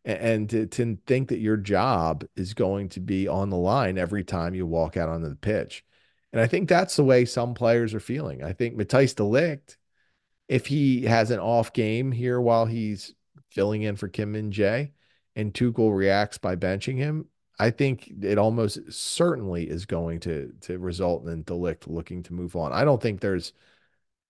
and, 0.06 0.18
and 0.18 0.50
to, 0.50 0.66
to 0.66 0.98
think 1.06 1.28
that 1.28 1.40
your 1.40 1.58
job 1.58 2.24
is 2.36 2.54
going 2.54 2.88
to 2.90 3.00
be 3.00 3.28
on 3.28 3.50
the 3.50 3.56
line 3.56 3.98
every 3.98 4.24
time 4.24 4.54
you 4.54 4.64
walk 4.64 4.96
out 4.96 5.10
onto 5.10 5.28
the 5.28 5.36
pitch. 5.36 5.84
And 6.32 6.40
I 6.40 6.46
think 6.46 6.68
that's 6.68 6.96
the 6.96 7.04
way 7.04 7.24
some 7.24 7.54
players 7.54 7.92
are 7.92 8.00
feeling. 8.00 8.42
I 8.42 8.52
think 8.52 8.76
Matthijs 8.76 9.14
de 9.14 9.22
Ligt, 9.22 9.76
if 10.48 10.66
he 10.66 11.02
has 11.02 11.30
an 11.30 11.40
off 11.40 11.72
game 11.72 12.12
here 12.12 12.40
while 12.40 12.66
he's 12.66 13.14
filling 13.50 13.82
in 13.82 13.96
for 13.96 14.08
Kim 14.08 14.32
Min 14.32 14.50
Jae 14.50 14.92
and 15.34 15.52
Tuchel 15.52 15.94
reacts 15.94 16.38
by 16.38 16.56
benching 16.56 16.96
him, 16.96 17.26
I 17.58 17.70
think 17.70 18.12
it 18.22 18.38
almost 18.38 18.92
certainly 18.92 19.68
is 19.68 19.86
going 19.86 20.20
to 20.20 20.52
to 20.62 20.78
result 20.78 21.26
in 21.26 21.42
de 21.42 21.54
Ligt 21.54 21.86
looking 21.86 22.22
to 22.24 22.34
move 22.34 22.54
on. 22.54 22.72
I 22.72 22.84
don't 22.84 23.00
think 23.00 23.20
there's 23.20 23.52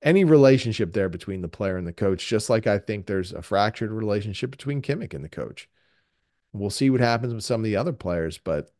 any 0.06 0.24
relationship 0.24 0.92
there 0.92 1.08
between 1.08 1.42
the 1.42 1.48
player 1.48 1.76
and 1.76 1.86
the 1.86 1.92
coach, 1.92 2.26
just 2.28 2.48
like 2.48 2.68
I 2.68 2.78
think 2.78 3.06
there's 3.06 3.32
a 3.32 3.42
fractured 3.42 3.90
relationship 3.90 4.52
between 4.52 4.80
Kimmich 4.80 5.12
and 5.12 5.24
the 5.24 5.28
coach. 5.28 5.68
We'll 6.52 6.70
see 6.70 6.88
what 6.90 7.00
happens 7.00 7.34
with 7.34 7.42
some 7.44 7.60
of 7.60 7.64
the 7.64 7.76
other 7.76 7.92
players, 7.92 8.38
but 8.38 8.70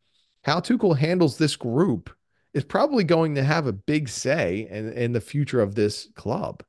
how 0.45 0.61
Tuchel 0.61 0.97
handles 0.97 1.37
this 1.37 1.57
group 1.57 2.11
is 2.55 2.65
probably 2.65 3.03
going 3.03 3.35
to 3.35 3.43
have 3.43 3.67
a 3.67 3.73
big 3.73 4.09
say 4.09 4.69
in, 4.71 4.93
in 4.93 5.13
the 5.13 5.21
future 5.21 5.61
of 5.61 5.75
this 5.75 6.09
club. 6.15 6.63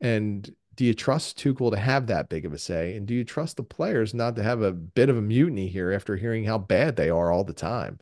And 0.00 0.48
do 0.76 0.84
you 0.84 0.94
trust 0.94 1.36
Tuchel 1.36 1.72
to 1.72 1.76
have 1.76 2.06
that 2.06 2.28
big 2.28 2.46
of 2.46 2.52
a 2.52 2.58
say? 2.58 2.96
And 2.96 3.04
do 3.04 3.14
you 3.14 3.24
trust 3.24 3.56
the 3.56 3.64
players 3.64 4.14
not 4.14 4.36
to 4.36 4.44
have 4.44 4.62
a 4.62 4.72
bit 4.72 5.08
of 5.08 5.16
a 5.16 5.22
mutiny 5.22 5.66
here 5.66 5.92
after 5.92 6.16
hearing 6.16 6.44
how 6.44 6.56
bad 6.56 6.94
they 6.94 7.10
are 7.10 7.32
all 7.32 7.44
the 7.44 7.52
time? 7.52 7.98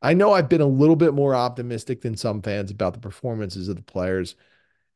I 0.00 0.14
know 0.14 0.32
I've 0.32 0.48
been 0.48 0.60
a 0.60 0.66
little 0.66 0.96
bit 0.96 1.12
more 1.12 1.34
optimistic 1.34 2.02
than 2.02 2.16
some 2.16 2.40
fans 2.40 2.70
about 2.70 2.94
the 2.94 3.00
performances 3.00 3.68
of 3.68 3.74
the 3.74 3.82
players. 3.82 4.36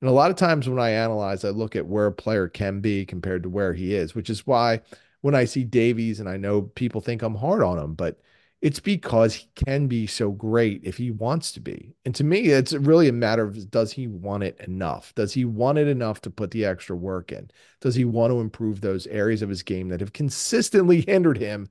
And 0.03 0.11
a 0.11 0.13
lot 0.13 0.33
of 0.33 0.37
times 0.37 0.69
when 0.69 0.81
I 0.81 0.91
analyze, 0.91 1.45
I 1.45 1.51
look 1.51 1.77
at 1.77 1.87
where 1.87 2.07
a 2.07 2.13
player 2.13 2.49
can 2.49 2.81
be 2.81 3.07
compared 3.07 3.45
to 3.45 3.49
where 3.49 3.73
he 3.73 3.95
is, 3.95 4.15
which 4.17 4.29
is 4.29 4.47
why 4.47 4.81
when 5.21 5.37
I 5.37 5.45
see 5.45 5.63
Davies, 5.65 6.19
and 6.19 6.29
I 6.29 6.37
know 6.37 6.63
people 6.63 7.01
think 7.01 7.23
I'm 7.23 7.37
hard 7.37 7.63
on 7.63 7.79
him, 7.79 7.95
but 7.95 8.21
it's 8.61 8.81
because 8.81 9.35
he 9.35 9.49
can 9.55 9.87
be 9.87 10.09
so 10.09 10.33
great 10.33 10.83
if 10.85 10.97
he 10.97 11.13
wants 11.13 11.53
to 11.53 11.61
be. 11.61 11.95
And 12.05 12.15
to 12.17 12.25
me, 12.25 12.47
it's 12.49 12.73
really 12.73 13.09
a 13.09 13.13
matter 13.13 13.45
of 13.45 13.71
does 13.71 13.93
he 13.93 14.09
want 14.09 14.43
it 14.43 14.59
enough? 14.61 15.15
Does 15.15 15.35
he 15.35 15.45
want 15.45 15.79
it 15.79 15.87
enough 15.87 16.21
to 16.23 16.31
put 16.31 16.51
the 16.51 16.65
extra 16.65 16.97
work 16.97 17.31
in? 17.31 17.51
Does 17.81 17.95
he 17.95 18.05
want 18.05 18.33
to 18.33 18.41
improve 18.41 18.81
those 18.81 19.07
areas 19.07 19.43
of 19.43 19.49
his 19.49 19.63
game 19.63 19.89
that 19.89 20.01
have 20.01 20.13
consistently 20.13 21.01
hindered 21.07 21.39
him 21.39 21.69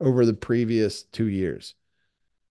over 0.00 0.26
the 0.26 0.34
previous 0.34 1.04
two 1.04 1.28
years? 1.28 1.74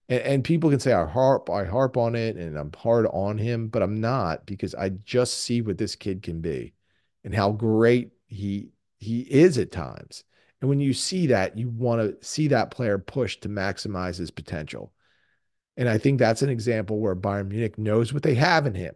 And, 0.09 0.21
and 0.21 0.43
people 0.43 0.69
can 0.69 0.79
say 0.79 0.93
I 0.93 1.05
harp, 1.05 1.49
I 1.49 1.65
harp 1.65 1.97
on 1.97 2.15
it 2.15 2.35
and 2.35 2.57
I'm 2.57 2.71
hard 2.73 3.07
on 3.07 3.37
him, 3.37 3.67
but 3.67 3.81
I'm 3.81 3.99
not 3.99 4.45
because 4.45 4.75
I 4.75 4.89
just 4.89 5.35
see 5.35 5.61
what 5.61 5.77
this 5.77 5.95
kid 5.95 6.23
can 6.23 6.41
be 6.41 6.73
and 7.23 7.33
how 7.33 7.51
great 7.51 8.11
he 8.27 8.69
he 8.99 9.21
is 9.21 9.57
at 9.57 9.71
times. 9.71 10.23
And 10.59 10.69
when 10.69 10.79
you 10.79 10.93
see 10.93 11.27
that, 11.27 11.57
you 11.57 11.69
want 11.69 12.01
to 12.01 12.25
see 12.25 12.47
that 12.47 12.71
player 12.71 12.97
push 12.97 13.37
to 13.37 13.49
maximize 13.49 14.17
his 14.17 14.31
potential. 14.31 14.91
And 15.75 15.87
I 15.87 15.99
think 15.99 16.17
that's 16.17 16.41
an 16.41 16.49
example 16.49 16.99
where 16.99 17.15
Bayern 17.15 17.49
Munich 17.49 17.77
knows 17.77 18.11
what 18.11 18.23
they 18.23 18.33
have 18.35 18.65
in 18.65 18.73
him. 18.73 18.95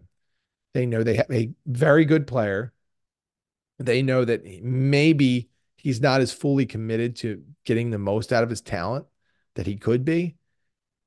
They 0.73 0.87
know 0.87 1.03
they 1.03 1.17
have 1.17 1.29
a 1.29 1.51
very 1.67 2.05
good 2.05 2.25
player. 2.25 2.73
They 3.77 4.01
know 4.01 4.25
that 4.25 4.43
maybe 4.63 5.49
he's 5.75 6.01
not 6.01 6.21
as 6.21 6.33
fully 6.33 6.65
committed 6.65 7.15
to 7.17 7.43
getting 7.65 7.91
the 7.91 7.99
most 7.99 8.33
out 8.33 8.43
of 8.43 8.49
his 8.49 8.61
talent 8.61 9.05
that 9.55 9.67
he 9.67 9.75
could 9.75 10.03
be. 10.03 10.35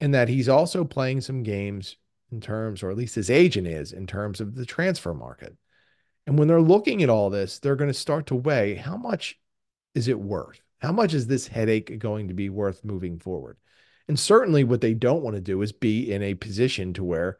And 0.04 0.12
that 0.12 0.28
he's 0.28 0.50
also 0.50 0.84
playing 0.84 1.22
some 1.22 1.42
games 1.42 1.96
in 2.30 2.38
terms, 2.38 2.82
or 2.82 2.90
at 2.90 2.96
least 2.98 3.14
his 3.14 3.30
agent 3.30 3.66
is, 3.66 3.90
in 3.90 4.06
terms 4.06 4.38
of 4.38 4.54
the 4.54 4.66
transfer 4.66 5.14
market. 5.14 5.56
And 6.26 6.38
when 6.38 6.46
they're 6.46 6.60
looking 6.60 7.02
at 7.02 7.08
all 7.08 7.30
this, 7.30 7.58
they're 7.58 7.74
going 7.74 7.88
to 7.88 7.94
start 7.94 8.26
to 8.26 8.34
weigh 8.34 8.74
how 8.74 8.98
much 8.98 9.40
is 9.94 10.06
it 10.06 10.20
worth? 10.20 10.60
How 10.82 10.92
much 10.92 11.14
is 11.14 11.26
this 11.26 11.46
headache 11.46 11.98
going 11.98 12.28
to 12.28 12.34
be 12.34 12.50
worth 12.50 12.84
moving 12.84 13.18
forward? 13.18 13.56
And 14.06 14.20
certainly 14.20 14.62
what 14.62 14.82
they 14.82 14.92
don't 14.92 15.22
want 15.22 15.36
to 15.36 15.40
do 15.40 15.62
is 15.62 15.72
be 15.72 16.12
in 16.12 16.22
a 16.22 16.34
position 16.34 16.92
to 16.92 17.02
where 17.02 17.38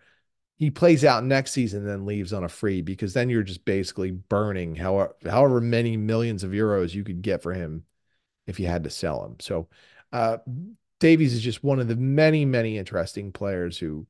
he 0.56 0.70
plays 0.70 1.04
out 1.04 1.22
next 1.22 1.50
season 1.50 1.80
and 1.80 1.88
then 1.90 2.06
leaves 2.06 2.32
on 2.32 2.44
a 2.44 2.48
free 2.48 2.80
because 2.80 3.12
then 3.12 3.28
you're 3.28 3.42
just 3.42 3.66
basically 3.66 4.10
burning 4.10 4.74
however, 4.74 5.14
however 5.26 5.60
many 5.60 5.98
millions 5.98 6.42
of 6.42 6.52
euros 6.52 6.94
you 6.94 7.04
could 7.04 7.20
get 7.20 7.42
for 7.42 7.52
him 7.52 7.84
if 8.46 8.58
you 8.58 8.66
had 8.68 8.84
to 8.84 8.90
sell 8.90 9.22
him. 9.22 9.36
So 9.38 9.68
uh, 10.14 10.38
Davies 11.00 11.34
is 11.34 11.42
just 11.42 11.64
one 11.64 11.80
of 11.80 11.88
the 11.88 11.96
many, 11.96 12.44
many 12.44 12.78
interesting 12.78 13.32
players 13.32 13.78
who 13.78 14.06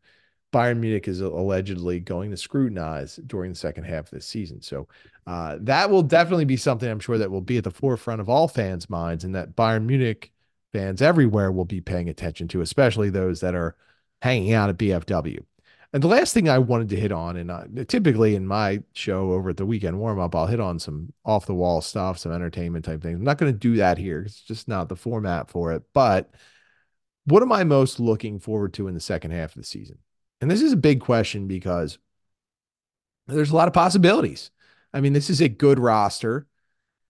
Bayern 0.53 0.79
Munich 0.79 1.09
is 1.09 1.20
allegedly 1.20 1.99
going 1.99 2.31
to 2.31 2.37
scrutinize 2.37 3.16
during 3.27 3.51
the 3.51 3.59
second 3.59 3.85
half 3.85 4.05
of 4.05 4.11
this 4.11 4.27
season. 4.27 4.62
So 4.62 4.87
uh, 5.27 5.59
that 5.62 5.90
will 5.90 6.03
definitely 6.03 6.44
be 6.44 6.57
something 6.57 6.88
I'm 6.88 7.01
sure 7.01 7.18
that 7.18 7.31
will 7.31 7.40
be 7.40 7.59
at 7.59 7.64
the 7.64 7.73
forefront 7.73 8.20
of 8.20 8.29
all 8.29 8.47
fans' 8.47 8.88
minds, 8.88 9.25
and 9.25 9.35
that 9.35 9.57
Bayern 9.57 9.87
Munich 9.87 10.33
fans 10.73 11.03
everywhere 11.03 11.51
will 11.51 11.64
be 11.64 11.81
paying 11.81 12.09
attention 12.09 12.47
to, 12.49 12.61
especially 12.61 13.11
those 13.11 13.40
that 13.40 13.55
are 13.55 13.77
hanging 14.23 14.53
out 14.53 14.70
at 14.70 14.79
BFW. 14.79 15.44
And 15.92 16.03
the 16.03 16.09
last 16.09 16.35
thing 16.35 16.49
I 16.49 16.59
wanted 16.59 16.88
to 16.88 17.01
hit 17.01 17.12
on, 17.12 17.37
and 17.37 17.51
uh, 17.51 17.64
typically 17.87 18.35
in 18.35 18.47
my 18.47 18.83
show 18.94 19.33
over 19.33 19.51
at 19.51 19.57
the 19.57 19.66
weekend 19.66 19.99
warm 19.99 20.18
up, 20.18 20.35
I'll 20.35 20.47
hit 20.47 20.59
on 20.59 20.79
some 20.79 21.12
off 21.25 21.47
the 21.47 21.55
wall 21.55 21.81
stuff, 21.81 22.18
some 22.18 22.33
entertainment 22.33 22.85
type 22.85 23.01
things. 23.01 23.16
I'm 23.16 23.25
not 23.25 23.38
going 23.38 23.53
to 23.53 23.59
do 23.59 23.77
that 23.77 23.97
here. 23.97 24.23
It's 24.23 24.40
just 24.40 24.66
not 24.66 24.88
the 24.88 24.97
format 24.97 25.51
for 25.51 25.73
it. 25.73 25.85
But 25.92 26.33
what 27.27 27.43
am 27.43 27.53
I 27.53 27.65
most 27.65 28.01
looking 28.01 28.39
forward 28.39 28.75
to 28.75 28.89
in 28.89 28.95
the 28.95 29.01
second 29.01 29.31
half 29.31 29.51
of 29.51 29.63
the 29.63 29.67
season? 29.67 29.99
And 30.41 30.51
this 30.51 30.63
is 30.63 30.73
a 30.73 30.77
big 30.77 31.01
question 31.01 31.47
because 31.47 31.99
there's 33.27 33.51
a 33.51 33.57
lot 33.57 33.69
of 33.69 33.75
possibilities. 33.75 34.51
I 34.93 35.01
mean, 35.01 35.13
this 35.13 35.31
is 35.31 35.41
a 35.41 35.49
good 35.49 35.79
roster. 35.79 36.47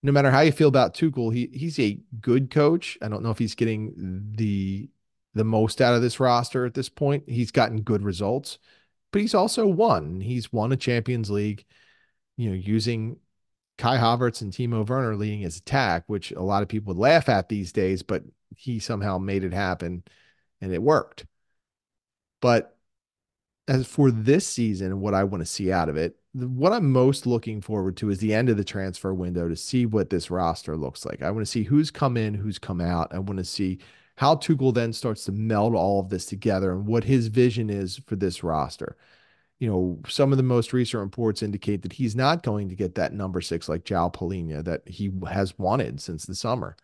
No 0.03 0.13
matter 0.13 0.31
how 0.31 0.41
you 0.41 0.53
feel 0.53 0.69
about 0.69 0.95
Tuchel, 0.95 1.35
he 1.35 1.49
he's 1.53 1.79
a 1.79 1.99
good 2.21 2.51
coach. 2.51 2.99
I 3.03 3.09
don't 3.09 3.23
know 3.23 3.31
if 3.31 3.39
he's 3.39 3.55
getting 3.55 4.33
the 4.37 4.89
the 5.35 5.45
most 5.45 5.81
out 5.81 5.95
of 5.95 6.03
this 6.03 6.21
roster 6.21 6.65
at 6.65 6.75
this 6.75 6.89
point. 6.89 7.25
He's 7.27 7.51
gotten 7.51 7.81
good 7.81 8.03
results, 8.03 8.59
but 9.11 9.21
he's 9.21 9.35
also 9.35 9.67
won. 9.67 10.21
He's 10.21 10.53
won 10.53 10.73
a 10.73 10.77
Champions 10.77 11.31
League, 11.31 11.65
you 12.37 12.51
know, 12.51 12.57
using 12.57 13.17
Kai 13.79 13.97
Havertz 13.97 14.43
and 14.43 14.53
Timo 14.53 14.87
Werner 14.87 15.17
leading 15.17 15.41
his 15.41 15.57
attack, 15.57 16.05
which 16.07 16.31
a 16.33 16.43
lot 16.43 16.63
of 16.63 16.69
people 16.69 16.95
would 16.95 17.01
laugh 17.01 17.29
at 17.29 17.49
these 17.49 17.73
days, 17.73 18.03
but 18.03 18.23
he 18.57 18.79
somehow 18.79 19.19
made 19.19 19.45
it 19.45 19.53
happen 19.53 20.05
and 20.61 20.73
it 20.73 20.83
worked. 20.83 21.27
But 22.41 22.77
as 23.69 23.87
for 23.87 24.11
this 24.11 24.47
season, 24.47 25.01
what 25.01 25.15
I 25.15 25.25
want 25.25 25.43
to 25.43 25.47
see 25.47 25.73
out 25.73 25.89
of 25.89 25.97
it, 25.97 26.17
what 26.35 26.73
I'm 26.73 26.91
most 26.91 27.27
looking 27.27 27.61
forward 27.61 27.97
to 27.99 28.11
is 28.11 28.19
the 28.19 28.35
end 28.35 28.49
of 28.49 28.57
the 28.57 28.65
transfer 28.65 29.15
window 29.15 29.49
to 29.49 29.57
see 29.57 29.87
what 29.87 30.11
this 30.11 30.31
roster 30.31 30.77
looks 30.77 31.05
like. 31.05 31.23
I 31.23 31.31
want 31.31 31.47
to 31.47 31.51
see 31.51 31.63
who's 31.63 31.91
come 31.91 32.17
in, 32.17 32.35
who's 32.35 32.59
come 32.59 32.81
out. 32.81 33.15
I 33.15 33.21
want 33.21 33.39
to 33.39 33.45
see 33.45 33.79
how 34.17 34.37
Tuchel 34.37 34.75
then 34.75 34.93
starts 34.93 35.25
to 35.25 35.33
meld 35.33 35.75
all 35.75 36.01
of 36.01 36.09
this 36.09 36.27
together 36.27 36.73
and 36.73 36.87
what 36.87 37.05
his 37.05 37.29
vision 37.29 37.71
is 37.71 38.01
for 38.07 38.17
this 38.17 38.43
roster. 38.43 38.97
You 39.59 39.71
know, 39.71 40.01
some 40.09 40.33
of 40.33 40.37
the 40.37 40.43
most 40.43 40.73
recent 40.73 41.01
reports 41.01 41.43
indicate 41.43 41.83
that 41.83 41.93
he's 41.93 42.17
not 42.17 42.43
going 42.43 42.69
to 42.69 42.75
get 42.75 42.97
that 42.97 43.13
number 43.13 43.41
six 43.41 43.69
like 43.69 43.85
João 43.85 44.13
Palhinha 44.13 44.65
that 44.65 44.87
he 44.89 45.11
has 45.29 45.59
wanted 45.59 46.01
since 46.01 46.27
the 46.27 46.35
summer. 46.35 46.77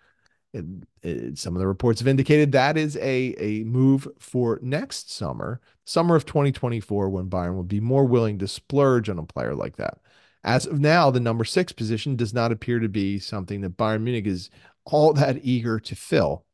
It, 0.52 0.64
it, 1.02 1.38
some 1.38 1.54
of 1.54 1.60
the 1.60 1.66
reports 1.66 2.00
have 2.00 2.08
indicated 2.08 2.52
that 2.52 2.76
is 2.76 2.96
a, 2.96 3.34
a 3.38 3.64
move 3.64 4.08
for 4.18 4.58
next 4.62 5.12
summer, 5.12 5.60
summer 5.84 6.16
of 6.16 6.26
2024, 6.26 7.08
when 7.08 7.30
Bayern 7.30 7.54
will 7.54 7.62
be 7.62 7.80
more 7.80 8.04
willing 8.04 8.38
to 8.38 8.48
splurge 8.48 9.08
on 9.08 9.18
a 9.18 9.24
player 9.24 9.54
like 9.54 9.76
that. 9.76 9.98
As 10.42 10.66
of 10.66 10.80
now, 10.80 11.10
the 11.10 11.20
number 11.20 11.44
six 11.44 11.72
position 11.72 12.16
does 12.16 12.34
not 12.34 12.50
appear 12.50 12.78
to 12.80 12.88
be 12.88 13.18
something 13.18 13.60
that 13.60 13.76
Bayern 13.76 14.02
Munich 14.02 14.26
is 14.26 14.50
all 14.84 15.12
that 15.12 15.44
eager 15.44 15.78
to 15.78 15.94
fill, 15.94 16.44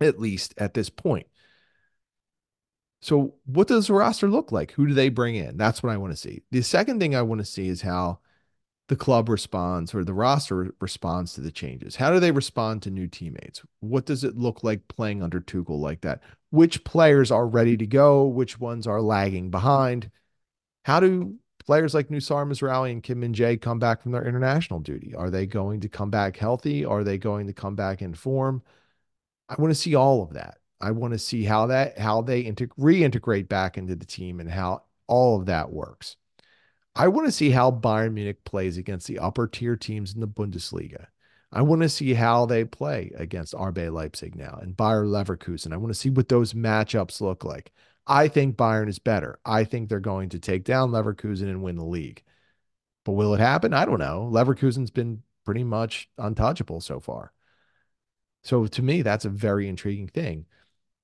at 0.00 0.20
least 0.20 0.52
at 0.58 0.74
this 0.74 0.90
point. 0.90 1.26
So, 3.00 3.34
what 3.46 3.68
does 3.68 3.86
the 3.86 3.94
roster 3.94 4.28
look 4.28 4.50
like? 4.50 4.72
Who 4.72 4.86
do 4.86 4.94
they 4.94 5.08
bring 5.08 5.36
in? 5.36 5.56
That's 5.56 5.82
what 5.82 5.92
I 5.92 5.96
want 5.96 6.12
to 6.12 6.16
see. 6.16 6.42
The 6.50 6.62
second 6.62 6.98
thing 6.98 7.14
I 7.14 7.22
want 7.22 7.40
to 7.40 7.44
see 7.44 7.68
is 7.68 7.82
how 7.82 8.18
the 8.88 8.96
club 8.96 9.28
responds 9.28 9.94
or 9.94 10.02
the 10.02 10.14
roster 10.14 10.74
responds 10.80 11.34
to 11.34 11.40
the 11.40 11.52
changes? 11.52 11.96
How 11.96 12.10
do 12.10 12.20
they 12.20 12.32
respond 12.32 12.82
to 12.82 12.90
new 12.90 13.06
teammates? 13.06 13.62
What 13.80 14.06
does 14.06 14.24
it 14.24 14.36
look 14.36 14.64
like 14.64 14.88
playing 14.88 15.22
under 15.22 15.40
Tuchel 15.40 15.78
like 15.78 16.00
that? 16.02 16.20
Which 16.50 16.84
players 16.84 17.30
are 17.30 17.46
ready 17.46 17.76
to 17.76 17.86
go? 17.86 18.26
Which 18.26 18.58
ones 18.58 18.86
are 18.86 19.02
lagging 19.02 19.50
behind? 19.50 20.10
How 20.84 21.00
do 21.00 21.36
players 21.64 21.92
like 21.92 22.08
Noussair 22.08 22.46
Mazraoui 22.46 22.90
and 22.92 23.02
Kim 23.02 23.20
Min 23.20 23.34
Jae 23.34 23.60
come 23.60 23.78
back 23.78 24.02
from 24.02 24.12
their 24.12 24.26
international 24.26 24.80
duty? 24.80 25.14
Are 25.14 25.30
they 25.30 25.44
going 25.44 25.80
to 25.80 25.88
come 25.88 26.10
back 26.10 26.36
healthy? 26.36 26.84
Are 26.84 27.04
they 27.04 27.18
going 27.18 27.46
to 27.46 27.52
come 27.52 27.76
back 27.76 28.00
in 28.00 28.14
form? 28.14 28.62
I 29.50 29.56
want 29.58 29.70
to 29.70 29.80
see 29.80 29.94
all 29.94 30.22
of 30.22 30.32
that. 30.34 30.58
I 30.80 30.92
want 30.92 31.12
to 31.12 31.18
see 31.18 31.44
how 31.44 31.66
that 31.66 31.98
how 31.98 32.22
they 32.22 32.44
integ- 32.44 32.70
reintegrate 32.78 33.48
back 33.48 33.76
into 33.76 33.96
the 33.96 34.06
team 34.06 34.40
and 34.40 34.50
how 34.50 34.84
all 35.08 35.38
of 35.38 35.46
that 35.46 35.72
works. 35.72 36.16
I 36.98 37.06
want 37.06 37.26
to 37.28 37.32
see 37.32 37.50
how 37.50 37.70
Bayern 37.70 38.14
Munich 38.14 38.42
plays 38.44 38.76
against 38.76 39.06
the 39.06 39.20
upper 39.20 39.46
tier 39.46 39.76
teams 39.76 40.14
in 40.14 40.20
the 40.20 40.26
Bundesliga. 40.26 41.06
I 41.52 41.62
want 41.62 41.82
to 41.82 41.88
see 41.88 42.12
how 42.12 42.44
they 42.44 42.64
play 42.64 43.12
against 43.14 43.54
RB 43.54 43.92
Leipzig 43.92 44.34
now 44.34 44.58
and 44.60 44.76
Bayer 44.76 45.04
Leverkusen. 45.04 45.72
I 45.72 45.76
want 45.76 45.94
to 45.94 45.98
see 45.98 46.10
what 46.10 46.28
those 46.28 46.54
matchups 46.54 47.20
look 47.20 47.44
like. 47.44 47.70
I 48.08 48.26
think 48.26 48.56
Bayern 48.56 48.88
is 48.88 48.98
better. 48.98 49.38
I 49.44 49.62
think 49.62 49.88
they're 49.88 50.00
going 50.00 50.30
to 50.30 50.40
take 50.40 50.64
down 50.64 50.90
Leverkusen 50.90 51.42
and 51.42 51.62
win 51.62 51.76
the 51.76 51.84
league. 51.84 52.24
But 53.04 53.12
will 53.12 53.32
it 53.32 53.40
happen? 53.40 53.72
I 53.72 53.84
don't 53.84 54.00
know. 54.00 54.28
Leverkusen's 54.32 54.90
been 54.90 55.22
pretty 55.44 55.64
much 55.64 56.10
untouchable 56.18 56.80
so 56.80 56.98
far. 56.98 57.32
So 58.42 58.66
to 58.66 58.82
me, 58.82 59.02
that's 59.02 59.24
a 59.24 59.30
very 59.30 59.68
intriguing 59.68 60.08
thing. 60.08 60.46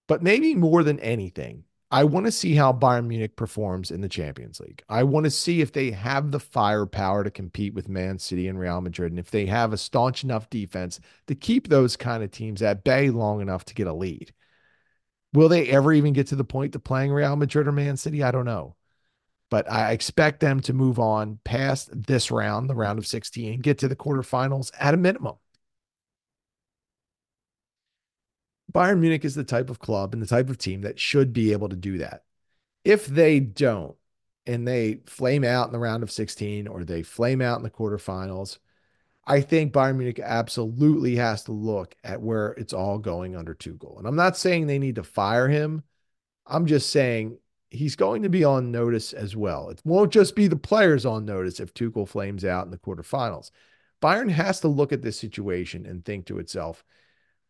But 0.08 0.22
maybe 0.22 0.56
more 0.56 0.82
than 0.82 0.98
anything, 0.98 1.64
I 1.94 2.02
want 2.02 2.26
to 2.26 2.32
see 2.32 2.56
how 2.56 2.72
Bayern 2.72 3.06
Munich 3.06 3.36
performs 3.36 3.92
in 3.92 4.00
the 4.00 4.08
Champions 4.08 4.58
League. 4.58 4.82
I 4.88 5.04
want 5.04 5.26
to 5.26 5.30
see 5.30 5.60
if 5.60 5.70
they 5.70 5.92
have 5.92 6.32
the 6.32 6.40
firepower 6.40 7.22
to 7.22 7.30
compete 7.30 7.72
with 7.72 7.88
Man 7.88 8.18
City 8.18 8.48
and 8.48 8.58
Real 8.58 8.80
Madrid, 8.80 9.12
and 9.12 9.18
if 9.20 9.30
they 9.30 9.46
have 9.46 9.72
a 9.72 9.76
staunch 9.76 10.24
enough 10.24 10.50
defense 10.50 10.98
to 11.28 11.36
keep 11.36 11.68
those 11.68 11.96
kind 11.96 12.24
of 12.24 12.32
teams 12.32 12.62
at 12.62 12.82
bay 12.82 13.10
long 13.10 13.40
enough 13.40 13.64
to 13.66 13.74
get 13.74 13.86
a 13.86 13.92
lead. 13.92 14.32
Will 15.34 15.48
they 15.48 15.68
ever 15.68 15.92
even 15.92 16.14
get 16.14 16.26
to 16.28 16.36
the 16.36 16.42
point 16.42 16.74
of 16.74 16.82
playing 16.82 17.12
Real 17.12 17.36
Madrid 17.36 17.68
or 17.68 17.72
Man 17.72 17.96
City? 17.96 18.24
I 18.24 18.32
don't 18.32 18.44
know. 18.44 18.74
But 19.48 19.70
I 19.70 19.92
expect 19.92 20.40
them 20.40 20.58
to 20.62 20.72
move 20.72 20.98
on 20.98 21.38
past 21.44 21.90
this 21.92 22.32
round, 22.32 22.68
the 22.68 22.74
round 22.74 22.98
of 22.98 23.06
16, 23.06 23.60
get 23.60 23.78
to 23.78 23.86
the 23.86 23.94
quarterfinals 23.94 24.72
at 24.80 24.94
a 24.94 24.96
minimum. 24.96 25.36
Bayern 28.74 28.98
Munich 28.98 29.24
is 29.24 29.34
the 29.34 29.44
type 29.44 29.70
of 29.70 29.78
club 29.78 30.12
and 30.12 30.22
the 30.22 30.26
type 30.26 30.50
of 30.50 30.58
team 30.58 30.82
that 30.82 30.98
should 30.98 31.32
be 31.32 31.52
able 31.52 31.68
to 31.68 31.76
do 31.76 31.98
that. 31.98 32.24
If 32.84 33.06
they 33.06 33.40
don't, 33.40 33.96
and 34.46 34.66
they 34.68 35.00
flame 35.06 35.44
out 35.44 35.66
in 35.66 35.72
the 35.72 35.78
round 35.78 36.02
of 36.02 36.10
16 36.10 36.66
or 36.66 36.84
they 36.84 37.02
flame 37.02 37.40
out 37.40 37.58
in 37.58 37.62
the 37.62 37.70
quarterfinals, 37.70 38.58
I 39.26 39.40
think 39.40 39.72
Bayern 39.72 39.96
Munich 39.96 40.20
absolutely 40.22 41.16
has 41.16 41.44
to 41.44 41.52
look 41.52 41.94
at 42.04 42.20
where 42.20 42.48
it's 42.52 42.74
all 42.74 42.98
going 42.98 43.34
under 43.34 43.54
Tuchel. 43.54 43.98
And 43.98 44.06
I'm 44.06 44.16
not 44.16 44.36
saying 44.36 44.66
they 44.66 44.78
need 44.78 44.96
to 44.96 45.02
fire 45.02 45.48
him. 45.48 45.82
I'm 46.46 46.66
just 46.66 46.90
saying 46.90 47.38
he's 47.70 47.96
going 47.96 48.22
to 48.22 48.28
be 48.28 48.44
on 48.44 48.70
notice 48.70 49.14
as 49.14 49.34
well. 49.34 49.70
It 49.70 49.80
won't 49.84 50.12
just 50.12 50.36
be 50.36 50.46
the 50.46 50.56
players 50.56 51.06
on 51.06 51.24
notice 51.24 51.58
if 51.58 51.72
Tuchel 51.72 52.06
flames 52.06 52.44
out 52.44 52.66
in 52.66 52.70
the 52.70 52.78
quarterfinals. 52.78 53.50
Bayern 54.02 54.30
has 54.30 54.60
to 54.60 54.68
look 54.68 54.92
at 54.92 55.00
this 55.00 55.18
situation 55.18 55.86
and 55.86 56.04
think 56.04 56.26
to 56.26 56.38
itself, 56.38 56.84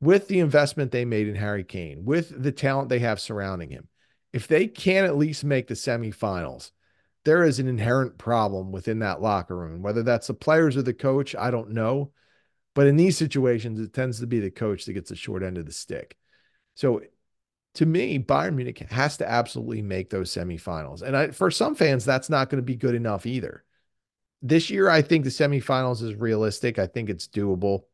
with 0.05 0.29
the 0.29 0.41
investment 0.41 0.93
they 0.93 1.05
made 1.05 1.29
in 1.29 1.35
Harry 1.35 1.65
Kane, 1.65 2.05
with 2.05 2.43
the 2.43 2.53
talent 2.53 2.91
they 2.91 2.99
have 2.99 3.21
surrounding 3.21 3.71
him, 3.71 3.89
if 4.33 4.47
they 4.47 4.67
can 4.67 5.05
at 5.05 5.17
least 5.17 5.45
make 5.45 5.67
the 5.67 5.75
semifinals, 5.75 6.71
there 7.25 7.45
is 7.45 7.59
an 7.59 7.69
inherent 7.69 8.19
problem 8.19 8.71
within 8.71 8.99
that 8.99 9.23
locker 9.23 9.57
room. 9.57 9.81
Whether 9.81 10.03
that's 10.03 10.27
the 10.27 10.35
players 10.35 10.77
or 10.77 10.83
the 10.83 10.93
coach, 10.93 11.35
I 11.35 11.51
don't 11.51 11.71
know. 11.71 12.13
But 12.75 12.87
in 12.87 12.97
these 12.97 13.17
situations, 13.17 13.81
it 13.81 13.95
tends 13.95 14.21
to 14.21 14.27
be 14.27 14.41
the 14.41 14.51
coach 14.51 14.85
that 14.85 14.93
gets 14.93 15.09
the 15.09 15.17
short 15.17 15.43
end 15.43 15.57
of 15.57 15.65
the 15.65 15.73
stick. 15.73 16.17
So 16.75 17.01
to 17.75 17.87
me, 17.87 18.19
Bayern 18.19 18.57
Munich 18.57 18.79
has 18.91 19.17
to 19.19 19.31
absolutely 19.31 19.81
make 19.81 20.11
those 20.11 20.31
semifinals. 20.31 21.01
And 21.03 21.17
I, 21.17 21.31
for 21.31 21.51
some 21.51 21.75
fans, 21.75 22.05
that's 22.05 22.29
not 22.29 22.51
going 22.51 22.61
to 22.61 22.67
be 22.67 22.77
good 22.77 22.95
enough 22.95 23.25
either. 23.25 23.65
This 24.43 24.69
year, 24.69 24.91
I 24.91 25.01
think 25.01 25.25
the 25.25 25.31
semifinals 25.31 26.03
is 26.03 26.15
realistic. 26.15 26.79
I 26.79 26.89
think 26.89 27.09
it's 27.09 27.27
doable. 27.27 27.85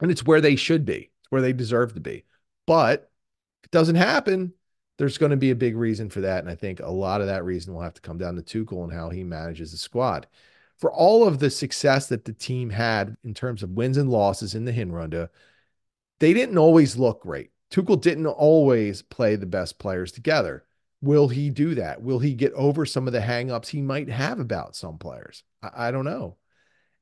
And 0.00 0.10
it's 0.10 0.24
where 0.24 0.40
they 0.40 0.56
should 0.56 0.84
be, 0.84 1.10
it's 1.20 1.30
where 1.30 1.42
they 1.42 1.52
deserve 1.52 1.94
to 1.94 2.00
be. 2.00 2.24
But 2.66 3.10
if 3.62 3.66
it 3.66 3.70
doesn't 3.70 3.96
happen, 3.96 4.54
there's 4.98 5.18
going 5.18 5.30
to 5.30 5.36
be 5.36 5.50
a 5.50 5.56
big 5.56 5.76
reason 5.76 6.10
for 6.10 6.20
that. 6.20 6.40
And 6.40 6.50
I 6.50 6.54
think 6.54 6.80
a 6.80 6.90
lot 6.90 7.20
of 7.20 7.26
that 7.26 7.44
reason 7.44 7.72
will 7.72 7.82
have 7.82 7.94
to 7.94 8.00
come 8.02 8.18
down 8.18 8.36
to 8.36 8.42
Tuchel 8.42 8.84
and 8.84 8.92
how 8.92 9.10
he 9.10 9.24
manages 9.24 9.72
the 9.72 9.78
squad. 9.78 10.26
For 10.78 10.92
all 10.92 11.26
of 11.26 11.38
the 11.38 11.50
success 11.50 12.06
that 12.08 12.24
the 12.24 12.32
team 12.32 12.70
had 12.70 13.16
in 13.24 13.34
terms 13.34 13.62
of 13.62 13.70
wins 13.70 13.96
and 13.96 14.10
losses 14.10 14.54
in 14.54 14.64
the 14.64 14.72
Hinrunde, 14.72 15.28
they 16.18 16.32
didn't 16.32 16.58
always 16.58 16.96
look 16.96 17.22
great. 17.22 17.50
Tuchel 17.70 18.00
didn't 18.00 18.26
always 18.26 19.02
play 19.02 19.36
the 19.36 19.46
best 19.46 19.78
players 19.78 20.12
together. 20.12 20.64
Will 21.02 21.28
he 21.28 21.48
do 21.50 21.74
that? 21.76 22.02
Will 22.02 22.18
he 22.18 22.34
get 22.34 22.52
over 22.52 22.84
some 22.84 23.06
of 23.06 23.12
the 23.12 23.20
hangups 23.20 23.68
he 23.68 23.80
might 23.80 24.10
have 24.10 24.38
about 24.38 24.76
some 24.76 24.98
players? 24.98 25.44
I, 25.62 25.88
I 25.88 25.90
don't 25.90 26.04
know. 26.04 26.36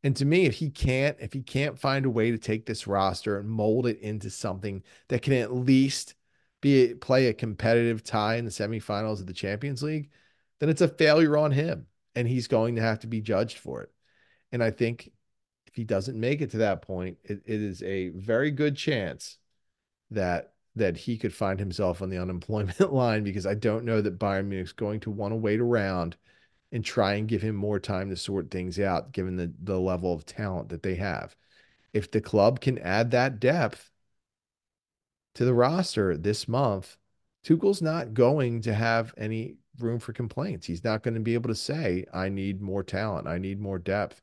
And 0.04 0.14
to 0.16 0.24
me, 0.24 0.46
if 0.46 0.54
he 0.54 0.70
can't, 0.70 1.16
if 1.20 1.32
he 1.32 1.42
can't 1.42 1.78
find 1.78 2.06
a 2.06 2.10
way 2.10 2.30
to 2.30 2.38
take 2.38 2.66
this 2.66 2.86
roster 2.86 3.38
and 3.38 3.48
mold 3.48 3.86
it 3.86 3.98
into 4.00 4.30
something 4.30 4.82
that 5.08 5.22
can 5.22 5.32
at 5.32 5.52
least 5.52 6.14
be 6.60 6.94
play 6.94 7.26
a 7.26 7.34
competitive 7.34 8.04
tie 8.04 8.36
in 8.36 8.44
the 8.44 8.50
semifinals 8.50 9.20
of 9.20 9.26
the 9.26 9.32
Champions 9.32 9.82
League, 9.82 10.10
then 10.60 10.68
it's 10.68 10.80
a 10.80 10.88
failure 10.88 11.36
on 11.36 11.50
him 11.50 11.86
and 12.14 12.28
he's 12.28 12.48
going 12.48 12.76
to 12.76 12.82
have 12.82 13.00
to 13.00 13.06
be 13.06 13.20
judged 13.20 13.58
for 13.58 13.82
it. 13.82 13.90
And 14.52 14.62
I 14.62 14.70
think 14.70 15.10
if 15.66 15.74
he 15.74 15.84
doesn't 15.84 16.18
make 16.18 16.40
it 16.40 16.50
to 16.52 16.58
that 16.58 16.82
point, 16.82 17.18
it, 17.24 17.42
it 17.44 17.60
is 17.60 17.82
a 17.82 18.08
very 18.10 18.50
good 18.50 18.76
chance 18.76 19.38
that 20.10 20.52
that 20.76 20.96
he 20.96 21.18
could 21.18 21.34
find 21.34 21.58
himself 21.58 22.02
on 22.02 22.08
the 22.08 22.18
unemployment 22.22 22.92
line 22.92 23.24
because 23.24 23.46
I 23.46 23.54
don't 23.54 23.84
know 23.84 24.00
that 24.00 24.18
Bayern 24.18 24.46
Munich's 24.46 24.72
going 24.72 25.00
to 25.00 25.10
want 25.10 25.32
to 25.32 25.36
wait 25.36 25.60
around 25.60 26.16
and 26.72 26.84
try 26.84 27.14
and 27.14 27.28
give 27.28 27.42
him 27.42 27.56
more 27.56 27.78
time 27.78 28.10
to 28.10 28.16
sort 28.16 28.50
things 28.50 28.78
out 28.78 29.12
given 29.12 29.36
the 29.36 29.52
the 29.62 29.78
level 29.78 30.12
of 30.12 30.26
talent 30.26 30.68
that 30.70 30.82
they 30.82 30.96
have. 30.96 31.36
If 31.92 32.10
the 32.10 32.20
club 32.20 32.60
can 32.60 32.78
add 32.78 33.10
that 33.12 33.40
depth, 33.40 33.90
to 35.34 35.44
the 35.44 35.54
roster 35.54 36.16
this 36.16 36.48
month, 36.48 36.96
Tuchel's 37.44 37.80
not 37.80 38.12
going 38.12 38.60
to 38.62 38.74
have 38.74 39.14
any 39.16 39.56
room 39.78 40.00
for 40.00 40.12
complaints. 40.12 40.66
He's 40.66 40.84
not 40.84 41.02
going 41.02 41.14
to 41.14 41.20
be 41.20 41.34
able 41.34 41.48
to 41.48 41.54
say, 41.54 42.04
I 42.12 42.28
need 42.28 42.60
more 42.60 42.82
talent, 42.82 43.28
I 43.28 43.38
need 43.38 43.60
more 43.60 43.78
depth 43.78 44.20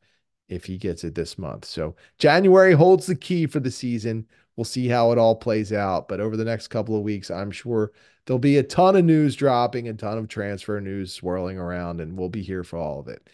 if 0.47 0.65
he 0.65 0.77
gets 0.77 1.03
it 1.03 1.15
this 1.15 1.37
month. 1.37 1.65
So 1.65 1.95
January 2.17 2.73
holds 2.73 3.05
the 3.05 3.15
key 3.15 3.47
for 3.47 3.59
the 3.59 3.71
season. 3.71 4.27
We'll 4.55 4.65
see 4.65 4.87
how 4.87 5.11
it 5.11 5.17
all 5.17 5.35
plays 5.35 5.73
out. 5.73 6.07
But 6.07 6.19
over 6.19 6.37
the 6.37 6.45
next 6.45 6.67
couple 6.67 6.95
of 6.95 7.03
weeks, 7.03 7.29
I'm 7.29 7.51
sure 7.51 7.91
there'll 8.25 8.39
be 8.39 8.57
a 8.57 8.63
ton 8.63 8.95
of 8.95 9.05
news 9.05 9.35
dropping, 9.35 9.87
a 9.87 9.93
ton 9.93 10.17
of 10.17 10.27
transfer 10.27 10.79
news 10.79 11.13
swirling 11.13 11.57
around, 11.57 11.99
and 11.99 12.17
we'll 12.17 12.29
be 12.29 12.41
here 12.41 12.63
for 12.63 12.77
all 12.77 12.99
of 12.99 13.07
it. 13.07 13.27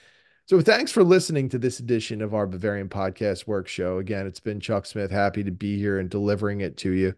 So 0.47 0.59
thanks 0.59 0.91
for 0.91 1.03
listening 1.03 1.47
to 1.49 1.57
this 1.57 1.79
edition 1.79 2.21
of 2.21 2.33
our 2.33 2.47
Bavarian 2.47 2.89
Podcast 2.89 3.47
Work 3.47 3.67
Show. 3.67 3.99
Again, 3.99 4.27
it's 4.27 4.39
been 4.39 4.59
Chuck 4.59 4.85
Smith. 4.85 5.11
Happy 5.11 5.43
to 5.43 5.51
be 5.51 5.77
here 5.77 5.99
and 5.99 6.09
delivering 6.09 6.61
it 6.61 6.75
to 6.77 6.91
you. 6.91 7.13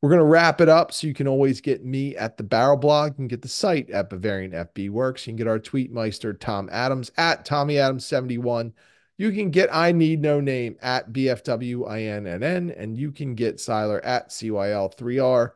We're 0.00 0.10
going 0.10 0.20
to 0.20 0.24
wrap 0.24 0.60
it 0.60 0.68
up 0.68 0.92
so 0.92 1.06
you 1.06 1.14
can 1.14 1.28
always 1.28 1.60
get 1.60 1.84
me 1.84 2.16
at 2.16 2.36
the 2.36 2.42
Barrel 2.42 2.76
Blog 2.76 3.18
and 3.18 3.28
get 3.28 3.42
the 3.42 3.48
site 3.48 3.90
at 3.90 4.08
Bavarian 4.08 4.52
FB 4.52 4.90
Works. 4.90 5.26
You 5.26 5.32
can 5.32 5.36
get 5.36 5.48
our 5.48 5.58
tweetmeister, 5.58 6.38
Tom 6.38 6.68
Adams, 6.72 7.10
at 7.16 7.44
Tommy 7.44 7.74
Adams71. 7.74 8.72
You 9.20 9.32
can 9.32 9.50
get 9.50 9.68
I 9.70 9.92
Need 9.92 10.22
No 10.22 10.40
Name 10.40 10.76
at 10.80 11.12
BFWINNN, 11.12 12.74
and 12.74 12.96
you 12.96 13.12
can 13.12 13.34
get 13.34 13.60
Seiler 13.60 14.02
at 14.02 14.30
CYL3R. 14.30 15.50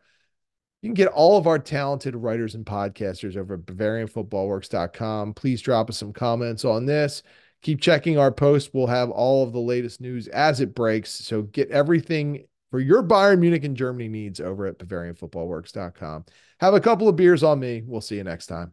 You 0.82 0.88
can 0.90 0.92
get 0.92 1.08
all 1.08 1.38
of 1.38 1.46
our 1.46 1.58
talented 1.58 2.14
writers 2.14 2.54
and 2.54 2.66
podcasters 2.66 3.38
over 3.38 3.54
at 3.54 3.60
BavarianFootballWorks.com. 3.60 5.32
Please 5.32 5.62
drop 5.62 5.88
us 5.88 5.96
some 5.96 6.12
comments 6.12 6.66
on 6.66 6.84
this. 6.84 7.22
Keep 7.62 7.80
checking 7.80 8.18
our 8.18 8.30
post. 8.30 8.74
We'll 8.74 8.86
have 8.86 9.08
all 9.08 9.42
of 9.42 9.54
the 9.54 9.60
latest 9.60 9.98
news 9.98 10.28
as 10.28 10.60
it 10.60 10.74
breaks. 10.74 11.08
So 11.08 11.40
get 11.40 11.70
everything 11.70 12.44
for 12.70 12.80
your 12.80 13.02
Bayern 13.02 13.38
Munich 13.38 13.64
and 13.64 13.78
Germany 13.78 14.08
needs 14.08 14.40
over 14.40 14.66
at 14.66 14.78
BavarianFootballWorks.com. 14.78 16.26
Have 16.60 16.74
a 16.74 16.80
couple 16.80 17.08
of 17.08 17.16
beers 17.16 17.42
on 17.42 17.60
me. 17.60 17.82
We'll 17.86 18.02
see 18.02 18.16
you 18.16 18.24
next 18.24 18.48
time. 18.48 18.72